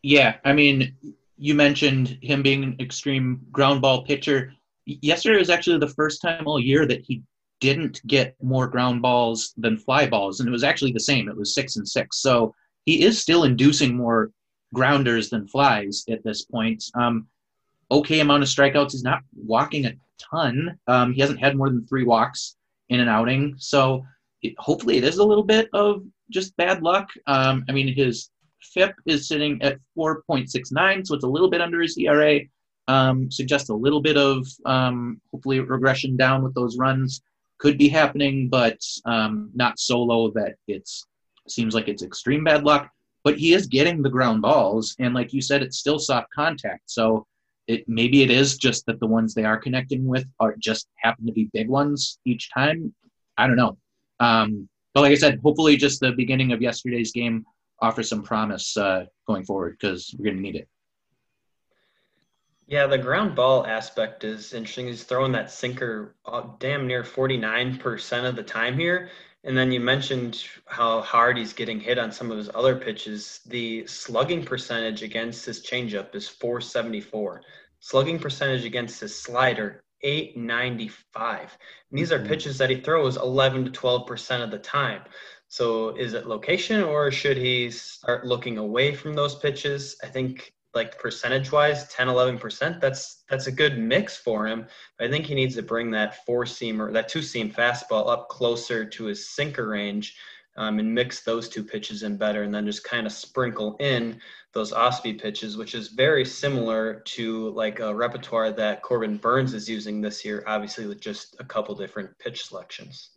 Yeah 0.02 0.36
i 0.44 0.52
mean 0.52 0.96
you 1.42 1.56
mentioned 1.56 2.18
him 2.22 2.40
being 2.40 2.62
an 2.62 2.76
extreme 2.78 3.44
ground 3.50 3.82
ball 3.82 4.04
pitcher. 4.04 4.54
Yesterday 4.86 5.40
was 5.40 5.50
actually 5.50 5.80
the 5.80 5.88
first 5.88 6.22
time 6.22 6.44
all 6.46 6.60
year 6.60 6.86
that 6.86 7.02
he 7.04 7.24
didn't 7.62 8.04
get 8.08 8.34
more 8.42 8.66
ground 8.66 9.00
balls 9.00 9.54
than 9.56 9.78
fly 9.78 10.04
balls, 10.08 10.40
and 10.40 10.48
it 10.48 10.52
was 10.52 10.64
actually 10.64 10.90
the 10.90 11.00
same. 11.00 11.28
It 11.28 11.36
was 11.36 11.54
six 11.54 11.76
and 11.76 11.88
six. 11.88 12.20
So 12.20 12.54
he 12.84 13.04
is 13.04 13.22
still 13.22 13.44
inducing 13.44 13.96
more 13.96 14.32
grounders 14.74 15.30
than 15.30 15.46
flies 15.46 16.04
at 16.10 16.24
this 16.24 16.44
point. 16.44 16.82
Um, 16.94 17.28
okay 17.88 18.18
amount 18.18 18.42
of 18.42 18.48
strikeouts. 18.48 18.90
He's 18.90 19.04
not 19.04 19.20
walking 19.36 19.86
a 19.86 19.92
ton. 20.18 20.76
Um, 20.88 21.12
he 21.12 21.20
hasn't 21.20 21.38
had 21.38 21.56
more 21.56 21.70
than 21.70 21.86
three 21.86 22.02
walks 22.04 22.56
in 22.88 22.98
an 22.98 23.08
outing. 23.08 23.54
So 23.58 24.04
it, 24.42 24.54
hopefully 24.58 24.96
it 24.96 25.04
is 25.04 25.18
a 25.18 25.24
little 25.24 25.44
bit 25.44 25.68
of 25.72 26.02
just 26.30 26.56
bad 26.56 26.82
luck. 26.82 27.10
Um, 27.28 27.64
I 27.68 27.72
mean, 27.72 27.94
his 27.94 28.28
FIP 28.74 28.96
is 29.06 29.28
sitting 29.28 29.62
at 29.62 29.78
4.69, 29.96 31.06
so 31.06 31.14
it's 31.14 31.24
a 31.24 31.28
little 31.28 31.48
bit 31.48 31.60
under 31.60 31.80
his 31.80 31.96
ERA. 31.96 32.40
Um, 32.88 33.30
suggests 33.30 33.68
a 33.68 33.74
little 33.74 34.00
bit 34.00 34.16
of 34.16 34.44
um, 34.66 35.20
hopefully 35.30 35.60
regression 35.60 36.16
down 36.16 36.42
with 36.42 36.54
those 36.54 36.76
runs 36.76 37.22
could 37.62 37.78
be 37.78 37.88
happening, 37.88 38.48
but 38.48 38.80
um, 39.04 39.48
not 39.54 39.78
so 39.78 40.02
low 40.02 40.32
that 40.32 40.56
it's 40.66 41.06
seems 41.48 41.74
like 41.76 41.86
it's 41.86 42.02
extreme 42.02 42.42
bad 42.42 42.64
luck. 42.64 42.90
But 43.22 43.38
he 43.38 43.54
is 43.54 43.68
getting 43.68 44.02
the 44.02 44.10
ground 44.10 44.42
balls, 44.42 44.96
and 44.98 45.14
like 45.14 45.32
you 45.32 45.40
said, 45.40 45.62
it's 45.62 45.78
still 45.78 46.00
soft 46.00 46.26
contact. 46.34 46.82
So 46.86 47.24
it 47.68 47.84
maybe 47.86 48.24
it 48.24 48.32
is 48.32 48.56
just 48.56 48.84
that 48.86 48.98
the 48.98 49.06
ones 49.06 49.32
they 49.32 49.44
are 49.44 49.56
connecting 49.56 50.04
with 50.08 50.26
are 50.40 50.56
just 50.58 50.88
happen 50.96 51.24
to 51.26 51.32
be 51.32 51.48
big 51.52 51.68
ones 51.68 52.18
each 52.24 52.50
time. 52.52 52.92
I 53.38 53.46
don't 53.46 53.62
know. 53.62 53.78
Um, 54.18 54.68
but 54.92 55.02
like 55.02 55.12
I 55.12 55.20
said, 55.22 55.38
hopefully, 55.40 55.76
just 55.76 56.00
the 56.00 56.10
beginning 56.12 56.50
of 56.50 56.60
yesterday's 56.60 57.12
game 57.12 57.44
offers 57.80 58.08
some 58.08 58.24
promise 58.24 58.76
uh, 58.76 59.04
going 59.28 59.44
forward 59.44 59.76
because 59.78 60.12
we're 60.18 60.24
going 60.24 60.36
to 60.36 60.42
need 60.42 60.56
it. 60.56 60.68
Yeah, 62.72 62.86
the 62.86 62.96
ground 62.96 63.34
ball 63.34 63.66
aspect 63.66 64.24
is 64.24 64.54
interesting. 64.54 64.86
He's 64.86 65.04
throwing 65.04 65.32
that 65.32 65.50
sinker 65.50 66.14
uh, 66.24 66.44
damn 66.58 66.86
near 66.86 67.02
49% 67.02 68.24
of 68.24 68.34
the 68.34 68.42
time 68.42 68.78
here. 68.78 69.10
And 69.44 69.54
then 69.54 69.70
you 69.70 69.78
mentioned 69.78 70.42
how 70.64 71.02
hard 71.02 71.36
he's 71.36 71.52
getting 71.52 71.78
hit 71.78 71.98
on 71.98 72.10
some 72.10 72.30
of 72.30 72.38
his 72.38 72.48
other 72.54 72.74
pitches. 72.74 73.40
The 73.44 73.86
slugging 73.86 74.42
percentage 74.42 75.02
against 75.02 75.44
his 75.44 75.62
changeup 75.62 76.14
is 76.14 76.26
474. 76.26 77.42
Slugging 77.80 78.18
percentage 78.18 78.64
against 78.64 79.02
his 79.02 79.20
slider, 79.20 79.84
895. 80.00 81.58
And 81.90 81.98
these 81.98 82.10
are 82.10 82.20
mm-hmm. 82.20 82.26
pitches 82.26 82.56
that 82.56 82.70
he 82.70 82.80
throws 82.80 83.18
11 83.18 83.66
to 83.66 83.70
12% 83.70 84.42
of 84.42 84.50
the 84.50 84.58
time. 84.58 85.02
So 85.48 85.90
is 85.90 86.14
it 86.14 86.26
location 86.26 86.82
or 86.82 87.10
should 87.10 87.36
he 87.36 87.70
start 87.70 88.26
looking 88.26 88.56
away 88.56 88.94
from 88.94 89.12
those 89.12 89.34
pitches? 89.34 89.94
I 90.02 90.06
think 90.06 90.54
like 90.74 90.98
percentage 90.98 91.52
wise 91.52 91.86
10 91.88 92.06
11% 92.06 92.80
that's 92.80 93.24
that's 93.28 93.46
a 93.46 93.52
good 93.52 93.78
mix 93.78 94.16
for 94.16 94.46
him. 94.46 94.66
I 95.00 95.08
think 95.08 95.26
he 95.26 95.34
needs 95.34 95.54
to 95.56 95.62
bring 95.62 95.90
that 95.90 96.24
four 96.24 96.46
seam 96.46 96.80
or 96.80 96.92
that 96.92 97.08
two 97.08 97.22
seam 97.22 97.50
fastball 97.50 98.08
up 98.08 98.28
closer 98.28 98.84
to 98.84 99.04
his 99.04 99.28
sinker 99.28 99.68
range 99.68 100.16
um, 100.56 100.78
and 100.78 100.94
mix 100.94 101.22
those 101.22 101.48
two 101.48 101.64
pitches 101.64 102.02
in 102.02 102.16
better 102.16 102.42
and 102.42 102.54
then 102.54 102.66
just 102.66 102.84
kind 102.84 103.06
of 103.06 103.12
sprinkle 103.12 103.76
in 103.80 104.18
those 104.52 104.72
off 104.72 104.96
speed 104.96 105.20
pitches 105.20 105.56
which 105.56 105.74
is 105.74 105.88
very 105.88 106.24
similar 106.24 107.00
to 107.00 107.50
like 107.50 107.80
a 107.80 107.94
repertoire 107.94 108.50
that 108.52 108.82
Corbin 108.82 109.16
Burnes 109.16 109.54
is 109.54 109.68
using 109.68 110.00
this 110.00 110.24
year 110.24 110.42
obviously 110.46 110.86
with 110.86 111.00
just 111.00 111.36
a 111.38 111.44
couple 111.44 111.74
different 111.74 112.18
pitch 112.18 112.44
selections. 112.46 113.10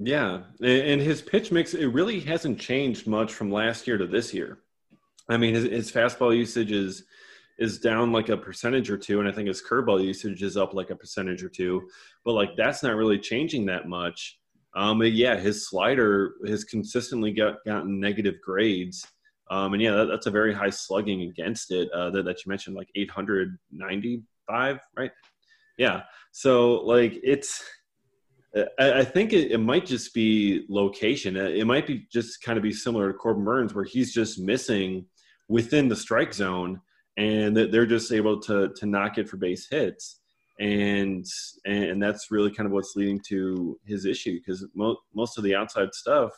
Yeah 0.00 0.40
and 0.60 1.00
his 1.00 1.22
pitch 1.22 1.52
mix 1.52 1.74
it 1.74 1.86
really 1.86 2.20
hasn't 2.20 2.58
changed 2.58 3.06
much 3.06 3.32
from 3.32 3.52
last 3.52 3.86
year 3.86 3.98
to 3.98 4.06
this 4.06 4.34
year 4.34 4.58
I 5.28 5.36
mean, 5.36 5.54
his, 5.54 5.64
his 5.64 5.92
fastball 5.92 6.36
usage 6.36 6.72
is 6.72 7.04
is 7.58 7.80
down 7.80 8.12
like 8.12 8.28
a 8.28 8.36
percentage 8.36 8.88
or 8.88 8.96
two, 8.96 9.18
and 9.18 9.28
I 9.28 9.32
think 9.32 9.48
his 9.48 9.62
curveball 9.62 10.04
usage 10.04 10.42
is 10.44 10.56
up 10.56 10.74
like 10.74 10.90
a 10.90 10.96
percentage 10.96 11.42
or 11.42 11.48
two. 11.48 11.88
But 12.24 12.34
like 12.34 12.50
that's 12.56 12.82
not 12.82 12.94
really 12.94 13.18
changing 13.18 13.66
that 13.66 13.88
much. 13.88 14.38
Um, 14.74 15.02
yeah, 15.02 15.36
his 15.36 15.68
slider 15.68 16.34
has 16.46 16.62
consistently 16.62 17.32
got, 17.32 17.56
gotten 17.66 17.98
negative 17.98 18.36
grades. 18.40 19.04
Um, 19.50 19.72
and 19.72 19.82
yeah, 19.82 19.92
that, 19.92 20.06
that's 20.06 20.26
a 20.26 20.30
very 20.30 20.54
high 20.54 20.70
slugging 20.70 21.22
against 21.22 21.72
it 21.72 21.90
uh, 21.92 22.10
that, 22.10 22.24
that 22.26 22.44
you 22.44 22.50
mentioned, 22.50 22.76
like 22.76 22.90
895, 22.94 24.78
right? 24.96 25.10
Yeah. 25.78 26.02
So 26.32 26.74
like 26.82 27.18
it's, 27.24 27.64
I, 28.78 29.00
I 29.00 29.04
think 29.04 29.32
it, 29.32 29.52
it, 29.52 29.58
might 29.58 29.86
just 29.86 30.14
be 30.14 30.66
location. 30.68 31.36
It 31.36 31.66
might 31.66 31.86
be 31.86 32.06
just 32.12 32.42
kind 32.42 32.56
of 32.56 32.62
be 32.62 32.72
similar 32.72 33.10
to 33.10 33.18
Corbin 33.18 33.44
Burnes, 33.44 33.74
where 33.74 33.84
he's 33.84 34.12
just 34.12 34.38
missing 34.38 35.06
within 35.48 35.88
the 35.88 35.96
strike 35.96 36.32
zone, 36.32 36.80
and 37.16 37.56
they're 37.56 37.86
just 37.86 38.12
able 38.12 38.40
to 38.42 38.70
to 38.76 38.86
knock 38.86 39.18
it 39.18 39.28
for 39.28 39.36
base 39.36 39.66
hits, 39.70 40.20
and 40.60 41.24
and 41.64 42.02
that's 42.02 42.30
really 42.30 42.50
kind 42.50 42.66
of 42.66 42.72
what's 42.72 42.96
leading 42.96 43.20
to 43.28 43.78
his 43.84 44.04
issue 44.04 44.38
because 44.38 44.66
mo- 44.74 44.98
most 45.14 45.38
of 45.38 45.44
the 45.44 45.54
outside 45.54 45.92
stuff 45.94 46.30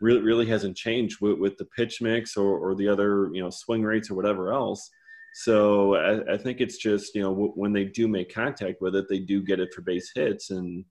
really 0.00 0.20
really 0.20 0.46
hasn't 0.46 0.76
changed 0.76 1.18
with, 1.20 1.38
with 1.38 1.56
the 1.56 1.64
pitch 1.76 2.00
mix 2.00 2.36
or, 2.36 2.58
or 2.58 2.74
the 2.74 2.88
other 2.88 3.30
you 3.32 3.42
know 3.42 3.50
swing 3.50 3.82
rates 3.82 4.10
or 4.10 4.14
whatever 4.14 4.52
else. 4.52 4.88
So 5.34 5.96
I, 5.96 6.34
I, 6.34 6.38
think 6.38 6.62
it's 6.62 6.78
just 6.78 7.14
you 7.14 7.22
know 7.22 7.30
w- 7.30 7.52
when 7.54 7.72
they 7.72 7.84
do 7.84 8.08
make 8.08 8.32
contact 8.32 8.80
with 8.80 8.94
it, 8.96 9.06
they 9.08 9.18
do 9.18 9.42
get 9.42 9.60
it 9.60 9.72
for 9.74 9.82
base 9.82 10.10
hits, 10.14 10.50
and 10.50 10.84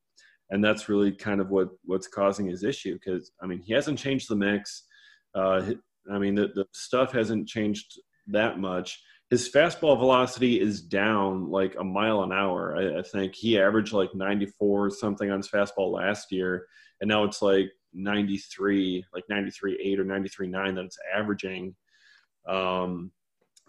and 0.51 0.63
that's 0.63 0.89
really 0.89 1.11
kind 1.11 1.41
of 1.41 1.49
what 1.49 1.69
what's 1.83 2.07
causing 2.07 2.47
his 2.47 2.63
issue. 2.63 2.93
Because 2.93 3.31
I 3.41 3.47
mean, 3.47 3.61
he 3.61 3.73
hasn't 3.73 3.99
changed 3.99 4.29
the 4.29 4.35
mix. 4.35 4.83
Uh, 5.33 5.73
I 6.11 6.19
mean, 6.19 6.35
the, 6.35 6.47
the 6.53 6.65
stuff 6.73 7.11
hasn't 7.11 7.47
changed 7.47 7.99
that 8.27 8.59
much. 8.59 9.01
His 9.29 9.51
fastball 9.51 9.97
velocity 9.97 10.59
is 10.59 10.81
down 10.81 11.49
like 11.49 11.75
a 11.79 11.83
mile 11.83 12.23
an 12.23 12.31
hour. 12.31 12.75
I, 12.77 12.99
I 12.99 13.01
think 13.01 13.33
he 13.33 13.59
averaged 13.59 13.93
like 13.93 14.13
94 14.13 14.91
something 14.91 15.31
on 15.31 15.37
his 15.37 15.49
fastball 15.49 15.91
last 15.91 16.31
year, 16.31 16.67
and 17.01 17.07
now 17.07 17.23
it's 17.23 17.41
like 17.41 17.71
93, 17.93 19.03
like 19.13 19.23
93 19.29 19.79
8 19.81 19.99
or 19.99 20.03
93 20.03 20.47
9 20.47 20.75
that 20.75 20.85
it's 20.85 20.97
averaging. 21.15 21.75
Um, 22.47 23.11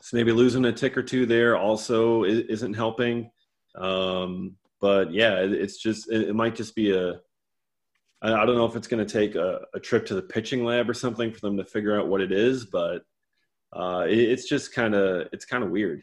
so 0.00 0.16
maybe 0.16 0.32
losing 0.32 0.64
a 0.66 0.72
tick 0.72 0.96
or 0.96 1.02
two 1.02 1.24
there 1.24 1.56
also 1.56 2.24
isn't 2.24 2.74
helping. 2.74 3.30
Um, 3.76 4.56
but 4.80 5.12
yeah, 5.12 5.38
it's 5.38 5.78
just 5.78 6.10
it, 6.10 6.28
it 6.28 6.34
might 6.34 6.54
just 6.54 6.74
be 6.74 6.92
a 6.92 7.20
I, 8.26 8.42
I 8.42 8.46
don't 8.46 8.56
know 8.56 8.66
if 8.66 8.76
it's 8.76 8.88
going 8.88 9.04
to 9.04 9.12
take 9.12 9.34
a, 9.34 9.60
a, 9.74 9.80
trip 9.80 10.06
to 10.06 10.14
the 10.14 10.22
pitching 10.22 10.64
lab 10.64 10.90
or 10.90 10.94
something 10.94 11.32
for 11.32 11.40
them 11.40 11.56
to 11.56 11.64
figure 11.64 11.98
out 11.98 12.08
what 12.08 12.20
it 12.20 12.32
is, 12.32 12.66
but 12.66 13.02
uh, 13.72 14.04
it, 14.08 14.18
it's 14.18 14.48
just 14.48 14.74
kind 14.74 14.94
of 14.94 15.28
it's 15.32 15.44
kind 15.44 15.62
of 15.62 15.70
weird. 15.70 16.02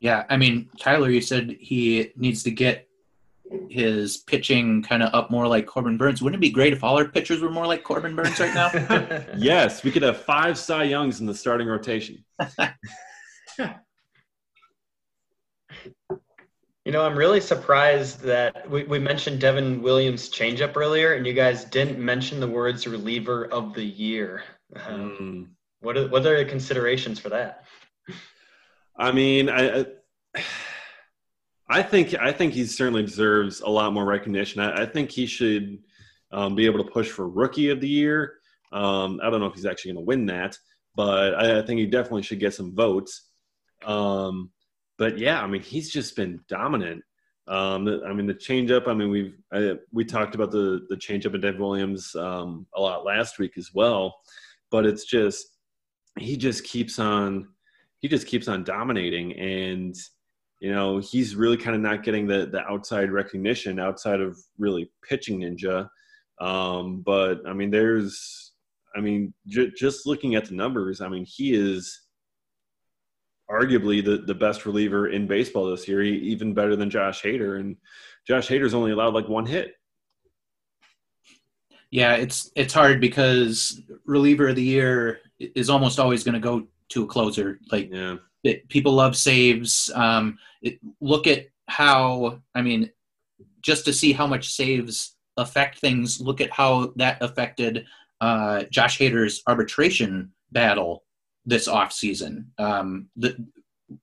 Yeah, 0.00 0.24
I 0.28 0.36
mean, 0.36 0.70
Tyler, 0.78 1.10
you 1.10 1.20
said 1.20 1.56
he 1.58 2.12
needs 2.16 2.42
to 2.44 2.50
get 2.50 2.88
his 3.68 4.18
pitching 4.18 4.82
kind 4.82 5.02
of 5.02 5.12
up 5.14 5.30
more 5.30 5.48
like 5.48 5.66
Corbin 5.66 5.96
Burnes. 5.96 6.22
Wouldn't 6.22 6.38
it 6.38 6.46
be 6.46 6.50
great 6.50 6.72
if 6.72 6.84
all 6.84 6.98
our 6.98 7.08
pitchers 7.08 7.40
were 7.40 7.50
more 7.50 7.66
like 7.66 7.82
Corbin 7.82 8.14
Burnes 8.14 8.38
right 8.38 8.54
now? 8.54 8.70
yes, 9.36 9.82
we 9.82 9.90
could 9.90 10.02
have 10.02 10.18
five 10.18 10.58
Cy 10.58 10.84
Youngs 10.84 11.20
in 11.20 11.26
the 11.26 11.34
starting 11.34 11.66
rotation. 11.66 12.24
You 16.88 16.92
know, 16.92 17.04
I'm 17.04 17.18
really 17.18 17.42
surprised 17.42 18.22
that 18.22 18.70
we, 18.70 18.84
we 18.84 18.98
mentioned 18.98 19.42
Devin 19.42 19.82
Williams' 19.82 20.30
changeup 20.30 20.74
earlier, 20.74 21.12
and 21.12 21.26
you 21.26 21.34
guys 21.34 21.66
didn't 21.66 21.98
mention 21.98 22.40
the 22.40 22.48
words 22.48 22.86
reliever 22.86 23.44
of 23.52 23.74
the 23.74 23.84
year. 23.84 24.42
Um, 24.74 25.18
mm. 25.20 25.46
What 25.80 25.98
are, 25.98 26.08
what 26.08 26.24
are 26.24 26.38
the 26.38 26.46
considerations 26.46 27.18
for 27.18 27.28
that? 27.28 27.66
I 28.96 29.12
mean, 29.12 29.50
I, 29.50 29.84
I 31.68 31.82
think 31.82 32.14
I 32.14 32.32
think 32.32 32.54
he 32.54 32.64
certainly 32.64 33.02
deserves 33.02 33.60
a 33.60 33.68
lot 33.68 33.92
more 33.92 34.06
recognition. 34.06 34.62
I, 34.62 34.84
I 34.84 34.86
think 34.86 35.10
he 35.10 35.26
should 35.26 35.80
um, 36.32 36.54
be 36.54 36.64
able 36.64 36.82
to 36.82 36.90
push 36.90 37.10
for 37.10 37.28
rookie 37.28 37.68
of 37.68 37.82
the 37.82 37.88
year. 37.88 38.38
Um, 38.72 39.20
I 39.22 39.28
don't 39.28 39.40
know 39.40 39.46
if 39.46 39.54
he's 39.54 39.66
actually 39.66 39.92
going 39.92 40.06
to 40.06 40.08
win 40.08 40.24
that, 40.24 40.56
but 40.96 41.34
I, 41.34 41.58
I, 41.58 41.62
think 41.66 41.80
he 41.80 41.86
definitely 41.86 42.22
should 42.22 42.40
get 42.40 42.54
some 42.54 42.74
votes. 42.74 43.28
Um, 43.84 44.52
but 44.98 45.16
yeah, 45.16 45.42
I 45.42 45.46
mean, 45.46 45.62
he's 45.62 45.90
just 45.90 46.16
been 46.16 46.40
dominant. 46.48 47.02
Um, 47.46 47.88
I 48.06 48.12
mean, 48.12 48.26
the 48.26 48.34
changeup. 48.34 48.88
I 48.88 48.94
mean, 48.94 49.08
we've 49.10 49.38
I, 49.52 49.76
we 49.92 50.04
talked 50.04 50.34
about 50.34 50.50
the 50.50 50.86
the 50.90 50.96
changeup 50.96 51.34
in 51.34 51.40
Dev 51.40 51.58
Williams 51.58 52.14
um, 52.14 52.66
a 52.74 52.80
lot 52.80 53.06
last 53.06 53.38
week 53.38 53.52
as 53.56 53.70
well, 53.72 54.16
but 54.70 54.84
it's 54.84 55.04
just 55.04 55.46
he 56.18 56.36
just 56.36 56.64
keeps 56.64 56.98
on 56.98 57.48
he 58.00 58.08
just 58.08 58.26
keeps 58.26 58.48
on 58.48 58.64
dominating, 58.64 59.32
and 59.38 59.96
you 60.60 60.72
know 60.72 60.98
he's 60.98 61.36
really 61.36 61.56
kind 61.56 61.74
of 61.74 61.80
not 61.80 62.02
getting 62.02 62.26
the 62.26 62.46
the 62.46 62.60
outside 62.68 63.10
recognition 63.10 63.78
outside 63.78 64.20
of 64.20 64.36
really 64.58 64.90
pitching 65.08 65.40
ninja. 65.40 65.88
Um, 66.40 67.00
but 67.00 67.40
I 67.46 67.54
mean, 67.54 67.70
there's 67.70 68.52
I 68.94 69.00
mean, 69.00 69.32
j- 69.46 69.72
just 69.76 70.06
looking 70.06 70.34
at 70.34 70.46
the 70.46 70.54
numbers, 70.54 71.00
I 71.00 71.08
mean, 71.08 71.24
he 71.24 71.54
is 71.54 72.07
arguably 73.50 74.04
the, 74.04 74.18
the 74.18 74.34
best 74.34 74.66
reliever 74.66 75.08
in 75.08 75.26
baseball 75.26 75.70
this 75.70 75.88
year, 75.88 76.02
even 76.02 76.54
better 76.54 76.76
than 76.76 76.90
Josh 76.90 77.22
Hader. 77.22 77.58
And 77.58 77.76
Josh 78.26 78.48
Hader's 78.48 78.74
only 78.74 78.92
allowed 78.92 79.14
like 79.14 79.28
one 79.28 79.46
hit. 79.46 79.74
Yeah, 81.90 82.14
it's 82.14 82.50
it's 82.54 82.74
hard 82.74 83.00
because 83.00 83.80
reliever 84.04 84.48
of 84.48 84.56
the 84.56 84.62
year 84.62 85.20
is 85.38 85.70
almost 85.70 85.98
always 85.98 86.22
going 86.22 86.34
to 86.34 86.40
go 86.40 86.66
to 86.90 87.04
a 87.04 87.06
closer. 87.06 87.58
Like 87.72 87.88
yeah. 87.90 88.16
it, 88.44 88.68
people 88.68 88.92
love 88.92 89.16
saves. 89.16 89.90
Um, 89.94 90.38
it, 90.60 90.78
look 91.00 91.26
at 91.26 91.46
how 91.66 92.40
I 92.54 92.60
mean, 92.60 92.90
just 93.62 93.86
to 93.86 93.94
see 93.94 94.12
how 94.12 94.26
much 94.26 94.50
saves 94.50 95.16
affect 95.38 95.78
things. 95.78 96.20
Look 96.20 96.42
at 96.42 96.52
how 96.52 96.92
that 96.96 97.22
affected 97.22 97.86
uh, 98.20 98.64
Josh 98.70 98.98
Hader's 98.98 99.42
arbitration 99.46 100.32
battle 100.52 101.04
this 101.48 101.68
offseason. 101.68 102.44
Um, 102.58 103.08
the, 103.16 103.36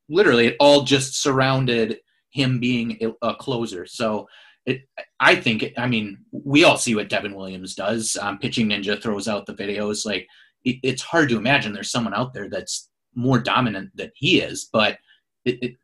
literally, 0.09 0.47
it 0.47 0.57
all 0.59 0.83
just 0.83 1.21
surrounded 1.21 1.99
him 2.31 2.59
being 2.59 3.13
a, 3.21 3.35
closer. 3.35 3.85
So 3.85 4.27
it, 4.65 4.81
I 5.19 5.35
think, 5.35 5.63
it, 5.63 5.73
I 5.77 5.87
mean, 5.87 6.17
we 6.31 6.63
all 6.63 6.77
see 6.77 6.95
what 6.95 7.09
Devin 7.09 7.35
Williams 7.35 7.75
does. 7.75 8.17
Um, 8.19 8.39
Pitching 8.39 8.67
Ninja 8.67 9.01
throws 9.01 9.27
out 9.27 9.45
the 9.45 9.53
videos. 9.53 10.05
Like, 10.05 10.27
it, 10.63 10.77
it's 10.83 11.01
hard 11.01 11.29
to 11.29 11.37
imagine 11.37 11.71
there's 11.71 11.91
someone 11.91 12.15
out 12.15 12.33
there 12.33 12.49
that's 12.49 12.89
more 13.13 13.39
dominant 13.39 13.91
than 13.95 14.11
he 14.15 14.41
is. 14.41 14.67
But 14.73 14.97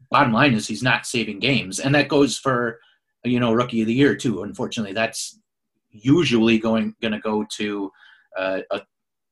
bottom 0.09 0.33
line 0.33 0.53
is 0.53 0.67
he's 0.67 0.83
not 0.83 1.05
saving 1.05 1.39
games, 1.39 1.79
and 1.79 1.93
that 1.95 2.07
goes 2.09 2.37
for 2.37 2.79
you 3.23 3.39
know 3.39 3.53
rookie 3.53 3.81
of 3.81 3.87
the 3.87 3.93
year 3.93 4.15
too. 4.15 4.43
Unfortunately, 4.43 4.93
that's 4.93 5.39
usually 5.91 6.57
going 6.57 6.95
going 7.01 7.13
to 7.13 7.19
go 7.19 7.45
to 7.57 7.91
uh, 8.37 8.59
a 8.71 8.81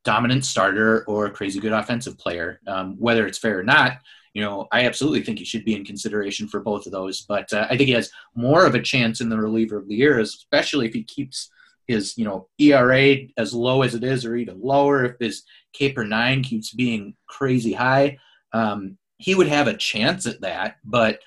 dominant 0.03 0.45
starter 0.45 1.03
or 1.05 1.25
a 1.25 1.31
crazy 1.31 1.59
good 1.59 1.73
offensive 1.73 2.17
player. 2.17 2.59
Um, 2.67 2.95
whether 2.99 3.25
it's 3.27 3.37
fair 3.37 3.59
or 3.59 3.63
not, 3.63 3.99
you 4.33 4.41
know, 4.41 4.67
I 4.71 4.85
absolutely 4.85 5.23
think 5.23 5.39
he 5.39 5.45
should 5.45 5.65
be 5.65 5.75
in 5.75 5.85
consideration 5.85 6.47
for 6.47 6.59
both 6.59 6.85
of 6.85 6.91
those. 6.91 7.21
But 7.21 7.51
uh, 7.51 7.67
I 7.69 7.77
think 7.77 7.87
he 7.87 7.93
has 7.93 8.11
more 8.35 8.65
of 8.65 8.75
a 8.75 8.81
chance 8.81 9.21
in 9.21 9.29
the 9.29 9.37
reliever 9.37 9.77
of 9.77 9.87
the 9.87 9.95
year, 9.95 10.19
especially 10.19 10.87
if 10.87 10.93
he 10.93 11.03
keeps 11.03 11.49
his, 11.87 12.17
you 12.17 12.25
know, 12.25 12.47
ERA 12.59 13.17
as 13.37 13.53
low 13.53 13.81
as 13.81 13.95
it 13.95 14.03
is, 14.03 14.25
or 14.25 14.35
even 14.35 14.61
lower. 14.61 15.05
If 15.05 15.15
his 15.19 15.43
K 15.73 15.91
per 15.91 16.03
nine 16.03 16.43
keeps 16.43 16.71
being 16.71 17.15
crazy 17.27 17.73
high, 17.73 18.17
um, 18.53 18.97
he 19.17 19.35
would 19.35 19.47
have 19.47 19.67
a 19.67 19.77
chance 19.77 20.27
at 20.27 20.41
that. 20.41 20.77
But 20.83 21.19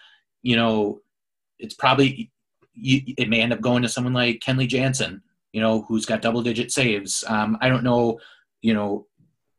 you 0.43 0.57
know, 0.57 1.01
it's 1.59 1.75
probably 1.75 2.31
it 2.75 3.29
may 3.29 3.41
end 3.41 3.53
up 3.53 3.61
going 3.61 3.83
to 3.83 3.89
someone 3.89 4.15
like 4.15 4.41
Kenley 4.41 4.67
Jansen, 4.67 5.23
you 5.53 5.61
know, 5.61 5.83
who's 5.83 6.07
got 6.07 6.23
double 6.23 6.43
digit 6.43 6.73
saves. 6.73 7.23
Um, 7.27 7.59
I 7.61 7.69
don't 7.69 7.85
know 7.85 8.19
you 8.63 8.73
know 8.73 9.07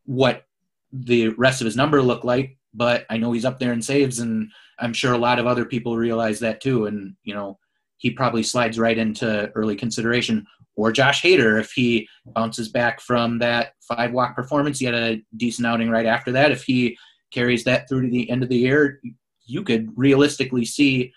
what 0.05 0.45
the 0.91 1.29
rest 1.29 1.61
of 1.61 1.65
his 1.65 1.75
number 1.75 2.01
look 2.01 2.23
like, 2.23 2.57
but 2.73 3.05
I 3.09 3.17
know 3.17 3.31
he's 3.31 3.45
up 3.45 3.59
there 3.59 3.73
in 3.73 3.81
saves, 3.81 4.19
and 4.19 4.51
I'm 4.79 4.93
sure 4.93 5.13
a 5.13 5.17
lot 5.17 5.39
of 5.39 5.47
other 5.47 5.65
people 5.65 5.95
realize 5.95 6.39
that 6.39 6.61
too. 6.61 6.87
And, 6.87 7.15
you 7.23 7.33
know, 7.33 7.59
he 7.97 8.09
probably 8.11 8.43
slides 8.43 8.79
right 8.79 8.97
into 8.97 9.51
early 9.55 9.75
consideration. 9.75 10.45
Or 10.75 10.91
Josh 10.91 11.21
Hader, 11.21 11.59
if 11.59 11.71
he 11.71 12.07
bounces 12.25 12.69
back 12.69 12.99
from 12.99 13.39
that 13.39 13.73
five 13.87 14.11
walk 14.11 14.35
performance, 14.35 14.79
he 14.79 14.85
had 14.85 14.95
a 14.95 15.21
decent 15.37 15.67
outing 15.67 15.89
right 15.89 16.07
after 16.07 16.31
that. 16.31 16.51
If 16.51 16.63
he 16.63 16.97
carries 17.31 17.63
that 17.65 17.87
through 17.87 18.01
to 18.01 18.09
the 18.09 18.29
end 18.29 18.43
of 18.43 18.49
the 18.49 18.57
year, 18.57 18.99
you 19.45 19.63
could 19.63 19.91
realistically 19.95 20.65
see 20.65 21.13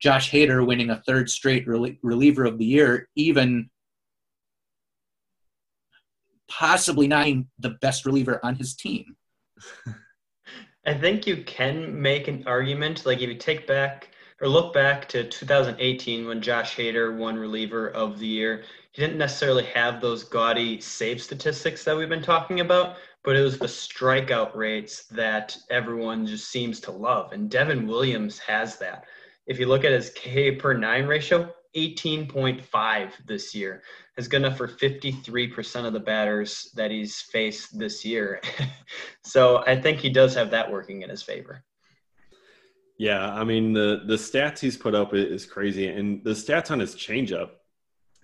Josh 0.00 0.30
Hader 0.30 0.66
winning 0.66 0.90
a 0.90 1.02
third 1.06 1.30
straight 1.30 1.66
reliever 1.66 2.44
of 2.44 2.58
the 2.58 2.64
year, 2.64 3.08
even 3.16 3.70
possibly 6.50 7.08
not 7.08 7.26
the 7.58 7.70
best 7.80 8.04
reliever 8.04 8.40
on 8.44 8.54
his 8.56 8.74
team. 8.74 9.16
I 10.86 10.94
think 10.94 11.26
you 11.26 11.44
can 11.44 12.00
make 12.00 12.28
an 12.28 12.42
argument, 12.46 13.06
like 13.06 13.20
if 13.20 13.28
you 13.28 13.36
take 13.36 13.66
back 13.66 14.08
or 14.40 14.48
look 14.48 14.72
back 14.72 15.06
to 15.10 15.24
2018 15.28 16.26
when 16.26 16.40
Josh 16.40 16.74
Hader 16.74 17.16
won 17.16 17.36
reliever 17.36 17.90
of 17.90 18.18
the 18.18 18.26
year, 18.26 18.64
he 18.92 19.02
didn't 19.02 19.18
necessarily 19.18 19.64
have 19.64 20.00
those 20.00 20.24
gaudy 20.24 20.80
save 20.80 21.22
statistics 21.22 21.84
that 21.84 21.96
we've 21.96 22.08
been 22.08 22.22
talking 22.22 22.60
about, 22.60 22.96
but 23.22 23.36
it 23.36 23.42
was 23.42 23.58
the 23.58 23.66
strikeout 23.66 24.56
rates 24.56 25.04
that 25.08 25.56
everyone 25.68 26.26
just 26.26 26.50
seems 26.50 26.80
to 26.80 26.90
love. 26.90 27.32
And 27.32 27.50
Devin 27.50 27.86
Williams 27.86 28.38
has 28.38 28.76
that. 28.78 29.04
If 29.46 29.58
you 29.58 29.66
look 29.66 29.84
at 29.84 29.92
his 29.92 30.10
K 30.10 30.52
per 30.52 30.72
nine 30.72 31.06
ratio, 31.06 31.54
18.5 31.76 33.12
this 33.26 33.54
year 33.54 33.82
is 34.20 34.28
good 34.28 34.42
enough 34.42 34.58
for 34.58 34.68
53% 34.68 35.86
of 35.86 35.92
the 35.92 36.00
batters 36.00 36.70
that 36.76 36.90
he's 36.90 37.20
faced 37.20 37.78
this 37.78 38.04
year. 38.04 38.40
so 39.24 39.64
I 39.66 39.80
think 39.80 39.98
he 39.98 40.10
does 40.10 40.34
have 40.34 40.50
that 40.50 40.70
working 40.70 41.02
in 41.02 41.10
his 41.10 41.22
favor. 41.22 41.64
Yeah, 42.98 43.32
I 43.32 43.44
mean 43.44 43.72
the 43.72 44.02
the 44.06 44.16
stats 44.16 44.58
he's 44.58 44.76
put 44.76 44.94
up 44.94 45.14
is 45.14 45.46
crazy, 45.46 45.88
and 45.88 46.22
the 46.22 46.32
stats 46.32 46.70
on 46.70 46.78
his 46.78 46.94
changeup, 46.94 47.48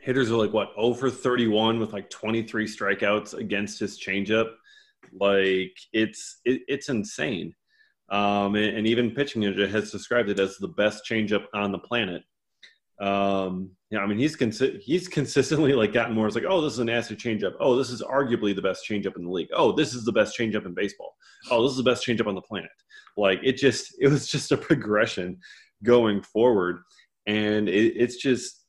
hitters 0.01 0.31
are 0.31 0.37
like 0.37 0.53
what 0.53 0.73
over 0.77 1.09
31 1.09 1.81
with 1.81 1.95
like 1.95 2.11
23 2.11 2.67
strikeouts 2.67 3.33
against 3.33 3.81
his 3.81 3.99
changeup. 3.99 4.51
Like 5.19 5.73
it's 5.95 6.41
it, 6.45 6.61
it's 6.69 6.91
insane. 6.91 7.55
Um, 8.11 8.55
and, 8.55 8.77
and, 8.77 8.87
even 8.87 9.11
pitching 9.11 9.43
ninja 9.43 9.69
has 9.69 9.91
described 9.91 10.29
it 10.29 10.39
as 10.39 10.59
the 10.59 10.69
best 10.69 11.05
changeup 11.11 11.47
on 11.55 11.73
the 11.73 11.79
planet. 11.79 12.23
Um, 13.01 13.71
yeah, 13.91 14.01
I 14.01 14.07
mean 14.07 14.19
he's 14.19 14.37
consi- 14.37 14.81
he's 14.81 15.07
consistently 15.07 15.73
like 15.73 15.93
gotten 15.93 16.15
more. 16.15 16.27
It's 16.27 16.35
like, 16.35 16.45
oh, 16.49 16.61
this 16.61 16.73
is 16.73 16.79
an 16.81 16.89
acid 16.89 17.19
changeup. 17.19 17.55
Oh, 17.61 17.77
this 17.77 17.91
is 17.91 18.03
arguably 18.03 18.55
the 18.55 18.63
best 18.63 18.89
changeup 18.89 19.17
in 19.17 19.25
the 19.25 19.31
league. 19.31 19.49
Oh, 19.55 19.73
this 19.73 19.95
is 19.95 20.05
the 20.05 20.13
best 20.13 20.37
changeup 20.37 20.67
in 20.67 20.75
baseball. 20.75 21.15
Oh, 21.51 21.63
this 21.63 21.73
is 21.73 21.77
the 21.77 21.83
best 21.83 22.07
changeup 22.07 22.27
on 22.27 22.35
the 22.35 22.41
planet. 22.41 22.71
Like 23.17 23.41
it 23.43 23.57
just 23.57 23.95
it 24.01 24.09
was 24.09 24.27
just 24.29 24.53
a 24.53 24.57
progression 24.57 25.39
going 25.85 26.23
forward, 26.23 26.81
and 27.27 27.69
it, 27.69 27.95
it's 27.97 28.17
just 28.17 28.65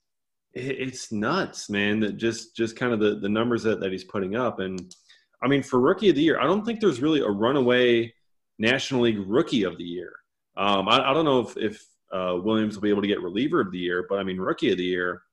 it, 0.54 0.80
it's 0.80 1.12
nuts, 1.12 1.70
man. 1.70 2.00
That 2.02 2.18
just 2.18 2.56
just 2.56 2.76
kind 2.76 2.94
of 2.94 3.00
the 3.00 3.20
the 3.20 3.30
numbers 3.30 3.64
that 3.64 3.80
that 3.80 3.92
he's 3.92 4.04
putting 4.04 4.36
up, 4.36 4.60
and 4.60 4.94
I 5.42 5.48
mean 5.48 5.64
for 5.64 5.80
rookie 5.80 6.10
of 6.10 6.16
the 6.16 6.22
year, 6.22 6.40
I 6.40 6.44
don't 6.44 6.66
think 6.66 6.80
there's 6.80 7.02
really 7.02 7.22
a 7.22 7.30
runaway 7.30 8.14
National 8.60 9.02
League 9.02 9.20
rookie 9.26 9.64
of 9.64 9.78
the 9.78 9.84
year. 9.84 10.14
Um, 10.58 10.90
I, 10.90 11.12
I 11.12 11.14
don't 11.14 11.26
know 11.26 11.40
if 11.40 11.58
if 11.58 11.86
uh, 12.12 12.38
Williams 12.42 12.76
will 12.76 12.82
be 12.82 12.90
able 12.90 13.02
to 13.02 13.08
get 13.08 13.22
reliever 13.22 13.62
of 13.62 13.72
the 13.72 13.78
year. 13.78 14.06
But 14.08 14.20
I 14.20 14.24
mean, 14.24 14.38
rookie 14.38 14.72
of 14.72 14.78
the 14.78 14.84
year, 14.84 15.24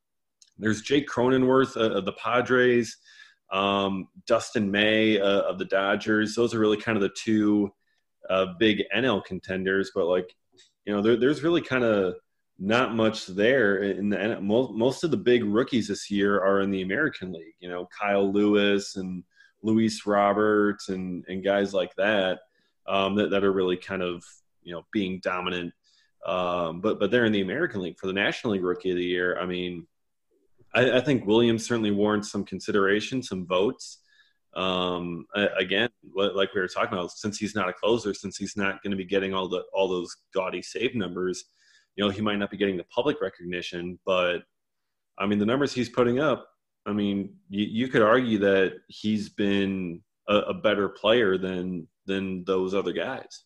there's 0.58 0.82
Jake 0.82 1.08
Cronenworth 1.08 1.76
uh, 1.76 1.96
of 1.96 2.04
the 2.04 2.12
Padres, 2.12 2.96
um, 3.52 4.08
Dustin 4.26 4.70
May 4.70 5.20
uh, 5.20 5.42
of 5.42 5.58
the 5.58 5.64
Dodgers. 5.64 6.34
Those 6.34 6.54
are 6.54 6.58
really 6.58 6.76
kind 6.76 6.96
of 6.96 7.02
the 7.02 7.14
two 7.16 7.72
uh, 8.30 8.46
big 8.58 8.82
NL 8.94 9.24
contenders. 9.24 9.92
But 9.94 10.06
like, 10.06 10.34
you 10.84 10.94
know, 10.94 11.02
there, 11.02 11.16
there's 11.16 11.42
really 11.42 11.60
kind 11.60 11.84
of 11.84 12.14
not 12.58 12.94
much 12.94 13.26
there. 13.26 13.78
In 13.78 14.08
the 14.08 14.40
most, 14.40 14.72
most 14.72 15.04
of 15.04 15.10
the 15.10 15.16
big 15.16 15.44
rookies 15.44 15.88
this 15.88 16.10
year 16.10 16.40
are 16.40 16.60
in 16.60 16.70
the 16.70 16.82
American 16.82 17.32
League. 17.32 17.54
You 17.60 17.68
know, 17.68 17.88
Kyle 17.98 18.32
Lewis 18.32 18.96
and 18.96 19.24
Luis 19.62 20.06
Roberts 20.06 20.88
and 20.88 21.24
and 21.26 21.42
guys 21.42 21.74
like 21.74 21.94
that 21.96 22.40
um, 22.86 23.16
that 23.16 23.30
that 23.30 23.44
are 23.44 23.52
really 23.52 23.76
kind 23.76 24.02
of 24.02 24.22
you 24.62 24.72
know 24.72 24.84
being 24.92 25.20
dominant 25.20 25.72
um, 26.24 26.80
but 26.80 26.98
but 26.98 27.10
they're 27.10 27.24
in 27.26 27.32
the 27.32 27.42
American 27.42 27.82
League 27.82 27.98
for 27.98 28.06
the 28.06 28.12
National 28.12 28.54
League 28.54 28.64
Rookie 28.64 28.90
of 28.90 28.96
the 28.96 29.04
Year. 29.04 29.38
I 29.38 29.46
mean, 29.46 29.86
I, 30.74 30.98
I 30.98 31.00
think 31.00 31.26
Williams 31.26 31.66
certainly 31.66 31.90
warrants 31.90 32.30
some 32.30 32.44
consideration, 32.44 33.22
some 33.22 33.46
votes. 33.46 33.98
Um, 34.56 35.26
again, 35.58 35.88
like 36.14 36.54
we 36.54 36.60
were 36.60 36.68
talking 36.68 36.96
about, 36.96 37.10
since 37.10 37.38
he's 37.38 37.56
not 37.56 37.68
a 37.68 37.72
closer, 37.72 38.14
since 38.14 38.36
he's 38.36 38.56
not 38.56 38.82
going 38.82 38.92
to 38.92 38.96
be 38.96 39.04
getting 39.04 39.34
all 39.34 39.48
the 39.48 39.64
all 39.72 39.88
those 39.88 40.16
gaudy 40.32 40.62
save 40.62 40.94
numbers, 40.94 41.44
you 41.96 42.04
know, 42.04 42.10
he 42.10 42.20
might 42.20 42.38
not 42.38 42.50
be 42.50 42.56
getting 42.56 42.76
the 42.76 42.84
public 42.84 43.20
recognition. 43.20 43.98
But 44.06 44.38
I 45.18 45.26
mean, 45.26 45.38
the 45.38 45.46
numbers 45.46 45.72
he's 45.72 45.88
putting 45.88 46.20
up, 46.20 46.48
I 46.86 46.92
mean, 46.92 47.34
you, 47.48 47.64
you 47.64 47.88
could 47.88 48.02
argue 48.02 48.38
that 48.38 48.74
he's 48.88 49.28
been 49.28 50.02
a, 50.28 50.36
a 50.36 50.54
better 50.54 50.88
player 50.88 51.36
than 51.36 51.88
than 52.06 52.44
those 52.44 52.74
other 52.74 52.92
guys. 52.92 53.44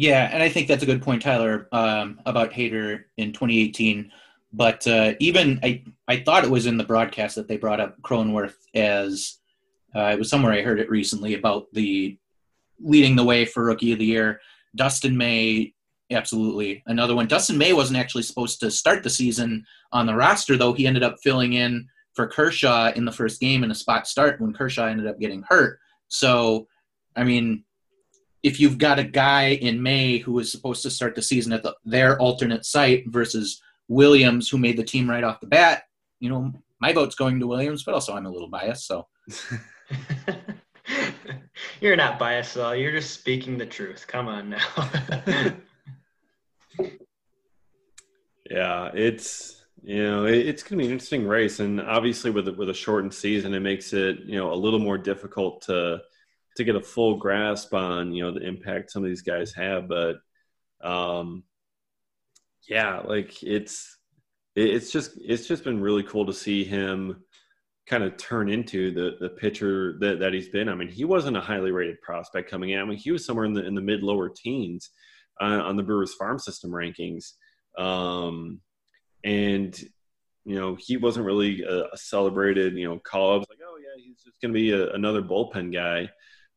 Yeah, 0.00 0.30
and 0.32 0.42
I 0.42 0.48
think 0.48 0.66
that's 0.66 0.82
a 0.82 0.86
good 0.86 1.02
point, 1.02 1.20
Tyler, 1.20 1.68
um, 1.72 2.22
about 2.24 2.52
Hader 2.52 3.04
in 3.18 3.34
2018. 3.34 4.10
But 4.50 4.86
uh, 4.86 5.12
even 5.20 5.60
I, 5.62 5.84
I 6.08 6.20
thought 6.20 6.42
it 6.42 6.50
was 6.50 6.64
in 6.64 6.78
the 6.78 6.84
broadcast 6.84 7.34
that 7.34 7.48
they 7.48 7.58
brought 7.58 7.80
up 7.80 8.00
Cronenworth 8.00 8.54
as 8.74 9.36
uh, 9.94 10.04
it 10.06 10.18
was 10.18 10.30
somewhere 10.30 10.54
I 10.54 10.62
heard 10.62 10.80
it 10.80 10.88
recently 10.88 11.34
about 11.34 11.66
the 11.74 12.16
leading 12.82 13.14
the 13.14 13.24
way 13.24 13.44
for 13.44 13.62
Rookie 13.62 13.92
of 13.92 13.98
the 13.98 14.06
Year. 14.06 14.40
Dustin 14.74 15.18
May, 15.18 15.74
absolutely 16.10 16.82
another 16.86 17.14
one. 17.14 17.28
Dustin 17.28 17.58
May 17.58 17.74
wasn't 17.74 17.98
actually 17.98 18.22
supposed 18.22 18.58
to 18.60 18.70
start 18.70 19.02
the 19.02 19.10
season 19.10 19.66
on 19.92 20.06
the 20.06 20.14
roster, 20.14 20.56
though. 20.56 20.72
He 20.72 20.86
ended 20.86 21.02
up 21.02 21.16
filling 21.22 21.52
in 21.52 21.86
for 22.14 22.26
Kershaw 22.26 22.90
in 22.96 23.04
the 23.04 23.12
first 23.12 23.38
game 23.38 23.64
in 23.64 23.70
a 23.70 23.74
spot 23.74 24.08
start 24.08 24.40
when 24.40 24.54
Kershaw 24.54 24.86
ended 24.86 25.08
up 25.08 25.20
getting 25.20 25.44
hurt. 25.46 25.78
So, 26.08 26.68
I 27.14 27.22
mean, 27.22 27.64
if 28.42 28.58
you've 28.58 28.78
got 28.78 28.98
a 28.98 29.04
guy 29.04 29.50
in 29.50 29.82
May 29.82 30.18
who 30.18 30.32
was 30.32 30.50
supposed 30.50 30.82
to 30.82 30.90
start 30.90 31.14
the 31.14 31.22
season 31.22 31.52
at 31.52 31.62
the, 31.62 31.74
their 31.84 32.18
alternate 32.18 32.64
site 32.64 33.04
versus 33.06 33.60
Williams, 33.88 34.48
who 34.48 34.58
made 34.58 34.76
the 34.76 34.84
team 34.84 35.08
right 35.08 35.24
off 35.24 35.40
the 35.40 35.46
bat, 35.46 35.84
you 36.20 36.30
know, 36.30 36.52
my 36.80 36.92
vote's 36.92 37.14
going 37.14 37.38
to 37.40 37.46
Williams, 37.46 37.82
but 37.84 37.94
also 37.94 38.14
I'm 38.14 38.26
a 38.26 38.30
little 38.30 38.48
biased. 38.48 38.86
So 38.86 39.06
you're 41.80 41.96
not 41.96 42.18
biased 42.18 42.56
at 42.56 42.62
all. 42.62 42.74
You're 42.74 42.92
just 42.92 43.12
speaking 43.12 43.58
the 43.58 43.66
truth. 43.66 44.06
Come 44.06 44.28
on 44.28 44.50
now. 44.50 44.66
yeah, 48.50 48.90
it's 48.94 49.56
you 49.82 50.02
know 50.02 50.24
it's 50.24 50.62
going 50.62 50.78
to 50.78 50.82
be 50.82 50.86
an 50.86 50.92
interesting 50.92 51.26
race, 51.26 51.60
and 51.60 51.80
obviously 51.80 52.30
with 52.30 52.48
with 52.48 52.70
a 52.70 52.74
shortened 52.74 53.12
season, 53.14 53.54
it 53.54 53.60
makes 53.60 53.92
it 53.92 54.20
you 54.20 54.36
know 54.36 54.52
a 54.52 54.54
little 54.54 54.78
more 54.78 54.98
difficult 54.98 55.62
to 55.62 56.00
to 56.56 56.64
get 56.64 56.76
a 56.76 56.80
full 56.80 57.16
grasp 57.16 57.72
on 57.74 58.12
you 58.12 58.22
know 58.22 58.32
the 58.32 58.46
impact 58.46 58.90
some 58.90 59.02
of 59.02 59.08
these 59.08 59.22
guys 59.22 59.52
have 59.54 59.88
but 59.88 60.16
um 60.82 61.42
yeah 62.68 63.00
like 63.00 63.42
it's 63.42 63.98
it's 64.56 64.90
just 64.90 65.12
it's 65.22 65.46
just 65.46 65.64
been 65.64 65.80
really 65.80 66.02
cool 66.02 66.26
to 66.26 66.32
see 66.32 66.64
him 66.64 67.22
kind 67.86 68.04
of 68.04 68.16
turn 68.16 68.48
into 68.48 68.92
the 68.92 69.16
the 69.20 69.30
pitcher 69.30 69.96
that, 70.00 70.20
that 70.20 70.32
he's 70.32 70.48
been. 70.48 70.68
I 70.68 70.74
mean 70.74 70.88
he 70.88 71.04
wasn't 71.04 71.36
a 71.36 71.40
highly 71.40 71.72
rated 71.72 72.00
prospect 72.02 72.50
coming 72.50 72.70
in. 72.70 72.78
I 72.78 72.84
mean 72.84 72.98
he 72.98 73.10
was 73.10 73.24
somewhere 73.24 73.44
in 73.44 73.52
the 73.52 73.64
in 73.64 73.74
the 73.74 73.80
mid 73.80 74.02
lower 74.02 74.28
teens 74.28 74.90
uh, 75.40 75.62
on 75.62 75.76
the 75.76 75.82
brewers 75.82 76.14
farm 76.14 76.38
system 76.38 76.70
rankings. 76.70 77.32
Um 77.78 78.60
and 79.24 79.78
you 80.44 80.54
know 80.54 80.76
he 80.78 80.96
wasn't 80.96 81.26
really 81.26 81.62
a, 81.62 81.84
a 81.92 81.96
celebrated 81.96 82.74
you 82.74 82.88
know 82.88 82.98
call 82.98 83.36
up 83.36 83.46
like 83.50 83.58
oh 83.66 83.76
yeah 83.76 84.02
he's 84.02 84.22
just 84.22 84.40
going 84.40 84.52
to 84.52 84.58
be 84.58 84.70
a, 84.70 84.90
another 84.92 85.20
bullpen 85.20 85.72
guy 85.72 86.08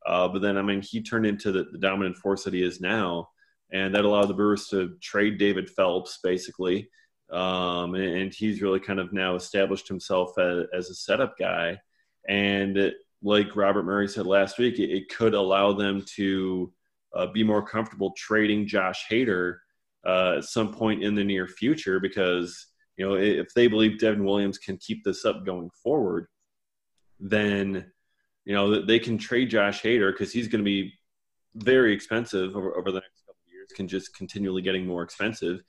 uh, 0.05 0.27
but 0.27 0.41
then, 0.41 0.57
I 0.57 0.61
mean, 0.61 0.81
he 0.81 1.01
turned 1.01 1.25
into 1.25 1.51
the, 1.51 1.65
the, 1.71 1.77
dominant 1.77 2.17
force 2.17 2.43
that 2.43 2.53
he 2.53 2.63
is 2.63 2.81
now, 2.81 3.29
and 3.71 3.95
that 3.95 4.05
allowed 4.05 4.25
the 4.25 4.33
Brewers 4.33 4.67
to 4.69 4.95
trade 5.01 5.37
David 5.37 5.69
Phelps 5.69 6.19
basically, 6.23 6.89
um, 7.31 7.95
and, 7.95 8.17
and, 8.17 8.33
he's 8.33 8.61
really 8.61 8.79
kind 8.79 8.99
of 8.99 9.13
now 9.13 9.35
established 9.35 9.87
himself 9.87 10.37
as, 10.37 10.65
as 10.73 10.89
a 10.89 10.95
setup 10.95 11.35
guy. 11.39 11.79
And 12.27 12.77
it, 12.77 12.95
like 13.23 13.55
Robert 13.55 13.83
Murray 13.83 14.07
said 14.07 14.27
last 14.27 14.59
week, 14.59 14.77
it, 14.79 14.91
it 14.91 15.09
could 15.09 15.33
allow 15.33 15.71
them 15.71 16.03
to 16.15 16.71
uh, 17.15 17.27
be 17.27 17.43
more 17.43 17.65
comfortable 17.65 18.13
trading 18.17 18.67
Josh 18.67 19.05
Hader 19.09 19.57
uh, 20.05 20.35
at 20.37 20.43
some 20.43 20.73
point 20.73 21.03
in 21.03 21.15
the 21.15 21.23
near 21.23 21.47
future 21.47 21.99
because 21.99 22.67
you 22.97 23.07
know 23.07 23.15
if 23.15 23.53
they 23.53 23.67
believe 23.67 23.99
Devin 23.99 24.25
Williams 24.25 24.57
can 24.57 24.77
keep 24.77 25.03
this 25.03 25.25
up 25.25 25.45
going 25.45 25.69
forward, 25.81 26.27
then 27.19 27.91
you 28.45 28.53
know, 28.53 28.85
they 28.85 28.99
can 28.99 29.17
trade 29.17 29.49
Josh 29.49 29.81
Hader 29.81 30.11
because 30.11 30.31
he's 30.31 30.47
going 30.47 30.63
to 30.63 30.69
be 30.69 30.93
very 31.55 31.93
expensive 31.93 32.55
over, 32.55 32.75
over 32.75 32.91
the 32.91 32.99
next 32.99 33.25
couple 33.25 33.39
of 33.45 33.53
years, 33.53 33.69
can 33.75 33.87
just 33.87 34.15
continually 34.15 34.61
getting 34.61 34.85
more 34.85 35.03
expensive. 35.03 35.63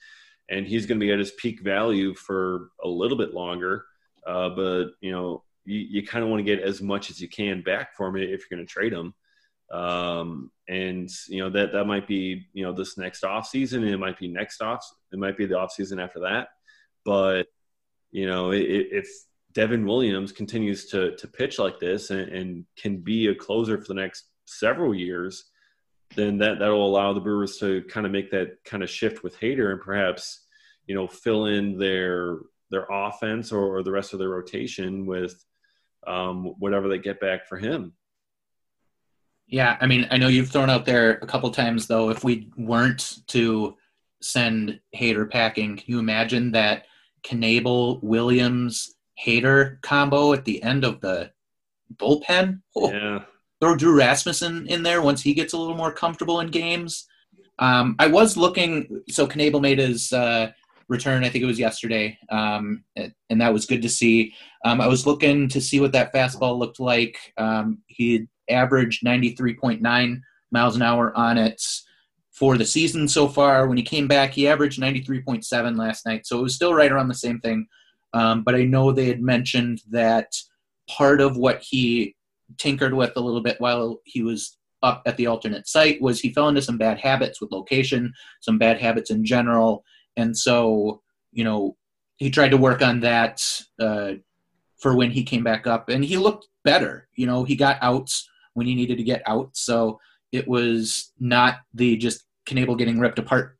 And 0.50 0.66
he's 0.66 0.86
going 0.86 0.98
to 0.98 1.06
be 1.06 1.12
at 1.12 1.18
his 1.18 1.32
peak 1.32 1.60
value 1.60 2.14
for 2.14 2.68
a 2.82 2.88
little 2.88 3.16
bit 3.16 3.32
longer. 3.32 3.84
Uh, 4.26 4.50
but, 4.50 4.88
you 5.00 5.12
know, 5.12 5.42
you, 5.64 5.78
you 5.78 6.06
kind 6.06 6.22
of 6.22 6.30
want 6.30 6.40
to 6.40 6.56
get 6.56 6.62
as 6.62 6.82
much 6.82 7.10
as 7.10 7.20
you 7.20 7.28
can 7.28 7.62
back 7.62 7.96
for 7.96 8.08
him 8.08 8.16
if 8.16 8.28
you're 8.50 8.58
going 8.58 8.66
to 8.66 8.72
trade 8.72 8.92
him. 8.92 9.14
Um, 9.72 10.50
and 10.68 11.10
you 11.28 11.40
know 11.40 11.50
that 11.50 11.72
that 11.72 11.84
might 11.84 12.06
be 12.06 12.46
you 12.52 12.64
know 12.64 12.72
this 12.72 12.96
next 12.98 13.24
off 13.24 13.48
season, 13.48 13.82
it 13.82 13.98
might 13.98 14.18
be 14.18 14.28
next 14.28 14.62
off, 14.62 14.84
it 15.12 15.18
might 15.18 15.36
be 15.36 15.46
the 15.46 15.58
off 15.58 15.72
season 15.72 15.98
after 15.98 16.20
that. 16.20 16.48
But 17.04 17.46
you 18.10 18.26
know, 18.26 18.52
if 18.52 19.08
Devin 19.54 19.86
Williams 19.86 20.32
continues 20.32 20.86
to 20.86 21.14
to 21.16 21.28
pitch 21.28 21.58
like 21.58 21.78
this 21.78 22.10
and, 22.10 22.28
and 22.28 22.64
can 22.76 22.98
be 22.98 23.28
a 23.28 23.34
closer 23.34 23.78
for 23.78 23.86
the 23.88 23.94
next 23.94 24.24
several 24.46 24.94
years, 24.94 25.44
then 26.16 26.38
that 26.38 26.58
that 26.58 26.68
will 26.68 26.86
allow 26.86 27.12
the 27.12 27.20
Brewers 27.20 27.58
to 27.58 27.82
kind 27.88 28.06
of 28.06 28.12
make 28.12 28.30
that 28.32 28.62
kind 28.64 28.82
of 28.82 28.90
shift 28.90 29.22
with 29.22 29.38
Hader 29.38 29.72
and 29.72 29.80
perhaps 29.80 30.44
you 30.86 30.94
know 30.94 31.06
fill 31.06 31.46
in 31.46 31.78
their 31.78 32.38
their 32.70 32.86
offense 32.90 33.52
or, 33.52 33.62
or 33.62 33.82
the 33.82 33.92
rest 33.92 34.12
of 34.12 34.18
their 34.18 34.30
rotation 34.30 35.06
with 35.06 35.44
um, 36.06 36.54
whatever 36.58 36.88
they 36.88 36.98
get 36.98 37.20
back 37.20 37.46
for 37.46 37.56
him. 37.56 37.92
Yeah, 39.46 39.76
I 39.80 39.86
mean, 39.86 40.08
I 40.10 40.16
know 40.16 40.28
you've 40.28 40.50
thrown 40.50 40.70
out 40.70 40.84
there 40.84 41.12
a 41.12 41.26
couple 41.26 41.50
times 41.50 41.86
though. 41.86 42.10
If 42.10 42.24
we 42.24 42.50
weren't 42.56 43.18
to 43.28 43.76
send 44.20 44.80
Hader 44.96 45.30
packing, 45.30 45.76
can 45.76 45.84
you 45.86 45.98
imagine 45.98 46.50
that 46.52 46.86
Knebel 47.22 48.02
Williams 48.02 48.94
Hader 49.22 49.80
combo 49.82 50.32
at 50.32 50.44
the 50.44 50.62
end 50.62 50.84
of 50.84 51.00
the 51.00 51.30
bullpen? 51.96 52.60
Oh, 52.76 52.92
yeah. 52.92 53.24
Throw 53.60 53.76
Drew 53.76 53.96
Rasmussen 53.96 54.66
in 54.66 54.82
there 54.82 55.00
once 55.00 55.22
he 55.22 55.34
gets 55.34 55.52
a 55.52 55.58
little 55.58 55.76
more 55.76 55.92
comfortable 55.92 56.40
in 56.40 56.48
games. 56.48 57.06
Um, 57.58 57.96
I 57.98 58.08
was 58.08 58.36
looking. 58.36 59.02
So 59.08 59.26
Knebel 59.26 59.60
made 59.60 59.78
his 59.78 60.12
uh, 60.12 60.50
return. 60.88 61.24
I 61.24 61.28
think 61.28 61.44
it 61.44 61.48
was 61.48 61.58
yesterday, 61.58 62.18
um, 62.30 62.84
and 62.96 63.40
that 63.40 63.52
was 63.52 63.66
good 63.66 63.82
to 63.82 63.88
see. 63.88 64.34
Um, 64.64 64.80
I 64.80 64.86
was 64.86 65.06
looking 65.06 65.48
to 65.48 65.60
see 65.60 65.80
what 65.80 65.92
that 65.92 66.12
fastball 66.12 66.58
looked 66.58 66.80
like. 66.80 67.16
Um, 67.36 67.78
he 67.86 68.26
averaged 68.50 69.04
93.9 69.04 70.20
miles 70.50 70.76
an 70.76 70.82
hour 70.82 71.16
on 71.16 71.38
it 71.38 71.62
for 72.32 72.58
the 72.58 72.64
season 72.64 73.08
so 73.08 73.28
far. 73.28 73.66
When 73.66 73.76
he 73.76 73.82
came 73.82 74.08
back, 74.08 74.32
he 74.32 74.48
averaged 74.48 74.80
93.7 74.80 75.78
last 75.78 76.04
night, 76.06 76.26
so 76.26 76.38
it 76.38 76.42
was 76.42 76.54
still 76.54 76.74
right 76.74 76.92
around 76.92 77.08
the 77.08 77.14
same 77.14 77.40
thing. 77.40 77.66
Um, 78.14 78.42
but 78.44 78.54
I 78.54 78.62
know 78.64 78.92
they 78.92 79.06
had 79.06 79.20
mentioned 79.20 79.82
that 79.90 80.32
part 80.88 81.20
of 81.20 81.36
what 81.36 81.60
he 81.60 82.14
tinkered 82.58 82.94
with 82.94 83.12
a 83.16 83.20
little 83.20 83.42
bit 83.42 83.60
while 83.60 84.00
he 84.04 84.22
was 84.22 84.56
up 84.82 85.02
at 85.06 85.16
the 85.16 85.26
alternate 85.26 85.66
site 85.66 86.00
was 86.00 86.20
he 86.20 86.32
fell 86.32 86.48
into 86.48 86.62
some 86.62 86.78
bad 86.78 86.98
habits 86.98 87.40
with 87.40 87.50
location, 87.50 88.12
some 88.40 88.56
bad 88.56 88.80
habits 88.80 89.10
in 89.10 89.24
general, 89.24 89.84
and 90.16 90.36
so 90.36 91.02
you 91.32 91.42
know 91.42 91.76
he 92.16 92.30
tried 92.30 92.50
to 92.50 92.56
work 92.56 92.82
on 92.82 93.00
that 93.00 93.42
uh, 93.80 94.12
for 94.78 94.94
when 94.94 95.10
he 95.10 95.24
came 95.24 95.42
back 95.42 95.66
up, 95.66 95.88
and 95.88 96.04
he 96.04 96.16
looked 96.16 96.46
better. 96.64 97.08
You 97.16 97.26
know, 97.26 97.44
he 97.44 97.56
got 97.56 97.78
outs 97.80 98.28
when 98.52 98.66
he 98.66 98.74
needed 98.74 98.98
to 98.98 99.04
get 99.04 99.22
out, 99.26 99.50
so 99.56 99.98
it 100.30 100.46
was 100.46 101.12
not 101.18 101.56
the 101.72 101.96
just 101.96 102.24
Knebel 102.46 102.78
getting 102.78 103.00
ripped 103.00 103.18
apart 103.18 103.56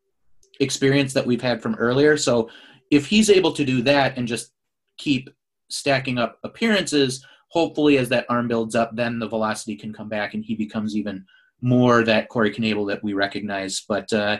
experience 0.60 1.14
that 1.14 1.26
we've 1.26 1.42
had 1.42 1.62
from 1.62 1.74
earlier. 1.76 2.16
So 2.16 2.48
if 2.90 3.06
he's 3.06 3.30
able 3.30 3.52
to 3.52 3.64
do 3.64 3.82
that 3.82 4.16
and 4.16 4.28
just 4.28 4.52
keep 4.98 5.30
stacking 5.68 6.18
up 6.18 6.38
appearances, 6.44 7.24
hopefully 7.48 7.98
as 7.98 8.08
that 8.08 8.26
arm 8.28 8.48
builds 8.48 8.74
up, 8.74 8.94
then 8.94 9.18
the 9.18 9.28
velocity 9.28 9.76
can 9.76 9.92
come 9.92 10.08
back 10.08 10.34
and 10.34 10.44
he 10.44 10.54
becomes 10.54 10.96
even 10.96 11.24
more 11.60 12.02
that 12.04 12.28
Corey 12.28 12.52
Knebel 12.52 12.88
that 12.88 13.02
we 13.02 13.12
recognize. 13.14 13.84
But 13.88 14.12
uh, 14.12 14.38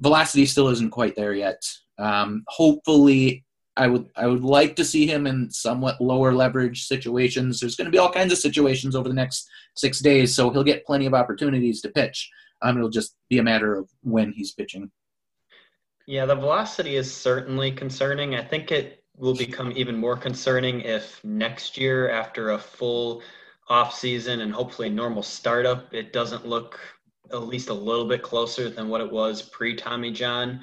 velocity 0.00 0.46
still 0.46 0.68
isn't 0.68 0.90
quite 0.90 1.16
there 1.16 1.34
yet. 1.34 1.62
Um, 1.98 2.44
hopefully, 2.48 3.44
I 3.76 3.86
would 3.86 4.08
I 4.16 4.26
would 4.26 4.42
like 4.42 4.74
to 4.76 4.84
see 4.84 5.06
him 5.06 5.26
in 5.26 5.50
somewhat 5.50 6.00
lower 6.00 6.32
leverage 6.32 6.86
situations. 6.86 7.60
There's 7.60 7.76
going 7.76 7.86
to 7.86 7.92
be 7.92 7.98
all 7.98 8.10
kinds 8.10 8.32
of 8.32 8.38
situations 8.38 8.96
over 8.96 9.08
the 9.08 9.14
next 9.14 9.48
six 9.76 10.00
days, 10.00 10.34
so 10.34 10.50
he'll 10.50 10.64
get 10.64 10.84
plenty 10.84 11.06
of 11.06 11.14
opportunities 11.14 11.80
to 11.82 11.90
pitch. 11.90 12.28
Um, 12.60 12.76
it'll 12.76 12.90
just 12.90 13.14
be 13.30 13.38
a 13.38 13.42
matter 13.42 13.76
of 13.76 13.88
when 14.02 14.32
he's 14.32 14.52
pitching. 14.52 14.90
Yeah, 16.08 16.24
the 16.24 16.34
velocity 16.34 16.96
is 16.96 17.14
certainly 17.14 17.70
concerning. 17.70 18.34
I 18.34 18.42
think 18.42 18.72
it 18.72 19.04
will 19.18 19.34
become 19.34 19.74
even 19.76 19.94
more 19.94 20.16
concerning 20.16 20.80
if 20.80 21.22
next 21.22 21.76
year, 21.76 22.08
after 22.08 22.52
a 22.52 22.58
full 22.58 23.22
off 23.68 23.94
season 23.94 24.40
and 24.40 24.50
hopefully 24.50 24.88
normal 24.88 25.22
startup, 25.22 25.92
it 25.92 26.14
doesn't 26.14 26.48
look 26.48 26.80
at 27.30 27.42
least 27.42 27.68
a 27.68 27.74
little 27.74 28.06
bit 28.06 28.22
closer 28.22 28.70
than 28.70 28.88
what 28.88 29.02
it 29.02 29.12
was 29.12 29.42
pre 29.42 29.76
Tommy 29.76 30.10
John. 30.10 30.62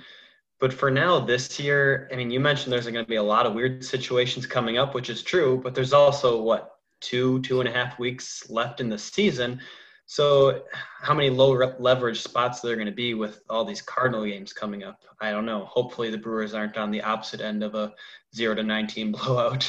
But 0.60 0.74
for 0.74 0.90
now, 0.90 1.20
this 1.20 1.60
year, 1.60 2.10
I 2.12 2.16
mean, 2.16 2.32
you 2.32 2.40
mentioned 2.40 2.74
there's 2.74 2.86
going 2.86 2.96
to 2.96 3.08
be 3.08 3.18
a 3.18 3.22
lot 3.22 3.46
of 3.46 3.54
weird 3.54 3.86
situations 3.86 4.48
coming 4.48 4.80
up, 4.80 4.96
which 4.96 5.12
is 5.12 5.22
true, 5.22 5.62
but 5.64 5.76
there's 5.76 5.94
also 5.94 6.42
what, 6.42 6.80
two, 7.02 7.40
two 7.44 7.60
and 7.60 7.70
a 7.70 7.72
half 7.72 8.00
weeks 8.00 8.50
left 8.50 8.82
in 8.82 8.90
the 8.90 8.98
season. 8.98 9.62
So, 10.08 10.64
how 11.02 11.16
many 11.16 11.30
low 11.32 11.52
leverage 11.80 12.22
spots 12.22 12.64
are 12.64 12.68
there 12.68 12.76
going 12.76 12.86
to 12.86 12.92
be 12.92 13.16
with 13.16 13.42
all 13.50 13.66
these 13.66 13.82
Cardinal 13.82 14.26
games 14.26 14.54
coming 14.54 14.84
up? 14.84 15.02
I 15.20 15.32
don't 15.32 15.46
know. 15.46 15.66
Hopefully, 15.66 16.12
the 16.12 16.18
Brewers 16.18 16.54
aren't 16.54 16.78
on 16.78 16.92
the 16.92 17.02
opposite 17.02 17.42
end 17.42 17.64
of 17.64 17.74
a 17.74 17.94
zero 18.36 18.54
to 18.54 18.64
19 18.64 19.12
blowout. 19.14 19.68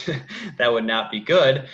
that 0.59 0.72
would 0.72 0.84
not 0.84 1.11
be 1.11 1.20
good. 1.20 1.68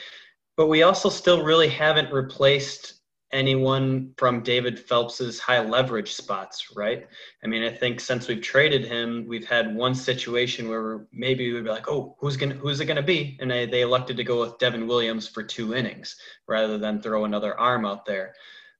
But 0.56 0.68
we 0.68 0.82
also 0.82 1.08
still 1.08 1.42
really 1.42 1.68
haven't 1.68 2.12
replaced 2.12 3.01
anyone 3.32 4.12
from 4.16 4.42
David 4.42 4.78
Phelps's 4.78 5.38
high 5.38 5.60
leverage 5.60 6.12
spots, 6.12 6.76
right? 6.76 7.06
I 7.42 7.46
mean, 7.46 7.62
I 7.62 7.70
think 7.70 8.00
since 8.00 8.28
we've 8.28 8.42
traded 8.42 8.84
him, 8.84 9.24
we've 9.26 9.46
had 9.46 9.74
one 9.74 9.94
situation 9.94 10.68
where 10.68 11.06
maybe 11.12 11.52
we'd 11.52 11.64
be 11.64 11.70
like, 11.70 11.88
oh, 11.88 12.16
who's 12.18 12.36
gonna 12.36 12.54
who's 12.54 12.80
it 12.80 12.86
gonna 12.86 13.02
be? 13.02 13.38
And 13.40 13.50
they, 13.50 13.66
they 13.66 13.82
elected 13.82 14.16
to 14.18 14.24
go 14.24 14.40
with 14.40 14.58
Devin 14.58 14.86
Williams 14.86 15.28
for 15.28 15.42
two 15.42 15.74
innings 15.74 16.16
rather 16.46 16.78
than 16.78 17.00
throw 17.00 17.24
another 17.24 17.58
arm 17.58 17.86
out 17.86 18.04
there. 18.04 18.34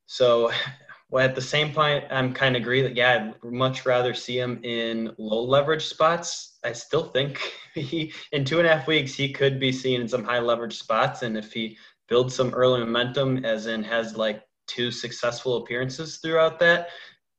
So 0.07 0.51
well, 1.13 1.23
at 1.23 1.35
the 1.35 1.43
same 1.43 1.75
point, 1.75 2.05
I'm 2.11 2.33
kind 2.33 2.57
of 2.57 2.63
agree 2.63 2.81
that 2.81 2.97
yeah, 2.97 3.33
I'd 3.45 3.53
much 3.53 3.85
rather 3.85 4.15
see 4.15 4.39
him 4.39 4.59
in 4.65 5.13
low 5.19 5.43
leverage 5.43 5.85
spots. 5.85 6.59
I 6.65 6.73
still 6.73 7.05
think 7.05 7.53
he 7.75 8.15
in 8.33 8.47
two 8.47 8.59
and 8.59 8.67
a 8.67 8.75
half 8.75 8.87
weeks 8.87 9.13
he 9.13 9.31
could 9.31 9.61
be 9.61 9.73
seen 9.73 10.01
in 10.01 10.09
some 10.09 10.25
high 10.25 10.39
leverage 10.39 10.79
spots, 10.79 11.21
and 11.23 11.37
if 11.37 11.53
he 11.53 11.77
build 12.09 12.33
some 12.33 12.53
early 12.55 12.81
momentum, 12.81 13.45
as 13.45 13.67
in 13.67 13.83
has 13.83 14.17
like 14.17 14.43
two 14.67 14.91
successful 14.91 15.57
appearances 15.57 16.19
throughout 16.19 16.59
that, 16.61 16.89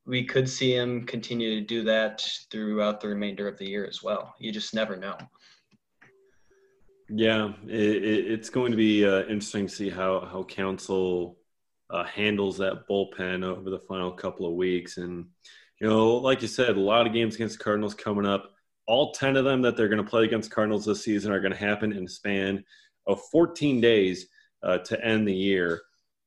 we 0.06 0.24
could 0.24 0.48
see 0.48 0.74
him 0.74 1.06
continue 1.06 1.58
to 1.58 1.66
do 1.66 1.82
that 1.84 2.26
throughout 2.50 3.00
the 3.00 3.08
remainder 3.08 3.48
of 3.48 3.58
the 3.58 3.68
year 3.68 3.86
as 3.86 4.02
well. 4.02 4.34
You 4.38 4.52
just 4.52 4.74
never 4.74 4.96
know. 4.96 5.16
Yeah, 7.08 7.52
it, 7.66 8.30
it's 8.30 8.50
going 8.50 8.70
to 8.70 8.76
be 8.76 9.06
uh, 9.06 9.20
interesting 9.22 9.66
to 9.66 9.74
see 9.74 9.90
how 9.90 10.20
how 10.20 10.42
Counsell 10.44 11.36
uh, 11.90 12.04
handles 12.04 12.58
that 12.58 12.88
bullpen 12.88 13.44
over 13.44 13.70
the 13.70 13.78
final 13.78 14.10
couple 14.10 14.46
of 14.46 14.54
weeks. 14.54 14.96
And 14.96 15.26
you 15.80 15.88
know, 15.88 16.16
like 16.16 16.42
you 16.42 16.48
said, 16.48 16.76
a 16.76 16.80
lot 16.80 17.06
of 17.06 17.12
games 17.12 17.34
against 17.34 17.58
Cardinals 17.58 17.94
coming 17.94 18.26
up. 18.26 18.50
All 18.86 19.12
ten 19.12 19.36
of 19.36 19.44
them 19.44 19.62
that 19.62 19.76
they're 19.76 19.88
going 19.88 20.02
to 20.02 20.08
play 20.08 20.24
against 20.24 20.50
Cardinals 20.50 20.84
this 20.84 21.04
season 21.04 21.32
are 21.32 21.40
going 21.40 21.52
to 21.52 21.58
happen 21.58 21.92
in 21.92 22.04
a 22.04 22.08
span 22.08 22.64
of 23.06 23.20
14 23.30 23.80
days 23.82 24.28
uh, 24.64 24.78
to 24.78 25.04
end 25.04 25.28
the 25.28 25.34
year. 25.34 25.82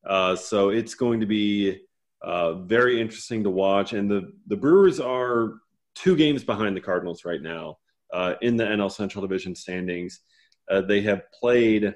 Uh, 0.05 0.35
so 0.35 0.69
it's 0.69 0.93
going 0.93 1.19
to 1.19 1.25
be 1.25 1.81
uh, 2.21 2.53
very 2.53 3.01
interesting 3.01 3.43
to 3.43 3.49
watch. 3.49 3.93
And 3.93 4.09
the, 4.09 4.31
the 4.47 4.55
Brewers 4.55 4.99
are 4.99 5.55
two 5.95 6.15
games 6.15 6.43
behind 6.43 6.75
the 6.75 6.81
Cardinals 6.81 7.25
right 7.25 7.41
now 7.41 7.77
uh, 8.13 8.35
in 8.41 8.55
the 8.55 8.63
NL 8.63 8.91
Central 8.91 9.21
Division 9.21 9.55
standings. 9.55 10.21
Uh, 10.69 10.81
they 10.81 11.01
have 11.01 11.23
played, 11.31 11.95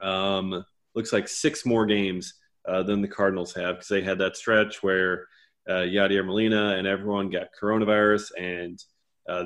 um, 0.00 0.64
looks 0.94 1.12
like 1.12 1.28
six 1.28 1.64
more 1.64 1.86
games 1.86 2.34
uh, 2.68 2.82
than 2.82 3.00
the 3.00 3.08
Cardinals 3.08 3.54
have 3.54 3.76
because 3.76 3.88
they 3.88 4.02
had 4.02 4.18
that 4.18 4.36
stretch 4.36 4.82
where 4.82 5.26
Yadier 5.68 6.24
Molina 6.24 6.76
and 6.76 6.86
everyone 6.86 7.28
got 7.28 7.48
coronavirus 7.60 8.30
and 8.38 8.84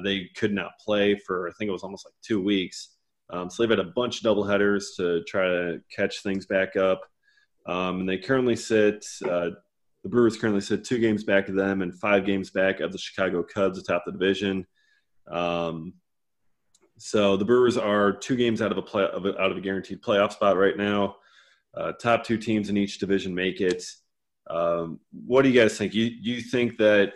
they 0.05 0.29
could 0.37 0.53
not 0.53 0.73
play 0.85 1.15
for, 1.15 1.49
I 1.49 1.53
think 1.53 1.69
it 1.69 1.73
was 1.73 1.83
almost 1.83 2.07
like 2.07 2.15
two 2.23 2.43
weeks. 2.43 2.97
Um, 3.33 3.49
so 3.49 3.63
they've 3.63 3.71
had 3.71 3.79
a 3.79 3.93
bunch 3.95 4.23
of 4.23 4.25
doubleheaders 4.25 4.97
to 4.97 5.23
try 5.25 5.47
to 5.47 5.81
catch 5.95 6.23
things 6.23 6.47
back 6.47 6.77
up. 6.77 7.01
Um, 7.67 8.01
and 8.01 8.09
they 8.09 8.19
currently 8.19 8.57
sit, 8.57 9.05
uh, 9.25 9.51
the 10.03 10.09
Brewers 10.09 10.37
currently 10.37 10.63
sit 10.63 10.85
two 10.85 10.99
games 10.99 11.25
back 11.25 11.49
of 11.49 11.55
them 11.55 11.83
and 11.83 11.95
five 11.95 12.25
games 12.25 12.51
back 12.51 12.81
of 12.81 12.93
the 12.93 12.99
Chicago 12.99 13.43
Cubs 13.43 13.79
atop 13.79 14.05
the 14.05 14.13
division. 14.13 14.67
Um, 15.31 15.95
so 16.99 17.37
the 17.37 17.45
Brewers 17.45 17.77
are 17.77 18.13
two 18.13 18.37
games 18.37 18.61
out 18.61 18.73
of 18.73 18.79
a 18.79 18.83
play, 18.83 19.05
of 19.05 19.25
out 19.25 19.51
of 19.51 19.57
a 19.57 19.61
guaranteed 19.61 20.03
playoff 20.03 20.33
spot 20.33 20.57
right 20.57 20.77
now. 20.77 21.17
Uh, 21.75 21.93
top 21.93 22.25
two 22.25 22.37
teams 22.37 22.69
in 22.69 22.77
each 22.77 22.99
division 22.99 23.35
make 23.35 23.61
it. 23.61 23.85
Um, 24.49 25.01
what 25.13 25.43
do 25.43 25.49
you 25.49 25.59
guys 25.59 25.79
think? 25.79 25.95
You 25.95 26.11
you 26.21 26.41
think 26.41 26.77
that 26.79 27.13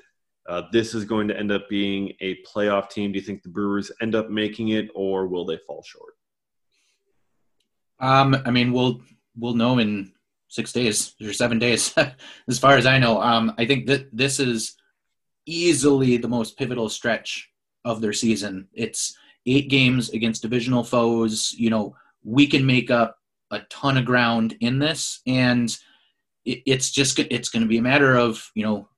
uh, 0.49 0.63
this 0.73 0.95
is 0.95 1.05
going 1.05 1.29
to 1.29 1.39
end 1.39 1.51
up 1.51 1.69
being 1.69 2.13
a 2.21 2.37
playoff 2.43 2.91
team? 2.91 3.13
Do 3.13 3.19
you 3.19 3.25
think 3.25 3.43
the 3.43 3.49
Brewers 3.49 3.91
end 4.03 4.15
up 4.15 4.31
making 4.31 4.69
it, 4.69 4.91
or 4.95 5.27
will 5.27 5.47
they 5.47 5.59
fall 5.67 5.83
short? 5.83 6.15
Um, 8.01 8.37
I 8.45 8.51
mean, 8.51 8.73
we'll 8.73 9.01
we'll 9.37 9.55
know 9.55 9.79
in 9.79 10.13
six 10.49 10.73
days 10.73 11.15
or 11.23 11.33
seven 11.33 11.59
days, 11.59 11.95
as 12.49 12.59
far 12.59 12.77
as 12.77 12.87
I 12.87 12.99
know. 12.99 13.21
Um, 13.21 13.55
I 13.59 13.67
think 13.67 13.87
that 13.87 14.15
this 14.15 14.39
is 14.39 14.77
easily 15.47 16.17
the 16.17 16.29
most 16.29 16.59
pivotal 16.59 16.89
stretch 16.89 17.51
of 17.85 18.01
their 18.01 18.13
season. 18.13 18.69
It's 18.73 19.17
eight 19.47 19.69
games 19.69 20.11
against 20.11 20.43
divisional 20.43 20.85
foes. 20.85 21.55
You 21.57 21.71
know, 21.71 21.97
we 22.23 22.47
can 22.47 22.65
make 22.65 22.91
up 22.91 23.19
a 23.51 23.61
ton 23.71 23.97
of 23.97 24.05
ground 24.05 24.57
in 24.61 24.79
this, 24.79 25.21
and 25.27 25.71
it, 26.45 26.63
it's 26.67 26.91
just 26.91 27.19
it's 27.19 27.49
going 27.49 27.63
to 27.63 27.69
be 27.69 27.79
a 27.79 27.83
matter 27.83 28.17
of 28.17 28.51
you 28.55 28.65
know 28.65 28.89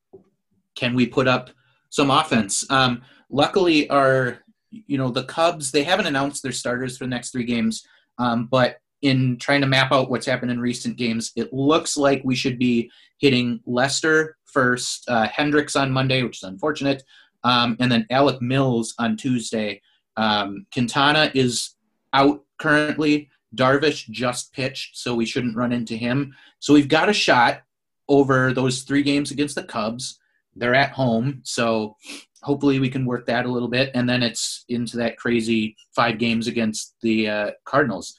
can 0.76 0.94
we 0.94 1.06
put 1.06 1.26
up 1.26 1.50
some 1.90 2.10
offense? 2.10 2.64
Um, 2.70 3.02
luckily, 3.30 3.90
our 3.90 4.38
you 4.70 4.98
know 4.98 5.10
the 5.10 5.24
Cubs 5.24 5.70
they 5.72 5.82
haven't 5.82 6.06
announced 6.06 6.42
their 6.42 6.52
starters 6.52 6.96
for 6.96 7.04
the 7.04 7.10
next 7.10 7.30
three 7.30 7.44
games, 7.44 7.86
um, 8.18 8.46
but 8.46 8.76
in 9.02 9.36
trying 9.38 9.60
to 9.60 9.66
map 9.66 9.92
out 9.92 10.10
what's 10.10 10.26
happened 10.26 10.50
in 10.50 10.60
recent 10.60 10.96
games, 10.96 11.32
it 11.36 11.52
looks 11.52 11.96
like 11.96 12.22
we 12.24 12.34
should 12.34 12.58
be 12.58 12.90
hitting 13.18 13.60
Lester 13.66 14.36
first, 14.44 15.08
uh, 15.08 15.28
Hendricks 15.28 15.76
on 15.76 15.92
Monday, 15.92 16.22
which 16.22 16.38
is 16.38 16.42
unfortunate, 16.42 17.02
um, 17.44 17.76
and 17.78 17.90
then 17.90 18.06
Alec 18.10 18.40
Mills 18.40 18.94
on 18.98 19.16
Tuesday. 19.16 19.80
Um, 20.16 20.66
Quintana 20.72 21.30
is 21.34 21.74
out 22.12 22.42
currently. 22.58 23.28
Darvish 23.54 24.08
just 24.10 24.52
pitched, 24.52 24.96
so 24.96 25.14
we 25.14 25.26
shouldn't 25.26 25.56
run 25.56 25.72
into 25.72 25.94
him. 25.94 26.34
So 26.58 26.74
we've 26.74 26.88
got 26.88 27.08
a 27.08 27.12
shot 27.12 27.62
over 28.08 28.52
those 28.52 28.82
three 28.82 29.02
games 29.02 29.30
against 29.30 29.54
the 29.54 29.62
Cubs. 29.62 30.18
They're 30.56 30.74
at 30.74 30.92
home, 30.92 31.40
so 31.44 31.96
hopefully 32.42 32.78
we 32.78 32.88
can 32.88 33.04
work 33.04 33.26
that 33.26 33.46
a 33.46 33.50
little 33.50 33.68
bit. 33.68 33.90
And 33.94 34.08
then 34.08 34.22
it's 34.22 34.64
into 34.68 34.96
that 34.98 35.16
crazy 35.16 35.76
five 35.94 36.18
games 36.18 36.46
against 36.46 36.94
the 37.02 37.28
uh, 37.28 37.50
Cardinals. 37.64 38.14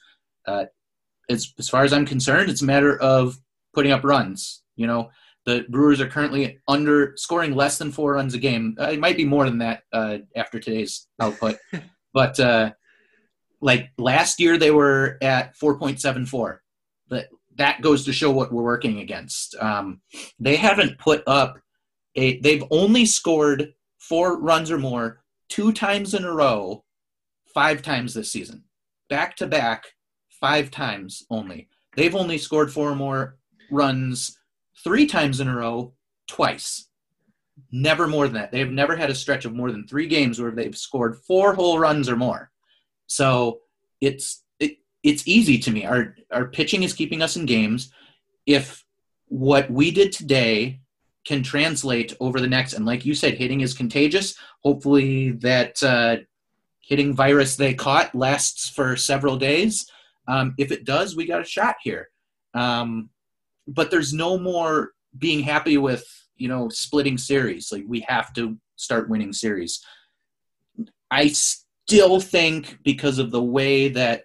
Uh, 0.46 0.66
as, 1.30 1.52
as 1.58 1.68
far 1.68 1.84
as 1.84 1.92
I'm 1.92 2.06
concerned, 2.06 2.50
it's 2.50 2.62
a 2.62 2.66
matter 2.66 2.98
of 3.00 3.38
putting 3.74 3.92
up 3.92 4.04
runs. 4.04 4.62
You 4.76 4.86
know, 4.86 5.10
the 5.44 5.64
Brewers 5.68 6.00
are 6.00 6.08
currently 6.08 6.60
under 6.68 7.14
scoring 7.16 7.54
less 7.54 7.78
than 7.78 7.92
four 7.92 8.12
runs 8.12 8.34
a 8.34 8.38
game. 8.38 8.76
Uh, 8.78 8.90
it 8.90 9.00
might 9.00 9.16
be 9.16 9.24
more 9.24 9.44
than 9.44 9.58
that 9.58 9.82
uh, 9.92 10.18
after 10.36 10.60
today's 10.60 11.06
output, 11.20 11.56
but 12.12 12.38
uh, 12.38 12.72
like 13.60 13.90
last 13.98 14.40
year 14.40 14.58
they 14.58 14.70
were 14.70 15.18
at 15.22 15.56
4.74. 15.56 16.58
But 17.08 17.28
that 17.56 17.80
goes 17.80 18.04
to 18.04 18.12
show 18.12 18.30
what 18.30 18.52
we're 18.52 18.62
working 18.62 19.00
against. 19.00 19.56
Um, 19.56 20.00
they 20.38 20.56
haven't 20.56 20.98
put 20.98 21.22
up 21.26 21.58
a. 22.14 22.40
They've 22.40 22.64
only 22.70 23.06
scored 23.06 23.74
four 23.98 24.38
runs 24.38 24.70
or 24.70 24.78
more 24.78 25.22
two 25.48 25.72
times 25.72 26.14
in 26.14 26.24
a 26.24 26.32
row, 26.32 26.84
five 27.52 27.82
times 27.82 28.14
this 28.14 28.30
season, 28.30 28.64
back 29.08 29.36
to 29.36 29.46
back, 29.46 29.86
five 30.28 30.70
times 30.70 31.24
only. 31.30 31.68
They've 31.96 32.14
only 32.14 32.38
scored 32.38 32.72
four 32.72 32.90
or 32.90 32.96
more 32.96 33.38
runs 33.70 34.38
three 34.84 35.06
times 35.06 35.40
in 35.40 35.48
a 35.48 35.56
row, 35.56 35.94
twice. 36.28 36.86
Never 37.72 38.06
more 38.06 38.26
than 38.26 38.34
that. 38.34 38.52
They've 38.52 38.70
never 38.70 38.96
had 38.96 39.10
a 39.10 39.14
stretch 39.14 39.44
of 39.44 39.54
more 39.54 39.72
than 39.72 39.86
three 39.86 40.06
games 40.06 40.40
where 40.40 40.52
they've 40.52 40.76
scored 40.76 41.16
four 41.16 41.54
whole 41.54 41.78
runs 41.78 42.08
or 42.08 42.16
more. 42.16 42.50
So 43.06 43.60
it's 44.00 44.44
it, 44.60 44.78
it's 45.02 45.26
easy 45.26 45.58
to 45.58 45.70
me. 45.70 45.84
Our 45.84 46.14
our 46.30 46.46
pitching 46.46 46.84
is 46.84 46.92
keeping 46.92 47.20
us 47.20 47.36
in 47.36 47.46
games. 47.46 47.92
If 48.46 48.84
what 49.26 49.70
we 49.70 49.90
did 49.90 50.12
today 50.12 50.80
can 51.28 51.42
translate 51.42 52.14
over 52.20 52.40
the 52.40 52.48
next, 52.48 52.72
and 52.72 52.86
like 52.86 53.04
you 53.04 53.14
said, 53.14 53.34
hitting 53.34 53.60
is 53.60 53.74
contagious. 53.74 54.34
Hopefully 54.64 55.32
that 55.32 55.80
uh, 55.82 56.16
hitting 56.80 57.14
virus 57.14 57.54
they 57.54 57.74
caught 57.74 58.14
lasts 58.14 58.70
for 58.70 58.96
several 58.96 59.36
days. 59.36 59.86
Um, 60.26 60.54
if 60.56 60.72
it 60.72 60.86
does, 60.86 61.14
we 61.14 61.26
got 61.26 61.42
a 61.42 61.44
shot 61.44 61.76
here. 61.82 62.08
Um, 62.54 63.10
but 63.66 63.90
there's 63.90 64.14
no 64.14 64.38
more 64.38 64.92
being 65.18 65.40
happy 65.40 65.76
with 65.76 66.06
you 66.36 66.48
know 66.48 66.70
splitting 66.70 67.18
series. 67.18 67.70
Like 67.70 67.84
we 67.86 68.00
have 68.08 68.32
to 68.32 68.56
start 68.76 69.10
winning 69.10 69.34
series. 69.34 69.84
I 71.10 71.28
still 71.28 72.20
think 72.20 72.78
because 72.84 73.18
of 73.18 73.30
the 73.30 73.42
way 73.42 73.90
that 73.90 74.24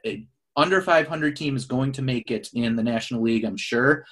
under 0.56 0.82
500 0.82 1.36
team 1.36 1.58
is 1.58 1.66
going 1.66 1.92
to 1.94 2.02
make 2.02 2.32
it 2.32 2.48
in 2.54 2.78
the 2.78 2.84
National 2.84 3.24
League, 3.24 3.44
I'm 3.44 3.58
sure. 3.58 4.06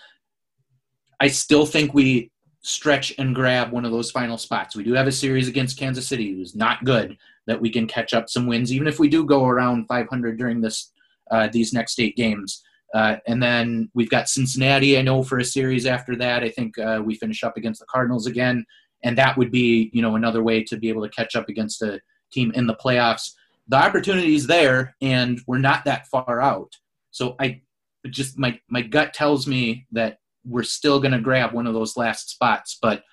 I 1.21 1.29
still 1.29 1.65
think 1.65 1.93
we 1.93 2.31
stretch 2.61 3.13
and 3.17 3.35
grab 3.35 3.71
one 3.71 3.85
of 3.85 3.91
those 3.91 4.11
final 4.11 4.37
spots. 4.37 4.75
We 4.75 4.83
do 4.83 4.93
have 4.93 5.07
a 5.07 5.11
series 5.11 5.47
against 5.47 5.77
Kansas 5.77 6.07
City, 6.07 6.33
who's 6.33 6.55
not 6.55 6.83
good, 6.85 7.17
that 7.47 7.59
we 7.59 7.69
can 7.69 7.87
catch 7.87 8.13
up 8.13 8.29
some 8.29 8.45
wins, 8.47 8.71
even 8.71 8.87
if 8.87 8.99
we 8.99 9.09
do 9.09 9.25
go 9.25 9.45
around 9.45 9.87
500 9.87 10.37
during 10.37 10.61
this 10.61 10.91
uh, 11.31 11.47
these 11.51 11.73
next 11.73 11.99
eight 11.99 12.15
games. 12.17 12.61
Uh, 12.93 13.15
and 13.25 13.41
then 13.41 13.89
we've 13.93 14.09
got 14.09 14.27
Cincinnati, 14.27 14.97
I 14.97 15.01
know, 15.01 15.23
for 15.23 15.39
a 15.39 15.45
series 15.45 15.85
after 15.85 16.15
that. 16.17 16.43
I 16.43 16.49
think 16.49 16.77
uh, 16.77 17.01
we 17.03 17.15
finish 17.15 17.43
up 17.43 17.55
against 17.55 17.79
the 17.79 17.85
Cardinals 17.85 18.27
again, 18.27 18.65
and 19.03 19.17
that 19.17 19.37
would 19.37 19.49
be, 19.49 19.89
you 19.93 20.01
know, 20.01 20.15
another 20.15 20.43
way 20.43 20.63
to 20.65 20.77
be 20.77 20.89
able 20.89 21.03
to 21.03 21.09
catch 21.09 21.35
up 21.35 21.47
against 21.47 21.81
a 21.81 22.01
team 22.33 22.51
in 22.53 22.67
the 22.67 22.75
playoffs. 22.75 23.31
The 23.69 23.77
opportunity 23.77 24.35
is 24.35 24.45
there, 24.45 24.95
and 25.01 25.39
we're 25.47 25.59
not 25.59 25.85
that 25.85 26.07
far 26.07 26.41
out. 26.41 26.75
So 27.11 27.35
I 27.39 27.61
just 28.09 28.37
my 28.37 28.59
my 28.67 28.81
gut 28.81 29.13
tells 29.13 29.47
me 29.47 29.85
that 29.91 30.17
we're 30.45 30.63
still 30.63 30.99
going 30.99 31.11
to 31.11 31.19
grab 31.19 31.53
one 31.53 31.67
of 31.67 31.73
those 31.73 31.97
last 31.97 32.29
spots, 32.29 32.77
but 32.81 33.03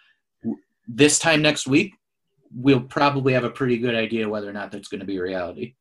this 0.87 1.18
time 1.18 1.43
next 1.43 1.66
week, 1.66 1.93
we'll 2.55 2.81
probably 2.81 3.35
have 3.35 3.45
a 3.45 3.51
pretty 3.51 3.76
good 3.79 3.95
idea 3.95 4.29
whether 4.29 4.49
or 4.49 4.55
not 4.55 4.72
that's 4.72 4.89
going 4.89 5.01
to 5.01 5.07
be 5.07 5.18
reality. 5.18 5.74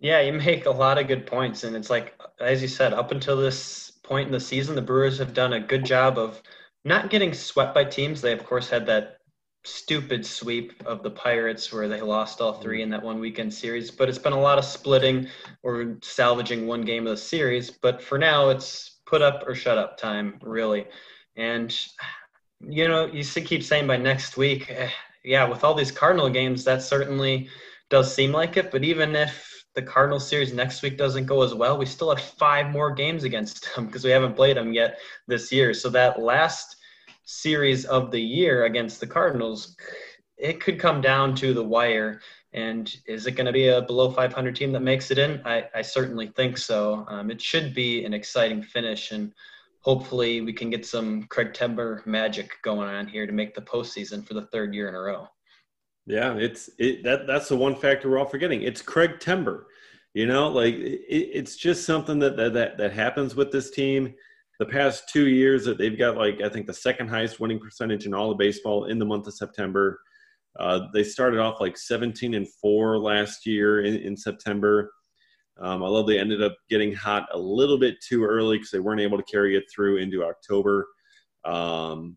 Yeah, 0.00 0.20
you 0.20 0.32
make 0.32 0.66
a 0.66 0.70
lot 0.70 0.98
of 0.98 1.08
good 1.08 1.26
points. 1.26 1.64
And 1.64 1.74
it's 1.74 1.90
like, 1.90 2.20
as 2.38 2.62
you 2.62 2.68
said, 2.68 2.92
up 2.92 3.10
until 3.10 3.36
this 3.36 3.92
point 4.02 4.26
in 4.26 4.32
the 4.32 4.38
season, 4.38 4.74
the 4.74 4.82
Brewers 4.82 5.18
have 5.18 5.34
done 5.34 5.54
a 5.54 5.60
good 5.60 5.84
job 5.84 6.18
of 6.18 6.40
not 6.84 7.10
getting 7.10 7.32
swept 7.34 7.74
by 7.74 7.84
teams. 7.84 8.20
They, 8.20 8.32
of 8.32 8.44
course, 8.44 8.68
had 8.68 8.86
that 8.86 9.16
stupid 9.64 10.24
sweep 10.24 10.72
of 10.86 11.02
the 11.02 11.10
Pirates 11.10 11.72
where 11.72 11.88
they 11.88 12.00
lost 12.00 12.40
all 12.40 12.52
three 12.52 12.82
in 12.82 12.90
that 12.90 13.02
one 13.02 13.18
weekend 13.18 13.52
series. 13.52 13.90
But 13.90 14.08
it's 14.08 14.18
been 14.18 14.32
a 14.32 14.40
lot 14.40 14.58
of 14.58 14.64
splitting 14.64 15.26
or 15.62 15.96
salvaging 16.02 16.66
one 16.66 16.82
game 16.82 17.06
of 17.06 17.10
the 17.10 17.16
series. 17.16 17.70
But 17.70 18.00
for 18.00 18.18
now, 18.18 18.50
it's 18.50 18.97
put 19.08 19.22
up 19.22 19.44
or 19.46 19.54
shut 19.54 19.78
up 19.78 19.96
time, 19.96 20.38
really. 20.42 20.86
And, 21.36 21.74
you 22.60 22.88
know, 22.88 23.06
you 23.06 23.24
keep 23.24 23.62
saying 23.62 23.86
by 23.86 23.96
next 23.96 24.36
week, 24.36 24.70
eh, 24.70 24.90
yeah, 25.24 25.48
with 25.48 25.64
all 25.64 25.74
these 25.74 25.92
Cardinal 25.92 26.28
games, 26.28 26.64
that 26.64 26.82
certainly 26.82 27.48
does 27.90 28.14
seem 28.14 28.32
like 28.32 28.56
it. 28.56 28.70
But 28.70 28.84
even 28.84 29.16
if 29.16 29.64
the 29.74 29.82
Cardinal 29.82 30.20
series 30.20 30.52
next 30.52 30.82
week 30.82 30.98
doesn't 30.98 31.26
go 31.26 31.42
as 31.42 31.54
well, 31.54 31.78
we 31.78 31.86
still 31.86 32.14
have 32.14 32.24
five 32.24 32.70
more 32.70 32.92
games 32.92 33.24
against 33.24 33.74
them 33.74 33.86
because 33.86 34.04
we 34.04 34.10
haven't 34.10 34.36
played 34.36 34.56
them 34.56 34.72
yet 34.72 34.98
this 35.26 35.50
year. 35.50 35.72
So 35.72 35.88
that 35.90 36.20
last 36.20 36.76
series 37.24 37.84
of 37.84 38.10
the 38.10 38.20
year 38.20 38.64
against 38.64 39.00
the 39.00 39.06
Cardinals, 39.06 39.76
it 40.36 40.60
could 40.60 40.78
come 40.78 41.00
down 41.00 41.34
to 41.36 41.54
the 41.54 41.64
wire. 41.64 42.20
And 42.52 42.94
is 43.06 43.26
it 43.26 43.32
going 43.32 43.46
to 43.46 43.52
be 43.52 43.68
a 43.68 43.82
below 43.82 44.10
500 44.10 44.56
team 44.56 44.72
that 44.72 44.80
makes 44.80 45.10
it 45.10 45.18
in? 45.18 45.42
I, 45.44 45.64
I 45.74 45.82
certainly 45.82 46.28
think 46.28 46.56
so. 46.56 47.04
Um, 47.08 47.30
it 47.30 47.40
should 47.42 47.74
be 47.74 48.04
an 48.04 48.14
exciting 48.14 48.62
finish, 48.62 49.12
and 49.12 49.32
hopefully 49.80 50.40
we 50.40 50.52
can 50.52 50.70
get 50.70 50.86
some 50.86 51.24
Craigtember 51.24 52.04
magic 52.06 52.52
going 52.62 52.88
on 52.88 53.06
here 53.06 53.26
to 53.26 53.32
make 53.32 53.54
the 53.54 53.60
postseason 53.60 54.26
for 54.26 54.34
the 54.34 54.46
third 54.46 54.74
year 54.74 54.88
in 54.88 54.94
a 54.94 55.00
row. 55.00 55.28
Yeah, 56.06 56.36
it's 56.36 56.70
it, 56.78 57.04
that 57.04 57.26
that's 57.26 57.48
the 57.50 57.56
one 57.56 57.76
factor 57.76 58.08
we're 58.08 58.18
all 58.18 58.24
forgetting. 58.24 58.62
It's 58.62 58.82
Craigtember. 58.82 59.64
You 60.14 60.26
know, 60.26 60.48
like 60.48 60.74
it, 60.74 61.02
it's 61.08 61.56
just 61.56 61.84
something 61.84 62.18
that, 62.20 62.36
that 62.38 62.54
that 62.54 62.78
that 62.78 62.92
happens 62.92 63.36
with 63.36 63.52
this 63.52 63.70
team. 63.70 64.14
The 64.58 64.66
past 64.66 65.04
two 65.10 65.28
years 65.28 65.66
that 65.66 65.76
they've 65.76 65.98
got 65.98 66.16
like 66.16 66.40
I 66.40 66.48
think 66.48 66.66
the 66.66 66.72
second 66.72 67.08
highest 67.08 67.40
winning 67.40 67.60
percentage 67.60 68.06
in 68.06 68.14
all 68.14 68.30
of 68.30 68.38
baseball 68.38 68.86
in 68.86 68.98
the 68.98 69.04
month 69.04 69.26
of 69.26 69.34
September. 69.34 70.00
Uh, 70.58 70.86
they 70.92 71.04
started 71.04 71.40
off 71.40 71.60
like 71.60 71.76
17 71.76 72.34
and 72.34 72.48
four 72.60 72.98
last 72.98 73.46
year 73.46 73.82
in, 73.84 73.96
in 73.96 74.16
September. 74.16 74.90
Um, 75.60 75.80
love 75.80 76.06
they 76.06 76.18
ended 76.18 76.42
up 76.42 76.56
getting 76.70 76.94
hot 76.94 77.28
a 77.32 77.38
little 77.38 77.78
bit 77.78 77.96
too 78.00 78.24
early 78.24 78.58
because 78.58 78.70
they 78.70 78.78
weren't 78.78 79.00
able 79.00 79.18
to 79.18 79.24
carry 79.24 79.56
it 79.56 79.64
through 79.74 79.98
into 79.98 80.24
October. 80.24 80.86
Um, 81.44 82.16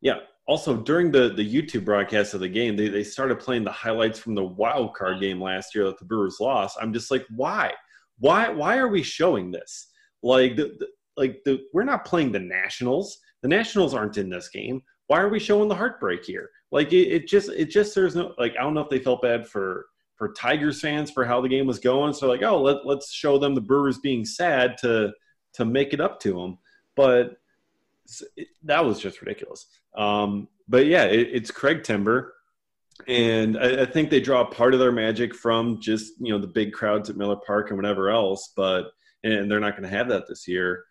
yeah, 0.00 0.18
also 0.46 0.76
during 0.76 1.12
the 1.12 1.32
the 1.34 1.48
YouTube 1.48 1.84
broadcast 1.84 2.34
of 2.34 2.40
the 2.40 2.48
game, 2.48 2.76
they, 2.76 2.88
they 2.88 3.04
started 3.04 3.38
playing 3.38 3.64
the 3.64 3.70
highlights 3.70 4.18
from 4.18 4.34
the 4.34 4.44
wild 4.44 4.94
card 4.94 5.20
game 5.20 5.40
last 5.40 5.74
year 5.74 5.84
that 5.84 5.98
the 5.98 6.04
Brewers 6.04 6.38
lost. 6.40 6.76
I'm 6.80 6.92
just 6.92 7.10
like, 7.10 7.24
why? 7.30 7.72
Why 8.18 8.48
why 8.48 8.78
are 8.78 8.88
we 8.88 9.02
showing 9.02 9.50
this? 9.52 9.88
Like 10.22 10.56
the, 10.56 10.74
the 10.78 10.88
like 11.16 11.42
the 11.44 11.60
we're 11.72 11.84
not 11.84 12.04
playing 12.04 12.32
the 12.32 12.40
Nationals. 12.40 13.18
The 13.42 13.48
Nationals 13.48 13.94
aren't 13.94 14.18
in 14.18 14.28
this 14.28 14.48
game. 14.48 14.82
Why 15.12 15.20
are 15.20 15.28
we 15.28 15.40
showing 15.40 15.68
the 15.68 15.74
heartbreak 15.74 16.24
here? 16.24 16.48
Like 16.70 16.94
it, 16.94 17.06
it 17.08 17.28
just 17.28 17.50
it 17.50 17.66
just 17.66 17.94
there's 17.94 18.16
no 18.16 18.32
like 18.38 18.54
I 18.58 18.62
don't 18.62 18.72
know 18.72 18.80
if 18.80 18.88
they 18.88 18.98
felt 18.98 19.20
bad 19.20 19.46
for 19.46 19.84
for 20.16 20.32
Tigers 20.32 20.80
fans 20.80 21.10
for 21.10 21.26
how 21.26 21.42
the 21.42 21.50
game 21.50 21.66
was 21.66 21.78
going. 21.78 22.14
So 22.14 22.28
like, 22.28 22.42
oh, 22.42 22.62
let, 22.62 22.86
let's 22.86 23.12
show 23.12 23.36
them 23.36 23.54
the 23.54 23.60
Brewers 23.60 23.98
being 23.98 24.24
sad 24.24 24.78
to 24.78 25.12
to 25.52 25.66
make 25.66 25.92
it 25.92 26.00
up 26.00 26.18
to 26.20 26.32
them. 26.32 26.56
But 26.96 27.36
that 28.62 28.86
was 28.86 29.00
just 29.00 29.20
ridiculous. 29.20 29.66
Um, 29.94 30.48
but 30.66 30.86
yeah, 30.86 31.04
it, 31.04 31.28
it's 31.30 31.50
Craigtember, 31.50 32.30
and 33.06 33.58
I, 33.58 33.82
I, 33.82 33.84
think 33.84 34.08
they 34.08 34.20
draw 34.20 34.42
part 34.46 34.72
of 34.72 34.80
their 34.80 34.92
magic 34.92 35.34
from 35.34 35.78
just 35.78 36.14
you 36.20 36.32
know 36.32 36.38
the 36.38 36.46
big 36.46 36.72
crowds 36.72 37.10
at 37.10 37.18
Miller 37.18 37.36
Park 37.36 37.68
and 37.68 37.76
whatever 37.76 38.08
else. 38.08 38.54
But 38.56 38.92
and 39.24 39.50
they're 39.50 39.60
not 39.60 39.76
going 39.76 39.90
to 39.90 39.94
have 39.94 40.08
that 40.08 40.26
this 40.26 40.48
year. 40.48 40.84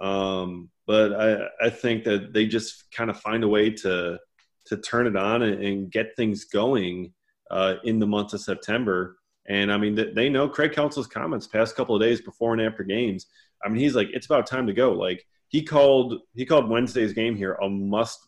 Um, 0.00 0.70
but 0.86 1.12
I, 1.12 1.66
I 1.66 1.70
think 1.70 2.04
that 2.04 2.32
they 2.32 2.46
just 2.46 2.90
kind 2.92 3.10
of 3.10 3.20
find 3.20 3.44
a 3.44 3.48
way 3.48 3.70
to 3.70 4.18
to 4.66 4.76
turn 4.76 5.06
it 5.06 5.16
on 5.16 5.42
and, 5.42 5.62
and 5.62 5.90
get 5.90 6.16
things 6.16 6.44
going 6.44 7.12
uh, 7.50 7.74
in 7.84 7.98
the 7.98 8.06
month 8.06 8.32
of 8.32 8.40
September. 8.40 9.16
And 9.48 9.72
I 9.72 9.76
mean, 9.76 9.98
they 10.14 10.28
know 10.28 10.48
Craig 10.48 10.72
Counsell's 10.72 11.08
comments 11.08 11.48
past 11.48 11.74
couple 11.74 11.96
of 11.96 12.00
days 12.00 12.20
before 12.20 12.52
and 12.52 12.62
after 12.62 12.84
games. 12.84 13.26
I 13.64 13.68
mean, 13.68 13.80
he's 13.80 13.96
like, 13.96 14.08
it's 14.12 14.26
about 14.26 14.46
time 14.46 14.66
to 14.68 14.72
go. 14.72 14.92
Like 14.92 15.24
he 15.48 15.62
called 15.62 16.20
he 16.34 16.46
called 16.46 16.70
Wednesday's 16.70 17.12
game 17.12 17.36
here 17.36 17.54
a 17.54 17.68
must, 17.68 18.26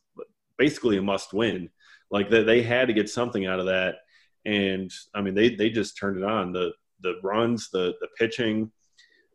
basically 0.59 0.99
a 0.99 1.03
must 1.03 1.33
win. 1.33 1.71
Like 2.11 2.31
that 2.31 2.47
they 2.47 2.63
had 2.63 2.89
to 2.89 2.95
get 2.95 3.09
something 3.09 3.47
out 3.47 3.61
of 3.61 3.67
that. 3.67 3.97
And 4.45 4.91
I 5.15 5.23
mean, 5.23 5.35
they 5.35 5.55
they 5.55 5.71
just 5.71 5.97
turned 5.97 6.19
it 6.19 6.25
on 6.25 6.53
the 6.53 6.73
the 7.01 7.15
runs, 7.23 7.71
the 7.71 7.95
the 8.01 8.09
pitching. 8.19 8.71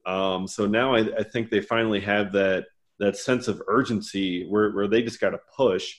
Um, 0.06 0.48
so 0.48 0.66
now 0.66 0.96
I, 0.96 1.00
I 1.20 1.24
think 1.24 1.50
they 1.50 1.62
finally 1.62 2.00
have 2.02 2.32
that 2.34 2.66
that 3.00 3.18
sense 3.18 3.48
of 3.48 3.62
urgency 3.68 4.46
where, 4.48 4.72
where 4.72 4.88
they 4.88 5.02
just 5.02 5.22
got 5.22 5.32
to 5.32 5.40
push. 5.56 5.96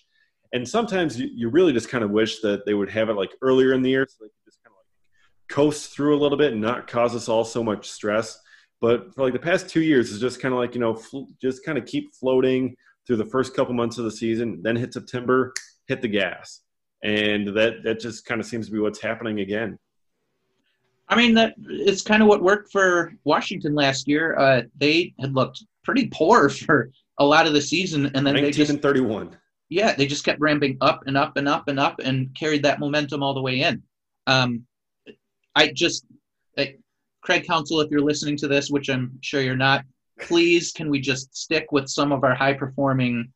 And 0.53 0.69
sometimes 0.69 1.19
you, 1.19 1.29
you 1.35 1.49
really 1.49 1.73
just 1.73 1.89
kind 1.89 2.05
of 2.05 2.11
wish 2.11 2.41
that 2.41 2.67
they 2.67 2.75
would 2.75 2.91
have 2.91 3.09
it 3.09 3.15
like 3.15 3.31
earlier 3.43 3.73
in 3.73 3.83
the 3.83 3.91
year 3.91 4.07
so 4.09 4.17
they 4.21 4.29
could 4.29 4.45
just 4.45 4.63
kind 4.65 4.73
of 4.73 4.79
like 4.79 5.49
coast 5.49 5.93
through 5.93 6.17
a 6.17 6.21
little 6.21 6.39
bit 6.39 6.53
and 6.53 6.61
not 6.61 6.87
cause 6.87 7.15
us 7.15 7.29
all 7.29 7.45
so 7.45 7.63
much 7.63 7.89
stress. 7.89 8.39
But 8.81 9.15
for 9.15 9.23
like 9.23 9.33
the 9.33 9.39
past 9.39 9.69
two 9.69 9.83
years, 9.83 10.11
it's 10.11 10.21
just 10.21 10.41
kind 10.41 10.53
of 10.53 10.61
like, 10.61 10.75
you 10.75 10.81
know, 10.81 10.95
fl- 10.95 11.25
just 11.41 11.65
kind 11.65 11.79
of 11.79 11.87
keep 11.87 12.15
floating 12.15 12.75
through 13.07 13.17
the 13.17 13.27
first 13.27 13.55
couple 13.55 13.75
months 13.75 13.99
of 13.99 14.05
the 14.05 14.11
season, 14.11 14.61
then 14.63 14.77
hit 14.77 14.93
September, 14.93 15.53
hit 15.87 16.03
the 16.03 16.09
gas. 16.09 16.61
And 17.03 17.49
that, 17.57 17.83
that 17.85 18.01
just 18.01 18.25
kind 18.25 18.41
of 18.41 18.47
seems 18.47 18.67
to 18.67 18.73
be 18.73 18.79
what's 18.79 19.01
happening 19.01 19.41
again. 19.41 19.79
I 21.09 21.17
mean, 21.17 21.35
that 21.35 21.55
it's 21.59 22.03
kind 22.03 22.23
of 22.23 22.29
what 22.29 22.43
worked 22.43 22.71
for 22.71 23.13
Washington 23.25 23.75
last 23.75 24.07
year. 24.07 24.37
Uh, 24.39 24.63
they 24.79 25.13
had 25.19 25.35
looked 25.35 25.65
pretty 25.85 26.09
poor 26.13 26.49
for 26.49 26.91
a 27.19 27.25
lot 27.25 27.47
of 27.47 27.53
the 27.53 27.61
season, 27.61 28.11
and 28.15 28.27
then 28.27 28.35
they 28.35 28.51
just 28.51 28.71
and 28.71 28.83
31. 28.83 29.37
Yeah, 29.69 29.95
they 29.95 30.07
just 30.07 30.25
kept 30.25 30.41
ramping 30.41 30.77
up 30.81 31.03
and 31.07 31.17
up 31.17 31.37
and 31.37 31.49
up 31.49 31.69
and 31.69 31.79
up, 31.79 32.01
and 32.01 32.35
carried 32.35 32.65
that 32.65 32.81
momentum 32.81 33.23
all 33.23 33.35
the 33.35 33.43
way 33.43 33.61
in. 33.61 33.83
Um, 34.27 34.67
I 35.55 35.73
just, 35.73 36.05
Craig 37.23 37.47
Counsell, 37.47 37.81
if 37.81 37.91
you're 37.91 38.01
listening 38.01 38.37
to 38.39 38.49
this, 38.49 38.71
which 38.71 38.89
I'm 38.89 39.19
sure 39.21 39.43
you're 39.43 39.57
not, 39.57 39.85
please 40.21 40.73
can 40.73 40.91
we 40.91 41.01
just 41.01 41.35
stick 41.37 41.73
with 41.73 41.89
some 41.89 42.13
of 42.13 42.25
our 42.25 42.35
high 42.35 42.55
performing 42.55 43.33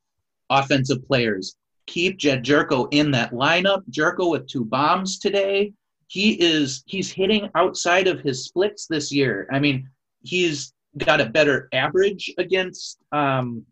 offensive 0.50 1.04
players? 1.06 1.56
Keep 1.86 2.18
Jedd 2.18 2.44
Gyorko 2.44 2.88
in 2.92 3.10
that 3.10 3.32
lineup. 3.32 3.82
Gyorko 3.90 4.30
with 4.30 4.46
two 4.46 4.64
bombs 4.64 5.18
today. 5.18 5.72
He 6.06 6.32
is 6.40 6.82
he's 6.86 7.10
hitting 7.10 7.50
outside 7.54 8.06
of 8.06 8.20
his 8.20 8.44
splits 8.44 8.86
this 8.86 9.12
year. 9.12 9.48
I 9.52 9.58
mean, 9.58 9.88
he's 10.22 10.72
got 10.98 11.20
a 11.20 11.26
better 11.26 11.68
average 11.72 12.32
against 12.38 12.98
um, 13.12 13.64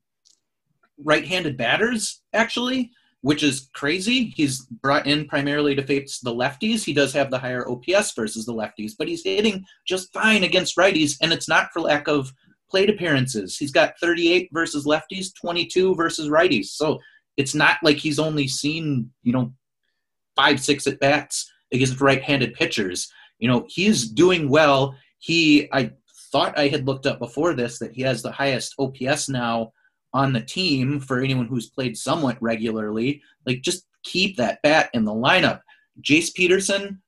right-handed 1.04 1.56
batters 1.56 2.22
actually 2.32 2.90
which 3.22 3.44
is 3.44 3.70
crazy. 3.72 4.32
He's 4.36 4.66
brought 4.66 5.06
in 5.06 5.26
primarily 5.28 5.76
to 5.76 5.82
face 5.86 6.18
the 6.18 6.34
lefties. 6.34 6.84
He 6.84 6.92
does 6.92 7.12
have 7.12 7.30
the 7.30 7.38
higher 7.38 7.64
ops 7.68 8.12
versus 8.14 8.44
the 8.44 8.52
lefties 8.54 8.92
but 8.98 9.08
he's 9.08 9.24
hitting 9.24 9.64
just 9.86 10.12
fine 10.12 10.44
against 10.44 10.76
righties 10.76 11.16
and 11.22 11.32
it's 11.32 11.48
not 11.48 11.70
for 11.72 11.80
lack 11.80 12.08
of 12.08 12.32
plate 12.68 12.90
appearances. 12.90 13.56
He's 13.56 13.70
got 13.70 13.98
38 14.00 14.48
versus 14.52 14.86
lefties 14.86 15.28
22 15.40 15.94
versus 15.94 16.28
righties. 16.28 16.66
So 16.66 16.98
it's 17.36 17.54
not 17.54 17.78
like 17.82 17.96
he's 17.96 18.18
only 18.18 18.48
seen 18.48 19.10
you 19.22 19.32
know 19.32 19.52
five 20.34 20.60
six 20.60 20.86
at 20.86 20.98
bats 21.00 21.50
against 21.72 22.00
right-handed 22.00 22.54
pitchers. 22.54 23.10
You 23.38 23.48
know 23.48 23.66
he's 23.68 24.08
doing 24.08 24.48
well. 24.48 24.96
He 25.18 25.68
i 25.72 25.92
thought 26.32 26.58
I 26.58 26.68
had 26.68 26.86
looked 26.86 27.06
up 27.06 27.18
before 27.18 27.54
this 27.54 27.78
that 27.78 27.92
he 27.92 28.02
has 28.02 28.22
the 28.22 28.32
highest 28.32 28.74
OPS 28.78 29.28
now 29.28 29.72
on 30.14 30.32
the 30.32 30.40
team 30.40 30.98
for 30.98 31.20
anyone 31.20 31.46
who's 31.46 31.70
played 31.70 31.96
somewhat 31.96 32.36
regularly. 32.40 33.22
Like, 33.46 33.60
just 33.60 33.86
keep 34.02 34.36
that 34.38 34.60
bat 34.62 34.90
in 34.94 35.04
the 35.04 35.12
lineup. 35.12 35.60
Jace 36.02 36.34
Peterson, 36.34 37.00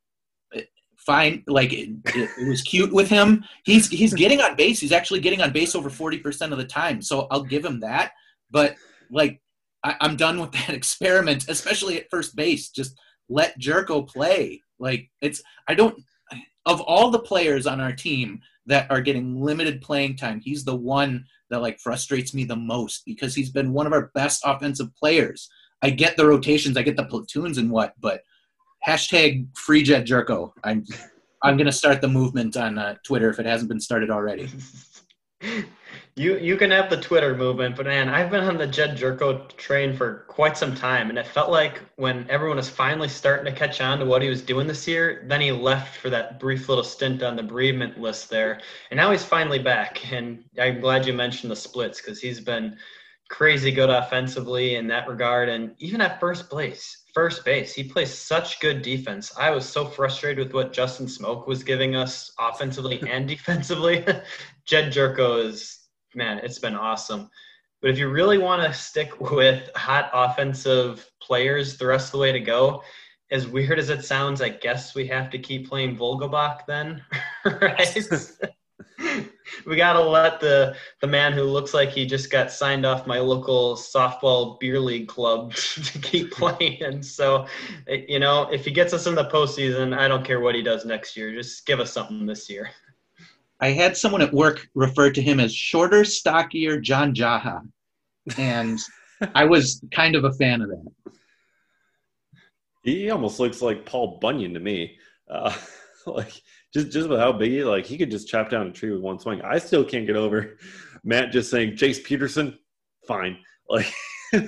eh, 0.54 0.62
fine. 0.96 1.42
Like, 1.46 1.72
it, 1.72 1.90
it, 2.06 2.30
it 2.38 2.48
was 2.48 2.62
cute 2.62 2.92
with 2.92 3.08
him. 3.08 3.44
He's 3.64 3.88
he's 3.88 4.14
getting 4.14 4.40
on 4.40 4.56
base. 4.56 4.78
He's 4.78 4.92
actually 4.92 5.20
getting 5.20 5.40
on 5.40 5.52
base 5.52 5.74
over 5.74 5.90
forty 5.90 6.18
percent 6.18 6.52
of 6.52 6.58
the 6.58 6.66
time. 6.66 7.02
So 7.02 7.26
I'll 7.30 7.42
give 7.42 7.64
him 7.64 7.80
that. 7.80 8.12
But 8.50 8.76
like, 9.10 9.40
I, 9.82 9.96
I'm 10.00 10.16
done 10.16 10.38
with 10.38 10.52
that 10.52 10.70
experiment, 10.70 11.46
especially 11.48 11.98
at 11.98 12.10
first 12.10 12.36
base. 12.36 12.68
Just 12.68 12.94
let 13.28 13.58
Gyorko 13.58 14.06
play. 14.06 14.62
Like, 14.78 15.10
it's 15.22 15.42
I 15.66 15.74
don't. 15.74 15.96
Of 16.66 16.80
all 16.80 17.10
the 17.10 17.18
players 17.18 17.66
on 17.66 17.78
our 17.78 17.92
team, 17.92 18.40
that 18.66 18.90
are 18.90 19.00
getting 19.00 19.40
limited 19.40 19.82
playing 19.82 20.16
time. 20.16 20.40
He's 20.40 20.64
the 20.64 20.74
one 20.74 21.24
that 21.50 21.62
like 21.62 21.78
frustrates 21.80 22.34
me 22.34 22.44
the 22.44 22.56
most 22.56 23.02
because 23.04 23.34
he's 23.34 23.50
been 23.50 23.72
one 23.72 23.86
of 23.86 23.92
our 23.92 24.10
best 24.14 24.42
offensive 24.44 24.94
players. 24.96 25.48
I 25.82 25.90
get 25.90 26.16
the 26.16 26.26
rotations, 26.26 26.76
I 26.76 26.82
get 26.82 26.96
the 26.96 27.04
platoons 27.04 27.58
and 27.58 27.70
what, 27.70 27.94
but 28.00 28.22
hashtag 28.86 29.46
free 29.56 29.82
Jedd 29.82 30.06
Gyorko. 30.06 30.52
I'm 30.62 30.84
I'm 31.42 31.56
gonna 31.56 31.72
start 31.72 32.00
the 32.00 32.08
movement 32.08 32.56
on 32.56 32.78
uh, 32.78 32.96
Twitter 33.04 33.28
if 33.30 33.38
it 33.38 33.46
hasn't 33.46 33.68
been 33.68 33.80
started 33.80 34.10
already. 34.10 34.48
You 36.16 36.38
you 36.38 36.56
can 36.56 36.70
have 36.70 36.90
the 36.90 37.00
Twitter 37.00 37.34
movement, 37.36 37.74
but 37.74 37.86
man, 37.86 38.08
I've 38.08 38.30
been 38.30 38.44
on 38.44 38.56
the 38.56 38.68
Jedd 38.68 38.96
Gyorko 38.96 39.48
train 39.56 39.96
for 39.96 40.24
quite 40.28 40.56
some 40.56 40.72
time, 40.72 41.10
and 41.10 41.18
it 41.18 41.26
felt 41.26 41.50
like 41.50 41.80
when 41.96 42.24
everyone 42.30 42.56
was 42.56 42.70
finally 42.70 43.08
starting 43.08 43.52
to 43.52 43.58
catch 43.58 43.80
on 43.80 43.98
to 43.98 44.04
what 44.04 44.22
he 44.22 44.28
was 44.28 44.40
doing 44.40 44.68
this 44.68 44.86
year, 44.86 45.24
then 45.26 45.40
he 45.40 45.50
left 45.50 45.96
for 45.96 46.10
that 46.10 46.38
brief 46.38 46.68
little 46.68 46.84
stint 46.84 47.24
on 47.24 47.34
the 47.34 47.42
bereavement 47.42 47.98
list 47.98 48.30
there, 48.30 48.60
and 48.92 48.98
now 48.98 49.10
he's 49.10 49.24
finally 49.24 49.58
back. 49.58 50.12
And 50.12 50.44
I'm 50.56 50.80
glad 50.80 51.04
you 51.04 51.12
mentioned 51.12 51.50
the 51.50 51.56
splits 51.56 52.00
because 52.00 52.20
he's 52.20 52.40
been 52.40 52.76
crazy 53.28 53.72
good 53.72 53.90
offensively 53.90 54.76
in 54.76 54.86
that 54.86 55.08
regard, 55.08 55.48
and 55.48 55.74
even 55.80 56.00
at 56.00 56.20
first 56.20 56.48
place. 56.48 57.02
First 57.12 57.44
base, 57.44 57.74
he 57.74 57.82
plays 57.82 58.14
such 58.14 58.60
good 58.60 58.82
defense. 58.82 59.32
I 59.36 59.50
was 59.50 59.68
so 59.68 59.84
frustrated 59.84 60.44
with 60.46 60.54
what 60.54 60.72
Justin 60.72 61.06
Smoak 61.06 61.48
was 61.48 61.64
giving 61.64 61.96
us 61.96 62.32
offensively 62.38 63.02
and 63.08 63.26
defensively. 63.36 64.04
Jedd 64.64 64.92
Gyorko 64.92 65.44
is 65.44 65.83
man, 66.16 66.38
it's 66.38 66.58
been 66.58 66.74
awesome. 66.74 67.30
But 67.80 67.90
if 67.90 67.98
you 67.98 68.08
really 68.08 68.38
want 68.38 68.62
to 68.62 68.72
stick 68.72 69.20
with 69.20 69.68
hot 69.76 70.10
offensive 70.14 71.08
players 71.20 71.76
the 71.76 71.86
rest 71.86 72.08
of 72.08 72.12
the 72.12 72.18
way 72.18 72.32
to 72.32 72.40
go, 72.40 72.82
as 73.30 73.46
weird 73.46 73.78
as 73.78 73.90
it 73.90 74.04
sounds, 74.04 74.40
I 74.40 74.50
guess 74.50 74.94
we 74.94 75.06
have 75.08 75.30
to 75.30 75.38
keep 75.38 75.68
playing 75.68 75.96
Vogelbach 75.96 76.60
then, 76.66 77.02
we 79.66 79.76
got 79.76 79.94
to 79.94 80.00
let 80.00 80.40
the 80.40 80.76
the 81.00 81.06
man 81.06 81.32
who 81.32 81.42
looks 81.42 81.74
like 81.74 81.90
he 81.90 82.06
just 82.06 82.30
got 82.30 82.50
signed 82.50 82.86
off 82.86 83.06
my 83.06 83.18
local 83.18 83.74
softball 83.76 84.58
beer 84.60 84.80
league 84.80 85.08
club 85.08 85.54
to 85.54 85.98
keep 85.98 86.32
playing. 86.32 87.02
So, 87.02 87.46
you 87.86 88.18
know, 88.18 88.48
if 88.52 88.64
he 88.64 88.70
gets 88.70 88.92
us 88.92 89.06
in 89.06 89.14
the 89.14 89.26
postseason, 89.26 89.96
I 89.96 90.08
don't 90.08 90.24
care 90.24 90.40
what 90.40 90.54
he 90.54 90.62
does 90.62 90.84
next 90.84 91.16
year. 91.16 91.34
Just 91.34 91.66
give 91.66 91.80
us 91.80 91.92
something 91.92 92.26
this 92.26 92.48
year. 92.48 92.70
I 93.64 93.70
had 93.70 93.96
someone 93.96 94.20
at 94.20 94.30
work 94.30 94.68
refer 94.74 95.10
to 95.10 95.22
him 95.22 95.40
as 95.40 95.54
shorter, 95.54 96.04
stockier 96.04 96.78
John 96.78 97.14
Jaha, 97.14 97.62
and 98.36 98.78
I 99.34 99.46
was 99.46 99.82
kind 99.90 100.16
of 100.16 100.24
a 100.24 100.34
fan 100.34 100.60
of 100.60 100.68
that. 100.68 100.84
He 102.82 103.08
almost 103.08 103.40
looks 103.40 103.62
like 103.62 103.86
Paul 103.86 104.18
Bunyan 104.20 104.52
to 104.52 104.60
me. 104.60 104.98
Uh, 105.30 105.56
like 106.06 106.42
just 106.74 106.90
just 106.90 107.08
with 107.08 107.18
how 107.18 107.32
big 107.32 107.52
he 107.52 107.64
like 107.64 107.86
he 107.86 107.96
could 107.96 108.10
just 108.10 108.28
chop 108.28 108.50
down 108.50 108.66
a 108.66 108.70
tree 108.70 108.90
with 108.90 109.00
one 109.00 109.18
swing. 109.18 109.40
I 109.40 109.56
still 109.56 109.82
can't 109.82 110.06
get 110.06 110.16
over 110.16 110.58
Matt 111.02 111.32
just 111.32 111.50
saying 111.50 111.72
Jace 111.72 112.04
Peterson, 112.04 112.58
fine. 113.08 113.38
Like 113.66 113.90
uh, 114.34 114.42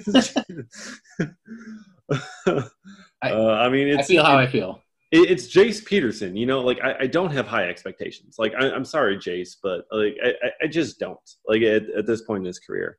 I, 3.22 3.70
mean, 3.70 3.98
I 3.98 4.02
feel 4.02 4.24
how 4.24 4.36
I 4.36 4.46
feel 4.46 4.82
it's 5.12 5.54
Jace 5.54 5.84
Peterson. 5.84 6.36
You 6.36 6.46
know, 6.46 6.60
like 6.60 6.80
I, 6.82 6.94
I 7.00 7.06
don't 7.06 7.32
have 7.32 7.46
high 7.46 7.68
expectations. 7.68 8.36
Like 8.38 8.54
I, 8.58 8.68
am 8.68 8.84
sorry, 8.84 9.16
Jace, 9.16 9.56
but 9.62 9.84
like 9.90 10.16
I, 10.22 10.50
I 10.62 10.66
just 10.66 10.98
don't. 10.98 11.18
Like 11.46 11.62
at, 11.62 11.88
at 11.90 12.06
this 12.06 12.22
point 12.22 12.40
in 12.40 12.46
his 12.46 12.58
career. 12.58 12.98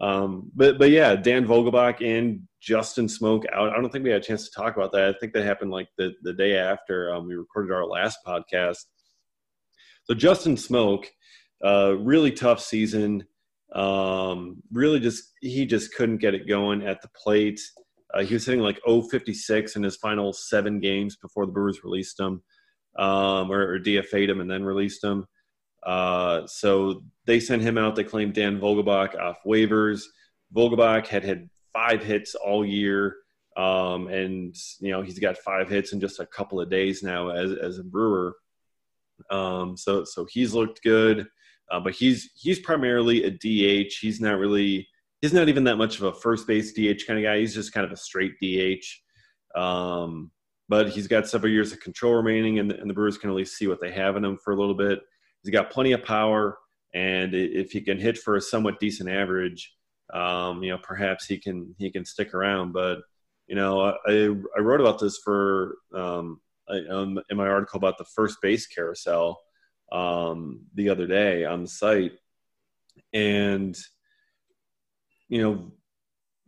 Um, 0.00 0.50
but 0.54 0.78
but 0.78 0.90
yeah, 0.90 1.14
Dan 1.14 1.46
Vogelbach 1.46 2.04
and 2.04 2.40
Justin 2.60 3.06
Smoak 3.06 3.44
out. 3.52 3.70
I 3.70 3.80
don't 3.80 3.90
think 3.90 4.04
we 4.04 4.10
had 4.10 4.22
a 4.22 4.24
chance 4.24 4.48
to 4.48 4.60
talk 4.60 4.76
about 4.76 4.92
that. 4.92 5.14
I 5.14 5.18
think 5.18 5.32
that 5.32 5.44
happened 5.44 5.70
like 5.70 5.88
the 5.98 6.12
the 6.22 6.32
day 6.32 6.56
after 6.56 7.14
um, 7.14 7.28
we 7.28 7.34
recorded 7.34 7.72
our 7.72 7.86
last 7.86 8.18
podcast. 8.26 8.84
So 10.04 10.14
Justin 10.14 10.56
Smoak, 10.56 11.06
uh, 11.64 11.96
really 11.98 12.32
tough 12.32 12.60
season. 12.60 13.24
Um, 13.74 14.62
really 14.70 15.00
just 15.00 15.32
he 15.40 15.66
just 15.66 15.94
couldn't 15.94 16.18
get 16.18 16.34
it 16.34 16.48
going 16.48 16.82
at 16.82 17.00
the 17.00 17.08
plate. 17.16 17.60
Uh, 18.14 18.22
he 18.22 18.34
was 18.34 18.44
hitting 18.44 18.60
like 18.60 18.80
056 18.86 19.76
in 19.76 19.82
his 19.82 19.96
final 19.96 20.32
seven 20.32 20.80
games 20.80 21.16
before 21.16 21.46
the 21.46 21.52
Brewers 21.52 21.82
released 21.82 22.18
him, 22.20 22.42
um, 22.98 23.50
or, 23.50 23.74
or 23.74 23.78
DFA'd 23.78 24.30
him 24.30 24.40
and 24.40 24.50
then 24.50 24.64
released 24.64 25.02
him. 25.02 25.26
Uh, 25.84 26.46
so 26.46 27.02
they 27.26 27.40
sent 27.40 27.62
him 27.62 27.78
out. 27.78 27.96
They 27.96 28.04
claimed 28.04 28.34
Dan 28.34 28.60
Vogelbach 28.60 29.18
off 29.18 29.38
waivers. 29.46 30.02
Vogelbach 30.54 31.06
had 31.06 31.24
had 31.24 31.48
five 31.72 32.02
hits 32.02 32.34
all 32.34 32.64
year, 32.64 33.16
um, 33.56 34.08
and 34.08 34.54
you 34.80 34.92
know 34.92 35.02
he's 35.02 35.18
got 35.18 35.38
five 35.38 35.68
hits 35.68 35.92
in 35.92 36.00
just 36.00 36.20
a 36.20 36.26
couple 36.26 36.60
of 36.60 36.70
days 36.70 37.02
now 37.02 37.30
as 37.30 37.52
as 37.52 37.78
a 37.78 37.84
Brewer. 37.84 38.36
Um, 39.30 39.76
so 39.76 40.04
so 40.04 40.26
he's 40.30 40.54
looked 40.54 40.82
good, 40.82 41.26
uh, 41.70 41.80
but 41.80 41.94
he's 41.94 42.30
he's 42.34 42.60
primarily 42.60 43.24
a 43.24 43.30
DH. 43.30 43.94
He's 44.00 44.20
not 44.20 44.38
really 44.38 44.86
he's 45.22 45.32
not 45.32 45.48
even 45.48 45.64
that 45.64 45.76
much 45.76 45.96
of 45.96 46.02
a 46.02 46.12
first 46.12 46.46
base 46.46 46.72
DH 46.72 47.06
kind 47.06 47.18
of 47.18 47.22
guy. 47.22 47.38
He's 47.38 47.54
just 47.54 47.72
kind 47.72 47.86
of 47.86 47.92
a 47.92 47.96
straight 47.96 48.34
DH. 48.42 48.84
Um, 49.58 50.30
but 50.68 50.90
he's 50.90 51.06
got 51.06 51.28
several 51.28 51.52
years 51.52 51.72
of 51.72 51.80
control 51.80 52.14
remaining, 52.14 52.58
and 52.58 52.70
the, 52.70 52.80
and 52.80 52.90
the 52.90 52.94
Brewers 52.94 53.18
can 53.18 53.30
at 53.30 53.36
least 53.36 53.56
see 53.56 53.68
what 53.68 53.80
they 53.80 53.92
have 53.92 54.16
in 54.16 54.24
him 54.24 54.38
for 54.42 54.52
a 54.52 54.56
little 54.56 54.74
bit. 54.74 55.00
He's 55.42 55.52
got 55.52 55.70
plenty 55.70 55.92
of 55.92 56.04
power, 56.04 56.58
and 56.94 57.34
if 57.34 57.72
he 57.72 57.80
can 57.80 57.98
hit 57.98 58.18
for 58.18 58.36
a 58.36 58.40
somewhat 58.40 58.80
decent 58.80 59.08
average, 59.08 59.72
um, 60.12 60.62
you 60.62 60.70
know, 60.70 60.78
perhaps 60.82 61.26
he 61.26 61.38
can 61.38 61.74
he 61.78 61.90
can 61.90 62.04
stick 62.04 62.34
around. 62.34 62.72
But 62.72 63.00
you 63.46 63.54
know, 63.54 63.80
I 64.06 64.28
I 64.56 64.60
wrote 64.60 64.80
about 64.80 64.98
this 64.98 65.18
for 65.18 65.76
um, 65.94 66.40
um, 66.90 67.20
in 67.28 67.36
my 67.36 67.48
article 67.48 67.76
about 67.76 67.98
the 67.98 68.04
first 68.04 68.38
base 68.40 68.66
carousel 68.66 69.40
um, 69.90 70.62
the 70.74 70.88
other 70.88 71.06
day 71.06 71.44
on 71.44 71.62
the 71.62 71.68
site, 71.68 72.12
and 73.12 73.76
you 75.32 75.40
know, 75.40 75.72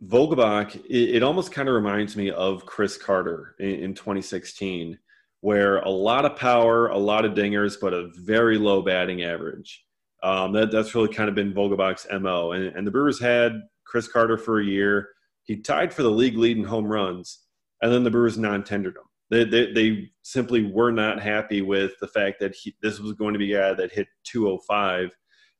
Vogelbach, 0.05 0.75
it, 0.75 1.15
it 1.15 1.23
almost 1.23 1.51
kind 1.51 1.67
of 1.67 1.73
reminds 1.73 2.15
me 2.15 2.29
of 2.29 2.67
Chris 2.67 2.97
Carter 2.97 3.55
in, 3.57 3.71
in 3.79 3.93
2016, 3.95 4.99
where 5.41 5.77
a 5.77 5.89
lot 5.89 6.23
of 6.23 6.35
power, 6.35 6.89
a 6.89 6.97
lot 6.97 7.25
of 7.25 7.33
dingers, 7.33 7.77
but 7.81 7.95
a 7.95 8.11
very 8.13 8.59
low 8.59 8.83
batting 8.83 9.23
average. 9.23 9.83
Um, 10.21 10.53
that, 10.53 10.69
that's 10.71 10.93
really 10.93 11.11
kind 11.11 11.29
of 11.29 11.33
been 11.33 11.51
Vogelbach's 11.51 12.05
MO. 12.21 12.51
And, 12.51 12.65
and 12.75 12.85
the 12.85 12.91
Brewers 12.91 13.19
had 13.19 13.53
Chris 13.87 14.07
Carter 14.07 14.37
for 14.37 14.59
a 14.59 14.65
year. 14.65 15.09
He 15.45 15.55
tied 15.57 15.91
for 15.91 16.03
the 16.03 16.11
league 16.11 16.37
lead 16.37 16.57
in 16.57 16.63
home 16.63 16.85
runs, 16.85 17.39
and 17.81 17.91
then 17.91 18.03
the 18.03 18.11
Brewers 18.11 18.37
non 18.37 18.63
tendered 18.63 18.97
him. 18.97 19.03
They, 19.31 19.45
they, 19.45 19.71
they, 19.73 20.11
simply 20.21 20.63
were 20.63 20.91
not 20.91 21.19
happy 21.19 21.61
with 21.61 21.93
the 22.01 22.07
fact 22.07 22.39
that 22.39 22.55
he, 22.55 22.75
this 22.81 22.99
was 22.99 23.13
going 23.13 23.33
to 23.33 23.39
be 23.39 23.53
a 23.53 23.59
guy 23.59 23.73
that 23.75 23.91
hit 23.91 24.07
205 24.25 25.11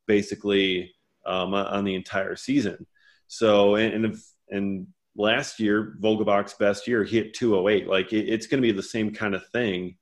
basically 0.07 0.91
um, 1.25 1.53
on 1.53 1.83
the 1.85 1.95
entire 1.95 2.35
season. 2.35 2.85
So, 3.27 3.75
and, 3.75 4.05
and, 4.05 4.17
and 4.49 4.87
last 5.15 5.59
year, 5.59 5.97
Vogelbach's 6.01 6.53
best 6.53 6.87
year, 6.87 7.03
he 7.03 7.17
hit 7.17 7.33
208. 7.33 7.87
Like 7.87 8.13
it, 8.13 8.29
it's 8.29 8.47
going 8.47 8.61
to 8.61 8.67
be 8.67 8.71
the 8.71 8.83
same 8.83 9.13
kind 9.13 9.35
of 9.35 9.47
thing 9.49 9.97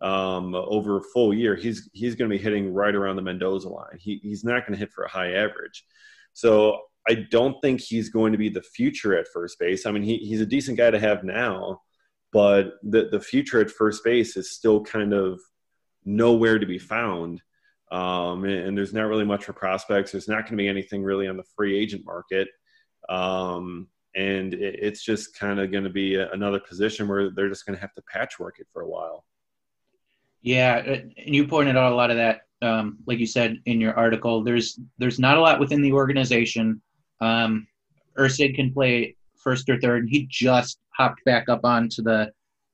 um, 0.00 0.54
over 0.54 0.98
a 0.98 1.02
full 1.14 1.34
year. 1.34 1.56
He's 1.56 1.88
he's 1.92 2.14
going 2.14 2.30
to 2.30 2.36
be 2.36 2.42
hitting 2.42 2.72
right 2.72 2.94
around 2.94 3.16
the 3.16 3.22
Mendoza 3.22 3.68
line. 3.68 3.98
He, 3.98 4.20
he's 4.22 4.44
not 4.44 4.66
going 4.66 4.72
to 4.72 4.78
hit 4.78 4.92
for 4.92 5.04
a 5.04 5.10
high 5.10 5.32
average. 5.32 5.84
So 6.34 6.80
I 7.08 7.26
don't 7.30 7.60
think 7.62 7.80
he's 7.80 8.10
going 8.10 8.32
to 8.32 8.38
be 8.38 8.48
the 8.48 8.62
future 8.62 9.16
at 9.16 9.26
first 9.32 9.58
base. 9.58 9.86
I 9.86 9.90
mean, 9.90 10.02
he, 10.02 10.18
he's 10.18 10.40
a 10.40 10.46
decent 10.46 10.76
guy 10.76 10.90
to 10.90 11.00
have 11.00 11.24
now, 11.24 11.80
but 12.32 12.74
the 12.82 13.08
the 13.10 13.20
future 13.20 13.60
at 13.60 13.70
first 13.70 14.04
base 14.04 14.36
is 14.36 14.52
still 14.54 14.82
kind 14.84 15.12
of 15.12 15.40
nowhere 16.04 16.58
to 16.58 16.66
be 16.66 16.78
found. 16.78 17.42
Um, 17.90 18.44
and, 18.44 18.68
and, 18.68 18.76
there's 18.76 18.92
not 18.92 19.06
really 19.06 19.24
much 19.24 19.46
for 19.46 19.54
prospects. 19.54 20.12
There's 20.12 20.28
not 20.28 20.42
going 20.42 20.50
to 20.50 20.56
be 20.56 20.68
anything 20.68 21.02
really 21.02 21.26
on 21.26 21.38
the 21.38 21.44
free 21.56 21.78
agent 21.78 22.04
market. 22.04 22.46
Um, 23.08 23.88
and 24.14 24.54
it, 24.54 24.76
it's 24.80 25.02
just 25.02 25.38
kind 25.38 25.60
of 25.60 25.70
going 25.70 25.84
to 25.84 25.90
be 25.90 26.16
a, 26.16 26.30
another 26.32 26.60
position 26.60 27.08
where 27.08 27.30
they're 27.30 27.48
just 27.48 27.66
going 27.66 27.76
to 27.76 27.80
have 27.80 27.94
to 27.94 28.02
patchwork 28.02 28.58
it 28.58 28.66
for 28.72 28.82
a 28.82 28.88
while. 28.88 29.24
Yeah, 30.42 30.82
uh, 30.86 31.00
and 31.24 31.34
you 31.34 31.46
pointed 31.46 31.76
out 31.76 31.92
a 31.92 31.96
lot 31.96 32.10
of 32.10 32.16
that, 32.16 32.42
um, 32.62 32.98
like 33.06 33.18
you 33.18 33.26
said 33.26 33.58
in 33.66 33.80
your 33.80 33.94
article. 33.94 34.42
There's 34.42 34.78
there's 34.98 35.18
not 35.18 35.36
a 35.36 35.40
lot 35.40 35.60
within 35.60 35.82
the 35.82 35.92
organization. 35.92 36.80
Um, 37.20 37.66
Erceg 38.16 38.54
can 38.54 38.72
play 38.72 39.16
first 39.36 39.68
or 39.68 39.78
third. 39.80 40.02
and 40.02 40.10
He 40.10 40.26
just 40.30 40.78
hopped 40.96 41.24
back 41.24 41.48
up 41.48 41.64
onto 41.64 42.02
the 42.02 42.32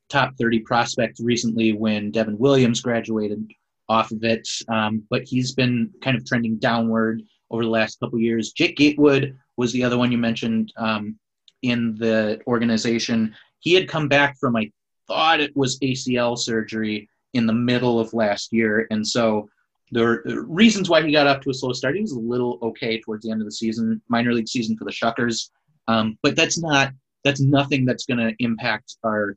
top 0.08 0.34
30 0.38 0.60
prospects 0.60 1.20
recently 1.20 1.72
when 1.72 2.10
Devin 2.10 2.38
Williams 2.38 2.80
graduated 2.80 3.50
off 3.88 4.10
of 4.10 4.24
it. 4.24 4.46
Um, 4.68 5.02
but 5.10 5.22
he's 5.24 5.54
been 5.54 5.90
kind 6.02 6.16
of 6.16 6.24
trending 6.24 6.56
downward 6.56 7.22
over 7.50 7.62
the 7.62 7.70
last 7.70 8.00
couple 8.00 8.18
years. 8.18 8.52
Jake 8.52 8.76
Gatewood 8.76 9.38
was 9.56 9.72
the 9.72 9.84
other 9.84 9.98
one 9.98 10.12
you 10.12 10.18
mentioned 10.18 10.72
um, 10.76 11.18
in 11.62 11.94
the 11.96 12.40
organization. 12.46 13.34
He 13.60 13.74
had 13.74 13.88
come 13.88 14.08
back 14.08 14.36
from, 14.38 14.56
I 14.56 14.70
thought 15.06 15.40
it 15.40 15.56
was 15.56 15.78
ACL 15.80 16.38
surgery 16.38 17.08
in 17.32 17.46
the 17.46 17.52
middle 17.52 17.98
of 17.98 18.14
last 18.14 18.52
year. 18.52 18.86
And 18.90 19.06
so 19.06 19.48
are 19.96 20.22
reasons 20.26 20.88
why 20.88 21.02
he 21.02 21.12
got 21.12 21.26
up 21.26 21.42
to 21.42 21.50
a 21.50 21.54
slow 21.54 21.72
start. 21.72 21.94
He 21.94 22.00
was 22.02 22.12
a 22.12 22.18
little 22.18 22.58
okay 22.62 23.00
towards 23.00 23.24
the 23.24 23.30
end 23.30 23.40
of 23.40 23.46
the 23.46 23.52
season, 23.52 24.00
minor 24.08 24.32
league 24.32 24.48
season 24.48 24.76
for 24.76 24.84
the 24.84 24.90
Shuckers. 24.90 25.50
Um, 25.86 26.18
but 26.22 26.34
that's 26.34 26.58
not 26.58 26.92
that's 27.22 27.40
nothing 27.40 27.84
that's 27.84 28.04
going 28.04 28.18
to 28.18 28.34
impact 28.38 28.96
our 29.04 29.36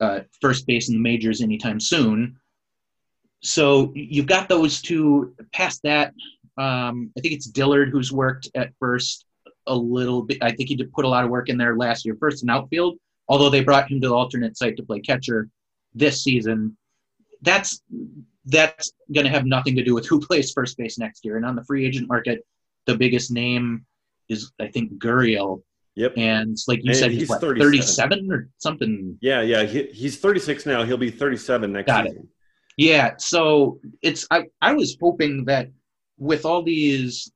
uh, 0.00 0.20
first 0.40 0.66
base 0.66 0.88
in 0.88 0.94
the 0.94 1.00
majors 1.00 1.40
anytime 1.40 1.80
soon. 1.80 2.36
So 3.40 3.92
you've 3.94 4.26
got 4.26 4.48
those 4.48 4.80
two. 4.80 5.34
Past 5.52 5.80
that, 5.84 6.14
um, 6.56 7.12
I 7.16 7.20
think 7.20 7.34
it's 7.34 7.46
Dillard 7.46 7.90
who's 7.90 8.12
worked 8.12 8.48
at 8.54 8.72
first 8.78 9.26
a 9.66 9.74
little 9.74 10.22
bit. 10.22 10.38
I 10.42 10.52
think 10.52 10.68
he 10.68 10.76
did 10.76 10.92
put 10.92 11.04
a 11.04 11.08
lot 11.08 11.24
of 11.24 11.30
work 11.30 11.48
in 11.48 11.58
there 11.58 11.76
last 11.76 12.04
year, 12.04 12.16
first 12.18 12.42
in 12.42 12.50
outfield. 12.50 12.98
Although 13.28 13.50
they 13.50 13.64
brought 13.64 13.90
him 13.90 14.00
to 14.00 14.08
the 14.08 14.14
alternate 14.14 14.56
site 14.56 14.76
to 14.76 14.82
play 14.82 15.00
catcher 15.00 15.48
this 15.94 16.22
season, 16.22 16.76
that's 17.42 17.82
that's 18.46 18.92
going 19.14 19.24
to 19.24 19.30
have 19.30 19.46
nothing 19.46 19.74
to 19.76 19.84
do 19.84 19.94
with 19.94 20.06
who 20.06 20.20
plays 20.26 20.52
first 20.52 20.76
base 20.76 20.98
next 20.98 21.24
year. 21.24 21.36
And 21.36 21.46
on 21.46 21.56
the 21.56 21.64
free 21.64 21.86
agent 21.86 22.08
market, 22.08 22.44
the 22.86 22.96
biggest 22.96 23.30
name 23.30 23.86
is 24.28 24.52
I 24.60 24.68
think 24.68 24.98
Gurriel. 24.98 25.62
Yep. 25.96 26.14
And 26.16 26.56
like 26.66 26.80
you 26.82 26.90
and 26.90 26.98
said, 26.98 27.10
he's, 27.12 27.20
he's 27.20 27.28
what, 27.28 27.40
37. 27.40 27.70
37. 27.70 28.32
or 28.32 28.48
something. 28.58 29.16
Yeah, 29.20 29.42
yeah. 29.42 29.62
He, 29.62 29.84
he's 29.92 30.18
36 30.18 30.66
now. 30.66 30.82
He'll 30.82 30.96
be 30.96 31.10
37 31.10 31.72
next 31.72 31.88
year. 31.88 31.96
Got 31.96 32.06
season. 32.06 32.22
It. 32.22 32.28
Yeah. 32.76 33.14
So 33.18 33.78
it's 34.02 34.26
I, 34.30 34.46
I 34.60 34.74
was 34.74 34.96
hoping 35.00 35.44
that 35.44 35.68
with 36.18 36.44
all 36.44 36.62
these 36.62 37.30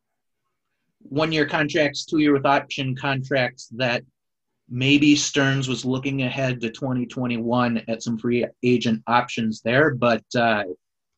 one 1.00 1.32
year 1.32 1.46
contracts, 1.46 2.04
two 2.04 2.18
year 2.18 2.32
with 2.32 2.46
option 2.46 2.94
contracts, 2.96 3.68
that 3.76 4.02
maybe 4.68 5.16
Stearns 5.16 5.68
was 5.68 5.84
looking 5.84 6.22
ahead 6.22 6.60
to 6.60 6.70
2021 6.70 7.82
at 7.88 8.02
some 8.02 8.18
free 8.18 8.46
agent 8.62 9.02
options 9.06 9.60
there. 9.62 9.94
But 9.94 10.24
uh, 10.36 10.64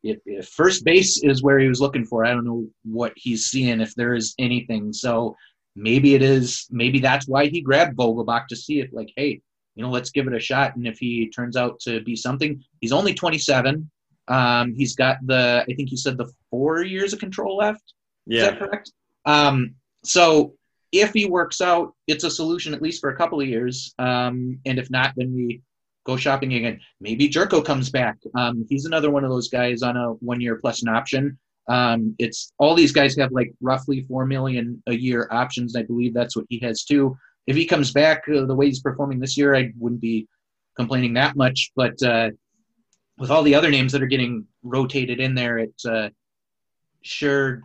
if, 0.02 0.18
if 0.24 0.48
first 0.48 0.84
base 0.84 1.22
is 1.22 1.42
where 1.42 1.58
he 1.58 1.68
was 1.68 1.80
looking 1.80 2.04
for, 2.04 2.24
I 2.24 2.30
don't 2.30 2.44
know 2.44 2.66
what 2.84 3.12
he's 3.16 3.46
seeing 3.46 3.80
if 3.80 3.94
there 3.94 4.14
is 4.14 4.34
anything. 4.38 4.92
So 4.92 5.36
maybe 5.74 6.14
it 6.14 6.22
is. 6.22 6.66
Maybe 6.70 7.00
that's 7.00 7.26
why 7.26 7.46
he 7.46 7.60
grabbed 7.60 7.96
Vogelbach 7.96 8.46
to 8.48 8.56
see 8.56 8.80
if, 8.80 8.90
like, 8.92 9.12
hey, 9.16 9.40
you 9.74 9.82
know, 9.82 9.90
let's 9.90 10.10
give 10.10 10.26
it 10.26 10.34
a 10.34 10.40
shot. 10.40 10.76
And 10.76 10.86
if 10.86 10.98
he 10.98 11.28
turns 11.30 11.56
out 11.56 11.80
to 11.80 12.00
be 12.02 12.16
something, 12.16 12.62
he's 12.80 12.92
only 12.92 13.14
27. 13.14 13.90
Um, 14.28 14.74
he's 14.74 14.94
got 14.94 15.18
the, 15.26 15.64
I 15.68 15.74
think 15.74 15.90
you 15.90 15.96
said 15.96 16.16
the 16.16 16.30
four 16.50 16.82
years 16.82 17.12
of 17.12 17.18
control 17.18 17.56
left. 17.56 17.94
Yeah. 18.26 18.42
Is 18.42 18.46
that 18.50 18.58
correct? 18.58 18.92
Um, 19.24 19.74
so 20.04 20.54
if 20.92 21.12
he 21.12 21.26
works 21.26 21.60
out, 21.60 21.94
it's 22.06 22.24
a 22.24 22.30
solution 22.30 22.74
at 22.74 22.82
least 22.82 23.00
for 23.00 23.10
a 23.10 23.16
couple 23.16 23.40
of 23.40 23.46
years. 23.46 23.94
Um, 23.98 24.58
and 24.66 24.78
if 24.78 24.90
not, 24.90 25.12
then 25.16 25.34
we 25.34 25.62
go 26.04 26.16
shopping 26.16 26.54
again. 26.54 26.80
Maybe 27.00 27.28
Gyorko 27.28 27.64
comes 27.64 27.90
back. 27.90 28.18
Um, 28.34 28.66
he's 28.68 28.86
another 28.86 29.10
one 29.10 29.24
of 29.24 29.30
those 29.30 29.48
guys 29.48 29.82
on 29.82 29.96
a 29.96 30.12
one 30.14 30.40
year 30.40 30.56
plus 30.56 30.82
an 30.82 30.88
option. 30.88 31.38
Um, 31.68 32.16
it's 32.18 32.52
all 32.58 32.74
these 32.74 32.92
guys 32.92 33.16
have 33.16 33.30
like 33.32 33.52
roughly 33.60 34.04
four 34.08 34.26
million 34.26 34.82
a 34.88 34.94
year 34.94 35.28
options. 35.30 35.76
I 35.76 35.82
believe 35.82 36.14
that's 36.14 36.34
what 36.34 36.46
he 36.48 36.58
has 36.60 36.84
too. 36.84 37.16
If 37.46 37.56
he 37.56 37.66
comes 37.66 37.92
back 37.92 38.24
uh, 38.28 38.44
the 38.44 38.54
way 38.54 38.66
he's 38.66 38.80
performing 38.80 39.20
this 39.20 39.36
year, 39.36 39.54
I 39.54 39.72
wouldn't 39.78 40.00
be 40.00 40.26
complaining 40.76 41.14
that 41.14 41.36
much. 41.36 41.70
But 41.76 42.02
uh, 42.02 42.30
with 43.18 43.30
all 43.30 43.42
the 43.42 43.54
other 43.54 43.70
names 43.70 43.92
that 43.92 44.02
are 44.02 44.06
getting 44.06 44.46
rotated 44.62 45.20
in 45.20 45.34
there, 45.34 45.58
it 45.58 45.74
uh, 45.88 46.08
sure 47.02 47.62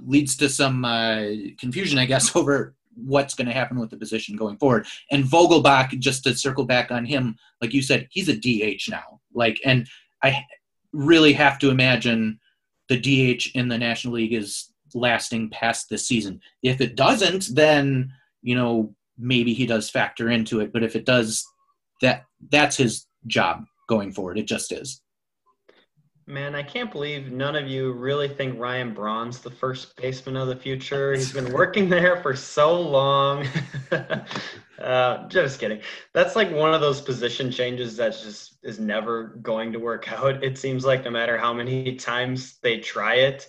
leads 0.00 0.36
to 0.36 0.48
some 0.48 0.84
uh, 0.84 1.24
confusion, 1.58 1.98
I 1.98 2.06
guess, 2.06 2.34
over 2.36 2.74
what's 2.94 3.34
going 3.34 3.46
to 3.46 3.54
happen 3.54 3.78
with 3.78 3.90
the 3.90 3.96
position 3.96 4.36
going 4.36 4.56
forward. 4.56 4.86
And 5.10 5.24
Vogelbach, 5.24 5.96
just 5.98 6.24
to 6.24 6.34
circle 6.34 6.64
back 6.64 6.90
on 6.90 7.04
him, 7.04 7.36
like 7.60 7.72
you 7.72 7.82
said, 7.82 8.08
he's 8.10 8.28
a 8.28 8.36
DH 8.36 8.90
now. 8.90 9.20
Like, 9.32 9.60
and 9.64 9.86
I 10.22 10.44
really 10.92 11.32
have 11.34 11.58
to 11.60 11.70
imagine 11.70 12.40
the 12.88 12.98
DH 12.98 13.54
in 13.54 13.68
the 13.68 13.78
National 13.78 14.14
League 14.14 14.32
is 14.32 14.72
lasting 14.94 15.50
past 15.50 15.88
this 15.88 16.06
season. 16.06 16.40
If 16.62 16.80
it 16.80 16.96
doesn't, 16.96 17.54
then 17.54 18.12
you 18.42 18.54
know 18.54 18.94
maybe 19.18 19.52
he 19.52 19.66
does 19.66 19.90
factor 19.90 20.30
into 20.30 20.60
it. 20.60 20.72
But 20.72 20.82
if 20.82 20.96
it 20.96 21.04
does, 21.04 21.46
that 22.00 22.24
that's 22.50 22.76
his 22.76 23.06
job 23.26 23.64
going 23.88 24.12
forward. 24.12 24.38
It 24.38 24.46
just 24.46 24.72
is. 24.72 25.00
Man, 26.28 26.54
I 26.54 26.62
can't 26.62 26.92
believe 26.92 27.32
none 27.32 27.56
of 27.56 27.66
you 27.68 27.92
really 27.92 28.28
think 28.28 28.60
Ryan 28.60 28.92
Braun's 28.92 29.38
the 29.38 29.50
first 29.50 29.96
baseman 29.96 30.36
of 30.36 30.46
the 30.46 30.56
future. 30.56 31.14
He's 31.14 31.32
been 31.32 31.50
working 31.54 31.88
there 31.88 32.20
for 32.20 32.36
so 32.36 32.78
long. 32.78 33.46
uh, 34.78 35.26
just 35.28 35.58
kidding. 35.58 35.80
That's 36.12 36.36
like 36.36 36.52
one 36.52 36.74
of 36.74 36.82
those 36.82 37.00
position 37.00 37.50
changes 37.50 37.96
that 37.96 38.10
just 38.10 38.58
is 38.62 38.78
never 38.78 39.38
going 39.40 39.72
to 39.72 39.78
work 39.78 40.12
out. 40.20 40.44
It 40.44 40.58
seems 40.58 40.84
like 40.84 41.02
no 41.02 41.10
matter 41.10 41.38
how 41.38 41.54
many 41.54 41.94
times 41.96 42.58
they 42.58 42.76
try 42.76 43.14
it. 43.14 43.48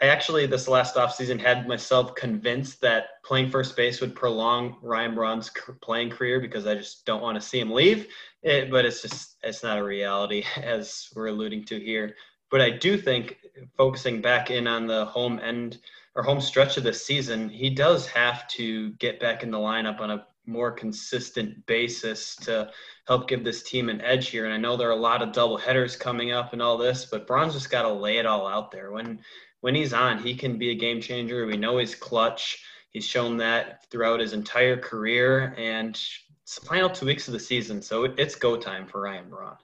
I 0.00 0.06
actually, 0.06 0.46
this 0.46 0.68
last 0.68 0.94
offseason, 0.94 1.40
had 1.40 1.66
myself 1.66 2.14
convinced 2.14 2.80
that 2.82 3.22
playing 3.24 3.50
first 3.50 3.76
base 3.76 4.00
would 4.00 4.14
prolong 4.14 4.76
Ryan 4.80 5.14
Braun's 5.14 5.50
playing 5.82 6.10
career 6.10 6.40
because 6.40 6.66
I 6.66 6.76
just 6.76 7.04
don't 7.04 7.22
want 7.22 7.34
to 7.34 7.46
see 7.46 7.58
him 7.58 7.72
leave. 7.72 8.06
It, 8.42 8.70
but 8.70 8.84
it's 8.84 9.02
just 9.02 9.36
it's 9.42 9.64
not 9.64 9.78
a 9.78 9.82
reality 9.82 10.44
as 10.56 11.10
we're 11.16 11.26
alluding 11.26 11.64
to 11.66 11.80
here. 11.80 12.14
But 12.50 12.60
I 12.60 12.70
do 12.70 12.96
think 12.96 13.38
focusing 13.76 14.22
back 14.22 14.50
in 14.50 14.66
on 14.66 14.86
the 14.86 15.04
home 15.06 15.40
end 15.40 15.78
or 16.14 16.22
home 16.22 16.40
stretch 16.40 16.76
of 16.76 16.84
the 16.84 16.92
season, 16.92 17.48
he 17.48 17.68
does 17.68 18.06
have 18.06 18.46
to 18.48 18.92
get 18.92 19.20
back 19.20 19.42
in 19.42 19.50
the 19.50 19.58
lineup 19.58 20.00
on 20.00 20.12
a 20.12 20.26
more 20.46 20.72
consistent 20.72 21.66
basis 21.66 22.34
to 22.36 22.70
help 23.06 23.28
give 23.28 23.44
this 23.44 23.62
team 23.62 23.88
an 23.88 24.00
edge 24.00 24.28
here. 24.28 24.46
And 24.46 24.54
I 24.54 24.56
know 24.56 24.76
there 24.76 24.88
are 24.88 24.92
a 24.92 24.96
lot 24.96 25.22
of 25.22 25.32
double 25.32 25.58
headers 25.58 25.94
coming 25.94 26.32
up 26.32 26.54
and 26.54 26.62
all 26.62 26.78
this, 26.78 27.04
but 27.04 27.26
Braun's 27.26 27.52
just 27.52 27.70
got 27.70 27.82
to 27.82 27.92
lay 27.92 28.16
it 28.16 28.26
all 28.26 28.46
out 28.46 28.70
there. 28.70 28.90
When 28.90 29.20
when 29.60 29.74
he's 29.74 29.92
on, 29.92 30.18
he 30.18 30.34
can 30.34 30.58
be 30.58 30.70
a 30.70 30.74
game 30.74 31.00
changer. 31.00 31.46
We 31.46 31.56
know 31.56 31.78
he's 31.78 31.94
clutch. 31.94 32.64
He's 32.90 33.04
shown 33.04 33.36
that 33.38 33.84
throughout 33.90 34.20
his 34.20 34.32
entire 34.32 34.76
career, 34.76 35.54
and 35.58 35.90
it's 35.90 36.58
the 36.58 36.66
final 36.66 36.88
two 36.88 37.06
weeks 37.06 37.28
of 37.28 37.34
the 37.34 37.40
season, 37.40 37.82
so 37.82 38.04
it's 38.04 38.34
go 38.34 38.56
time 38.56 38.86
for 38.86 39.02
Ryan 39.02 39.28
Braun. 39.28 39.56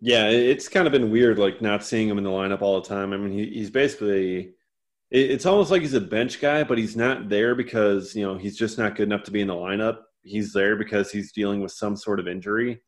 Yeah, 0.00 0.28
it's 0.28 0.68
kind 0.68 0.86
of 0.86 0.92
been 0.92 1.10
weird, 1.10 1.38
like 1.38 1.60
not 1.62 1.84
seeing 1.84 2.08
him 2.08 2.18
in 2.18 2.24
the 2.24 2.30
lineup 2.30 2.62
all 2.62 2.80
the 2.80 2.88
time. 2.88 3.12
I 3.12 3.16
mean, 3.16 3.32
he, 3.32 3.46
he's 3.46 3.70
basically 3.70 4.54
it's 5.10 5.46
almost 5.46 5.70
like 5.70 5.82
he's 5.82 5.94
a 5.94 6.00
bench 6.00 6.40
guy, 6.40 6.64
but 6.64 6.78
he's 6.78 6.96
not 6.96 7.28
there 7.28 7.54
because 7.54 8.14
you 8.14 8.22
know 8.22 8.36
he's 8.36 8.56
just 8.56 8.78
not 8.78 8.96
good 8.96 9.04
enough 9.04 9.22
to 9.24 9.30
be 9.30 9.40
in 9.40 9.48
the 9.48 9.54
lineup. 9.54 9.98
He's 10.22 10.52
there 10.52 10.76
because 10.76 11.10
he's 11.10 11.32
dealing 11.32 11.60
with 11.60 11.72
some 11.72 11.96
sort 11.96 12.20
of 12.20 12.28
injury, 12.28 12.82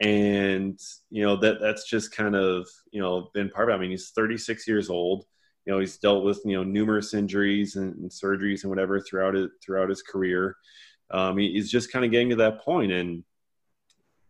and 0.00 0.78
you 1.10 1.24
know 1.24 1.36
that 1.36 1.60
that's 1.60 1.88
just 1.88 2.14
kind 2.14 2.36
of 2.36 2.68
you 2.92 3.00
know 3.00 3.30
been 3.34 3.50
part 3.50 3.70
of. 3.70 3.74
It. 3.74 3.78
I 3.78 3.80
mean, 3.80 3.90
he's 3.90 4.10
36 4.10 4.66
years 4.68 4.90
old. 4.90 5.24
You 5.64 5.72
know, 5.72 5.80
he's 5.80 5.98
dealt 5.98 6.24
with 6.24 6.40
you 6.44 6.56
know 6.56 6.64
numerous 6.64 7.14
injuries 7.14 7.76
and, 7.76 7.94
and 7.96 8.10
surgeries 8.10 8.62
and 8.62 8.70
whatever 8.70 9.00
throughout 9.00 9.36
it 9.36 9.50
throughout 9.64 9.90
his 9.90 10.02
career. 10.02 10.56
Um, 11.10 11.38
he, 11.38 11.52
he's 11.52 11.70
just 11.70 11.92
kind 11.92 12.04
of 12.04 12.10
getting 12.10 12.30
to 12.30 12.36
that 12.36 12.60
point, 12.60 12.92
and 12.92 13.24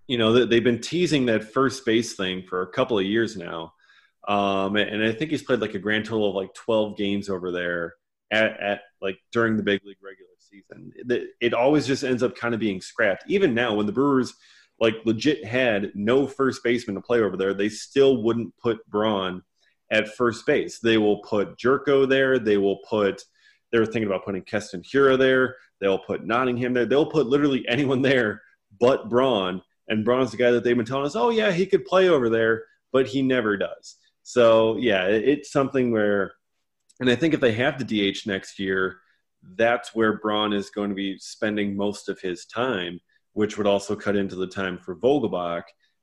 you 0.07 0.19
know 0.19 0.45
they've 0.47 0.65
been 0.65 0.81
teasing 0.81 1.27
that 1.27 1.53
first 1.53 1.85
base 1.85 2.15
thing 2.15 2.43
for 2.49 2.63
a 2.63 2.71
couple 2.71 2.99
of 2.99 3.05
years 3.05 3.37
now 3.37 3.73
um, 4.29 4.77
and 4.77 5.03
I 5.03 5.13
think 5.13 5.31
he's 5.31 5.43
played 5.43 5.61
like 5.61 5.75
a 5.75 5.79
grand 5.79 6.05
total 6.05 6.29
of 6.29 6.35
like 6.35 6.53
12 6.53 6.99
games 6.99 7.31
over 7.31 7.51
there 7.51 7.95
at, 8.31 8.61
at 8.61 8.81
like 9.01 9.19
during 9.33 9.57
the 9.57 9.63
big 9.63 9.81
league 9.85 9.97
regular 10.03 10.29
season. 10.39 10.93
It, 10.95 11.31
it 11.41 11.55
always 11.55 11.87
just 11.87 12.05
ends 12.05 12.23
up 12.23 12.37
kind 12.37 12.53
of 12.53 12.61
being 12.61 12.83
scrapped. 12.83 13.25
Even 13.27 13.55
now, 13.55 13.75
when 13.75 13.87
the 13.87 13.93
Brewers 13.93 14.35
like 14.81 14.95
legit 15.05 15.45
had 15.45 15.93
no 15.95 16.27
first 16.27 16.63
baseman 16.63 16.95
to 16.95 17.01
play 17.01 17.21
over 17.21 17.37
there, 17.37 17.55
they 17.55 17.69
still 17.69 18.23
wouldn't 18.23 18.57
put 18.59 18.87
Braun 18.89 19.43
at 19.91 20.15
first 20.17 20.47
base. 20.47 20.79
They 20.79 20.99
will 20.99 21.19
put 21.19 21.59
Gyorko 21.59 22.09
there. 22.09 22.39
They 22.39 22.57
will 22.57 22.79
put. 22.89 23.23
They 23.73 23.79
were 23.79 23.87
thinking 23.87 24.07
about 24.07 24.25
putting 24.25 24.43
Keston 24.43 24.83
Hiura 24.83 25.19
there. 25.19 25.57
They'll 25.81 25.99
put 25.99 26.27
Nottingham 26.27 26.73
there. 26.75 26.87
They'll 26.87 27.07
put 27.07 27.27
literally 27.27 27.67
anyone 27.69 28.03
there 28.03 28.43
but 28.81 29.09
Braun. 29.09 29.63
And 29.89 30.05
Braun's 30.05 30.31
the 30.31 30.37
guy 30.37 30.51
that 30.51 30.65
they've 30.65 30.77
been 30.77 30.87
telling 30.87 31.07
us, 31.07 31.17
oh 31.17 31.31
yeah, 31.31 31.51
he 31.51 31.67
could 31.67 31.85
play 31.85 32.09
over 32.09 32.29
there, 32.29 32.65
but 32.93 33.07
he 33.07 33.23
never 33.23 33.57
does. 33.57 33.97
So 34.23 34.77
yeah, 34.77 35.07
it's 35.07 35.51
something 35.51 35.91
where, 35.91 36.33
and 37.01 37.09
I 37.09 37.15
think 37.15 37.33
if 37.33 37.41
they 37.41 37.53
have 37.53 37.79
the 37.79 38.13
DH 38.13 38.27
next 38.27 38.59
year, 38.59 38.99
that's 39.57 39.95
where 39.95 40.19
Braun 40.19 40.53
is 40.53 40.71
going 40.71 40.91
to 40.91 40.95
be 40.95 41.19
spending 41.19 41.77
most 41.77 42.09
of 42.09 42.21
his 42.21 42.45
time, 42.45 43.01
which 43.39 43.57
would 43.57 43.69
also 43.69 43.95
cut 43.95 44.17
into 44.17 44.35
the 44.35 44.49
time 44.49 44.77
for 44.77 44.97
Vogelbach, 44.97 45.63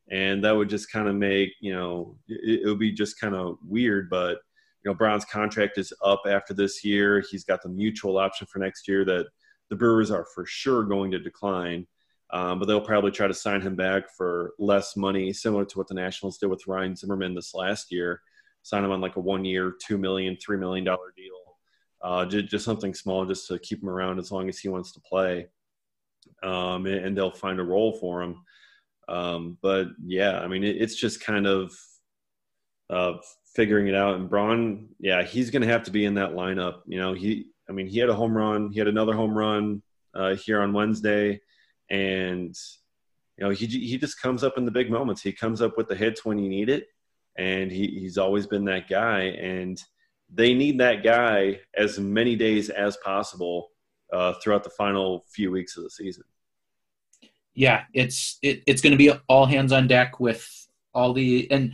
and 0.10 0.42
that 0.42 0.56
would 0.56 0.70
just 0.70 0.90
kind 0.90 1.10
of 1.10 1.16
make 1.16 1.50
you 1.60 1.74
know 1.74 2.18
it, 2.30 2.62
it 2.62 2.66
would 2.66 2.80
be 2.80 2.94
just 2.94 3.20
kind 3.20 3.36
of 3.36 3.58
weird, 3.62 4.10
but 4.10 4.38
you 4.82 4.90
know 4.90 4.94
Braun's 4.94 5.26
contract 5.26 5.78
is 5.78 5.92
up 6.02 6.22
after 6.26 6.54
this 6.54 6.82
year. 6.86 7.22
He's 7.30 7.44
got 7.44 7.62
the 7.62 7.68
mutual 7.68 8.18
option 8.20 8.48
for 8.48 8.60
next 8.60 8.88
year 8.88 9.04
that 9.04 9.26
the 9.70 9.76
Brewers 9.76 10.12
are 10.12 10.26
for 10.34 10.46
sure 10.46 10.86
going 10.86 11.12
to 11.12 11.20
decline. 11.20 11.86
Um, 12.32 12.58
but 12.58 12.70
they'll 12.70 12.80
probably 12.80 13.12
try 13.12 13.28
to 13.28 13.34
sign 13.34 13.60
him 13.60 13.76
back 13.76 14.04
for 14.16 14.54
less 14.58 14.96
money, 14.96 15.34
similar 15.34 15.66
to 15.66 15.78
what 15.78 15.90
the 15.90 15.94
Nationals 15.94 16.38
did 16.38 16.48
with 16.48 16.66
Ryan 16.68 16.96
Zimmerman 16.96 17.36
this 17.36 17.54
last 17.54 17.92
year. 17.92 18.22
Sign 18.64 18.86
him 18.86 18.92
on 18.92 19.02
like 19.02 19.18
a 19.18 19.20
one-year, 19.20 19.76
two 19.86 19.98
million, 19.98 20.38
three 20.38 20.58
million 20.58 20.86
dollar 20.86 21.14
deal, 21.18 21.34
uh, 22.02 22.26
just, 22.26 22.48
just, 22.48 22.66
something 22.66 22.94
small, 22.94 23.26
just 23.26 23.48
to 23.50 23.60
keep 23.60 23.84
him 23.84 23.90
around 23.90 24.20
as 24.20 24.32
long 24.32 24.48
as 24.48 24.58
he 24.58 24.70
wants 24.70 24.94
to 24.94 25.02
play. 25.02 25.48
Um, 26.44 26.86
and, 26.86 27.06
and, 27.06 27.18
they'll 27.18 27.32
find 27.32 27.60
a 27.60 27.64
role 27.64 27.94
for 27.94 28.22
him. 28.22 28.42
Um, 29.08 29.58
but 29.62 29.88
yeah, 30.06 30.40
I 30.40 30.48
mean, 30.48 30.64
it, 30.64 30.76
it's 30.80 30.96
just 30.96 31.24
kind 31.24 31.48
of 31.48 31.74
uh, 32.90 33.14
figuring 33.56 33.88
it 33.88 33.96
out. 33.96 34.16
And 34.16 34.30
Braun, 34.30 34.90
yeah, 35.00 35.24
he's 35.24 35.50
going 35.50 35.64
to 35.64 35.68
have 35.68 35.84
to 35.84 35.92
be 35.92 36.06
in 36.06 36.16
that 36.16 36.32
lineup. 36.34 36.82
You 36.86 37.00
know, 37.00 37.14
he, 37.14 37.48
I 37.68 37.72
mean, 37.72 37.88
he 37.88 38.00
had 38.00 38.10
a 38.10 38.16
home 38.16 38.38
run, 38.38 38.72
he 38.72 38.80
had 38.80 38.88
another 38.88 39.14
home 39.14 39.36
run 39.36 39.82
uh, 40.14 40.36
here 40.36 40.62
on 40.62 40.74
Wednesday 40.74 41.42
and 41.90 42.56
you 43.38 43.44
know 43.44 43.50
he 43.50 43.66
he 43.66 43.98
just 43.98 44.22
comes 44.22 44.44
up 44.44 44.58
in 44.58 44.66
the 44.66 44.72
big 44.72 44.90
moments. 44.90 45.22
He 45.22 45.32
comes 45.32 45.62
up 45.62 45.78
with 45.78 45.88
the 45.88 45.96
hits 45.96 46.26
when 46.26 46.40
you 46.40 46.50
need 46.50 46.70
it, 46.70 46.88
and 47.38 47.72
he, 47.72 47.88
he's 47.88 48.18
always 48.18 48.48
been 48.48 48.66
that 48.66 48.90
guy. 48.90 49.22
And 49.22 49.82
they 50.34 50.54
need 50.54 50.80
that 50.80 51.04
guy 51.04 51.60
as 51.78 52.00
many 52.00 52.36
days 52.36 52.70
as 52.70 52.98
possible 52.98 53.70
uh, 54.12 54.34
throughout 54.34 54.64
the 54.64 54.70
final 54.70 55.26
few 55.30 55.52
weeks 55.52 55.78
of 55.78 55.84
the 55.84 55.90
season. 55.90 56.24
Yeah, 57.54 57.84
it's 57.94 58.38
it, 58.42 58.64
it's 58.68 58.82
going 58.82 58.92
to 58.92 58.98
be 58.98 59.12
all 59.28 59.46
hands 59.46 59.72
on 59.72 59.88
deck 59.88 60.20
with 60.20 60.48
all 60.94 61.14
the 61.14 61.50
and 61.52 61.74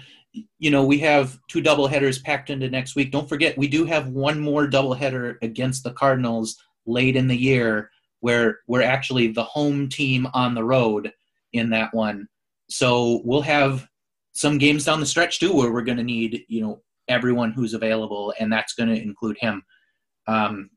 you 0.59 0.71
know 0.71 0.86
we 0.86 0.99
have 0.99 1.38
two 1.49 1.61
double 1.61 1.88
headers 1.88 2.19
packed 2.19 2.49
into 2.49 2.69
next 2.69 2.95
week. 2.95 3.11
Don't 3.11 3.27
forget 3.27 3.57
we 3.57 3.67
do 3.67 3.86
have 3.86 4.07
one 4.09 4.39
more 4.39 4.67
double 4.67 4.93
header 4.93 5.38
against 5.41 5.84
the 5.84 5.91
Cardinals 5.91 6.57
late 6.86 7.15
in 7.15 7.27
the 7.27 7.36
year 7.36 7.89
where 8.19 8.59
we're 8.67 8.84
actually 8.84 9.27
the 9.27 9.43
home 9.43 9.89
team 9.89 10.27
on 10.34 10.53
the 10.53 10.63
road 10.63 11.11
in 11.53 11.71
that 11.71 11.93
one. 11.93 12.27
So 12.69 13.21
we'll 13.25 13.41
have 13.41 13.88
some 14.34 14.57
games 14.57 14.86
down 14.86 14.99
the 14.99 15.05
stretch 15.05 15.39
too 15.39 15.53
where 15.53 15.71
we're 15.71 15.82
going 15.82 15.97
to 15.97 16.03
need 16.03 16.45
you 16.47 16.61
know 16.61 16.82
everyone 17.07 17.51
who's 17.51 17.73
available, 17.73 18.34
and 18.39 18.51
that's 18.51 18.73
going 18.73 18.89
to 18.89 19.01
include 19.01 19.38
him. 19.39 19.63
Um, 20.27 20.69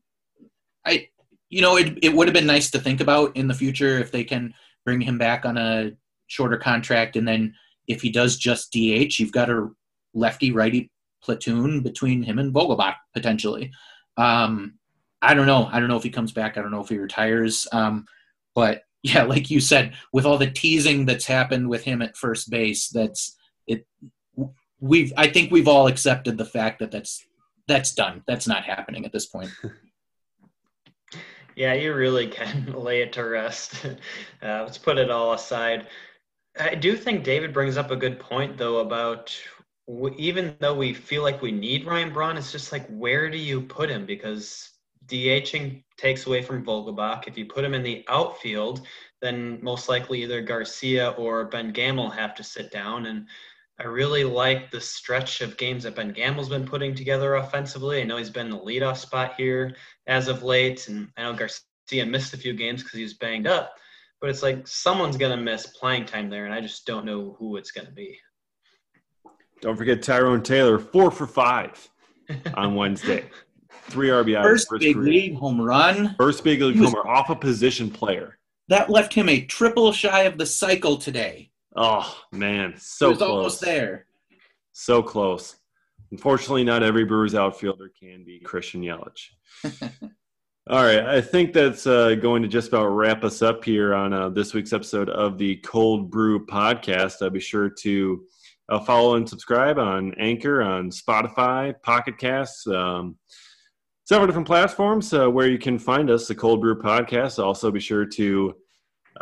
I 0.85 1.09
you 1.55 1.61
know 1.61 1.77
it 1.77 1.97
it 2.01 2.13
would 2.13 2.27
have 2.27 2.33
been 2.33 2.45
nice 2.45 2.69
to 2.71 2.79
think 2.79 2.99
about 2.99 3.33
in 3.37 3.47
the 3.47 3.53
future 3.53 3.97
if 3.97 4.11
they 4.11 4.25
can 4.25 4.53
bring 4.83 4.99
him 4.99 5.17
back 5.17 5.45
on 5.45 5.57
a 5.57 5.91
shorter 6.27 6.57
contract, 6.57 7.15
and 7.15 7.25
then 7.25 7.53
if 7.87 8.01
he 8.01 8.11
does 8.11 8.35
just 8.35 8.73
DH, 8.73 9.17
you've 9.19 9.31
got 9.31 9.49
a 9.49 9.69
lefty 10.13 10.51
righty 10.51 10.91
platoon 11.23 11.79
between 11.79 12.21
him 12.23 12.39
and 12.39 12.53
Vogelbach 12.53 12.95
potentially. 13.13 13.71
Um, 14.17 14.73
I 15.21 15.33
don't 15.33 15.47
know. 15.47 15.69
I 15.71 15.79
don't 15.79 15.87
know 15.87 15.95
if 15.95 16.03
he 16.03 16.09
comes 16.09 16.33
back. 16.33 16.57
I 16.57 16.61
don't 16.61 16.71
know 16.71 16.83
if 16.83 16.89
he 16.89 16.97
retires. 16.97 17.69
Um, 17.71 18.05
but 18.53 18.81
yeah, 19.03 19.23
like 19.23 19.49
you 19.49 19.61
said, 19.61 19.93
with 20.11 20.25
all 20.25 20.37
the 20.37 20.51
teasing 20.51 21.05
that's 21.05 21.25
happened 21.25 21.69
with 21.69 21.85
him 21.85 22.01
at 22.01 22.17
first 22.17 22.49
base, 22.49 22.89
that's 22.89 23.33
it. 23.65 23.87
We've 24.81 25.13
I 25.15 25.29
think 25.29 25.53
we've 25.53 25.69
all 25.69 25.87
accepted 25.87 26.37
the 26.37 26.43
fact 26.43 26.79
that 26.79 26.91
that's 26.91 27.25
that's 27.65 27.93
done. 27.93 28.23
That's 28.27 28.45
not 28.45 28.65
happening 28.65 29.05
at 29.05 29.13
this 29.13 29.27
point. 29.27 29.51
yeah, 31.55 31.73
you 31.73 31.93
really 31.93 32.27
can 32.27 32.73
lay 32.77 33.01
it 33.01 33.13
to 33.13 33.23
rest. 33.23 33.85
Uh, 34.43 34.61
let's 34.61 34.77
put 34.77 34.99
it 34.99 35.09
all 35.09 35.33
aside. 35.33 35.87
I 36.59 36.75
do 36.75 36.95
think 36.95 37.23
David 37.23 37.51
brings 37.51 37.77
up 37.77 37.89
a 37.89 37.95
good 37.95 38.19
point 38.19 38.57
though 38.57 38.77
about 38.77 39.35
even 40.17 40.55
though 40.59 40.75
we 40.75 40.93
feel 40.93 41.23
like 41.23 41.41
we 41.41 41.51
need 41.51 41.85
Ryan 41.85 42.13
Braun, 42.13 42.37
it's 42.37 42.51
just 42.51 42.71
like 42.71 42.85
where 42.87 43.29
do 43.29 43.37
you 43.37 43.61
put 43.61 43.89
him 43.89 44.05
because 44.05 44.71
DHing 45.07 45.83
takes 45.97 46.25
away 46.25 46.41
from 46.41 46.65
Vogelbach. 46.65 47.27
If 47.27 47.37
you 47.37 47.45
put 47.45 47.63
him 47.63 47.73
in 47.73 47.83
the 47.83 48.03
outfield, 48.07 48.85
then 49.21 49.59
most 49.61 49.89
likely 49.89 50.23
either 50.23 50.41
Garcia 50.41 51.09
or 51.11 51.45
Ben 51.45 51.71
Gamel 51.71 52.09
have 52.09 52.35
to 52.35 52.43
sit 52.43 52.71
down. 52.71 53.05
And 53.07 53.27
I 53.79 53.83
really 53.83 54.23
like 54.23 54.71
the 54.71 54.79
stretch 54.79 55.41
of 55.41 55.57
games 55.57 55.83
that 55.83 55.95
Ben 55.95 56.11
Gamel's 56.11 56.47
been 56.47 56.65
putting 56.65 56.95
together 56.95 57.35
offensively. 57.35 58.01
I 58.01 58.05
know 58.05 58.17
he's 58.17 58.29
been 58.29 58.47
in 58.47 58.51
the 58.51 58.59
leadoff 58.59 58.97
spot 58.97 59.33
here 59.37 59.75
as 60.07 60.29
of 60.29 60.43
late, 60.43 60.87
and 60.87 61.09
I 61.17 61.23
know 61.23 61.33
Garcia 61.33 62.05
missed 62.05 62.33
a 62.33 62.37
few 62.37 62.53
games 62.53 62.83
because 62.83 62.97
he 62.97 63.03
was 63.03 63.15
banged 63.15 63.47
up. 63.47 63.73
But 64.21 64.29
it's 64.29 64.41
like 64.41 64.65
someone's 64.65 65.17
going 65.17 65.37
to 65.37 65.43
miss 65.43 65.67
playing 65.67 66.05
time 66.05 66.29
there, 66.29 66.45
and 66.45 66.53
I 66.53 66.61
just 66.61 66.85
don't 66.85 67.05
know 67.05 67.35
who 67.37 67.57
it's 67.57 67.71
going 67.71 67.85
to 67.85 67.93
be. 67.93 68.17
Don't 69.61 69.75
forget 69.75 70.01
Tyrone 70.01 70.41
Taylor, 70.41 70.79
four 70.79 71.11
for 71.11 71.27
five 71.27 71.89
on 72.53 72.75
Wednesday. 72.75 73.25
Three 73.89 74.07
RBIs. 74.07 74.41
First, 74.41 74.67
big 74.79 74.95
career. 74.95 75.11
league 75.11 75.35
home 75.35 75.61
run. 75.61 76.15
First 76.17 76.43
big 76.45 76.61
league 76.61 76.77
homer 76.77 77.05
off 77.07 77.29
a 77.29 77.35
position 77.35 77.89
player. 77.89 78.37
That 78.69 78.89
left 78.89 79.13
him 79.13 79.27
a 79.27 79.41
triple 79.41 79.91
shy 79.91 80.21
of 80.21 80.37
the 80.37 80.45
cycle 80.45 80.97
today. 80.97 81.51
Oh 81.75 82.15
man, 82.31 82.73
so 82.77 83.15
close. 83.15 83.21
almost 83.21 83.61
there. 83.61 84.05
So 84.71 85.01
close. 85.03 85.55
Unfortunately, 86.11 86.63
not 86.63 86.83
every 86.83 87.03
Brewers 87.03 87.35
outfielder 87.35 87.91
can 87.99 88.23
be 88.23 88.39
Christian 88.39 88.81
Yelich. 88.81 89.29
All 90.67 90.83
right, 90.83 91.05
I 91.05 91.21
think 91.21 91.53
that's 91.53 91.85
uh, 91.85 92.15
going 92.15 92.41
to 92.41 92.47
just 92.47 92.69
about 92.69 92.87
wrap 92.87 93.23
us 93.23 93.41
up 93.41 93.63
here 93.63 93.93
on 93.93 94.13
uh, 94.13 94.29
this 94.29 94.53
week's 94.53 94.73
episode 94.73 95.09
of 95.09 95.37
the 95.37 95.57
Cold 95.57 96.09
Brew 96.09 96.45
Podcast. 96.45 97.21
I'll 97.21 97.29
be 97.29 97.39
sure 97.39 97.69
to 97.69 98.23
uh, 98.69 98.79
follow 98.79 99.15
and 99.15 99.29
subscribe 99.29 99.77
on 99.77 100.15
Anchor, 100.17 100.63
on 100.63 100.89
Spotify, 100.89 101.79
Pocket 101.83 102.17
Casts. 102.17 102.65
Um, 102.65 103.17
several 104.05 104.27
different 104.27 104.47
platforms 104.47 105.13
uh, 105.13 105.29
where 105.29 105.47
you 105.47 105.59
can 105.59 105.77
find 105.77 106.09
us, 106.09 106.27
the 106.27 106.35
Cold 106.35 106.61
Brew 106.61 106.79
Podcast. 106.79 107.43
Also, 107.43 107.69
be 107.69 107.79
sure 107.79 108.05
to 108.05 108.55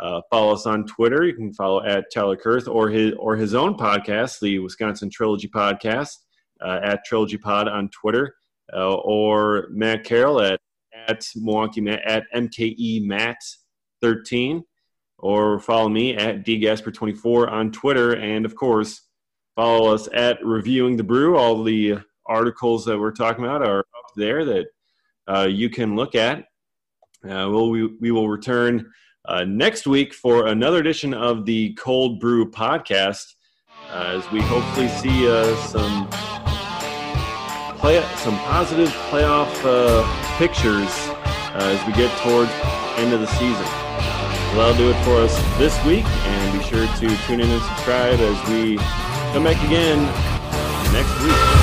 uh, 0.00 0.20
follow 0.30 0.52
us 0.52 0.66
on 0.66 0.86
Twitter. 0.86 1.24
You 1.24 1.34
can 1.34 1.52
follow 1.52 1.82
at 1.84 2.06
Tyler 2.12 2.36
Kurth 2.36 2.68
or 2.68 2.88
his 2.88 3.14
or 3.18 3.36
his 3.36 3.54
own 3.54 3.76
podcast, 3.76 4.40
the 4.40 4.58
Wisconsin 4.58 5.10
Trilogy 5.10 5.48
Podcast, 5.48 6.16
uh, 6.60 6.80
at 6.82 7.04
Trilogy 7.04 7.36
Pod 7.36 7.68
on 7.68 7.88
Twitter, 7.90 8.34
uh, 8.72 8.94
or 8.96 9.68
Matt 9.70 10.04
Carroll 10.04 10.40
at 10.40 10.60
at 11.06 11.26
Milwaukee 11.36 11.80
Matt 11.80 12.02
at 12.04 12.24
MKE 12.34 13.04
Matt 13.06 13.36
13 14.00 14.64
or 15.18 15.58
follow 15.58 15.88
me 15.88 16.14
at 16.14 16.44
dgasper24 16.44 17.50
on 17.50 17.72
Twitter. 17.72 18.16
And 18.16 18.44
of 18.44 18.54
course, 18.54 19.08
follow 19.56 19.94
us 19.94 20.08
at 20.12 20.44
Reviewing 20.44 20.96
the 20.96 21.04
Brew. 21.04 21.36
All 21.38 21.62
the 21.62 21.98
articles 22.26 22.84
that 22.84 22.98
we're 22.98 23.12
talking 23.12 23.44
about 23.44 23.66
are 23.66 23.80
up 23.80 24.12
there 24.16 24.44
that 24.44 24.66
uh, 25.26 25.48
you 25.50 25.70
can 25.70 25.96
look 25.96 26.14
at. 26.14 26.40
Uh, 27.24 27.48
we'll, 27.50 27.70
we, 27.70 27.86
we 27.86 28.10
will 28.10 28.28
return 28.28 28.90
uh, 29.26 29.44
next 29.44 29.86
week 29.86 30.12
for 30.12 30.46
another 30.46 30.78
edition 30.78 31.14
of 31.14 31.44
the 31.46 31.72
Cold 31.74 32.20
Brew 32.20 32.50
podcast 32.50 33.34
uh, 33.90 34.20
as 34.20 34.30
we 34.32 34.40
hopefully 34.40 34.88
see 34.88 35.28
uh, 35.28 35.54
some 35.56 36.08
play 37.78 38.02
some 38.16 38.36
positive 38.38 38.88
playoff 39.10 39.52
uh, 39.64 40.38
pictures 40.38 40.90
as 41.54 41.84
we 41.86 41.92
get 41.92 42.10
towards 42.20 42.50
end 42.96 43.12
of 43.12 43.20
the 43.20 43.26
season. 43.26 43.66
Well, 44.54 44.72
that'll 44.72 44.76
do 44.76 44.90
it 44.90 45.04
for 45.04 45.16
us 45.16 45.34
this 45.58 45.76
week, 45.84 46.04
and 46.04 46.58
be 46.58 46.64
sure 46.64 46.86
to 46.86 47.16
tune 47.26 47.40
in 47.40 47.50
and 47.50 47.62
subscribe 47.62 48.20
as 48.20 48.48
we 48.48 48.76
come 49.32 49.44
back 49.44 49.62
again 49.64 50.04
next 50.92 51.22
week. 51.22 51.53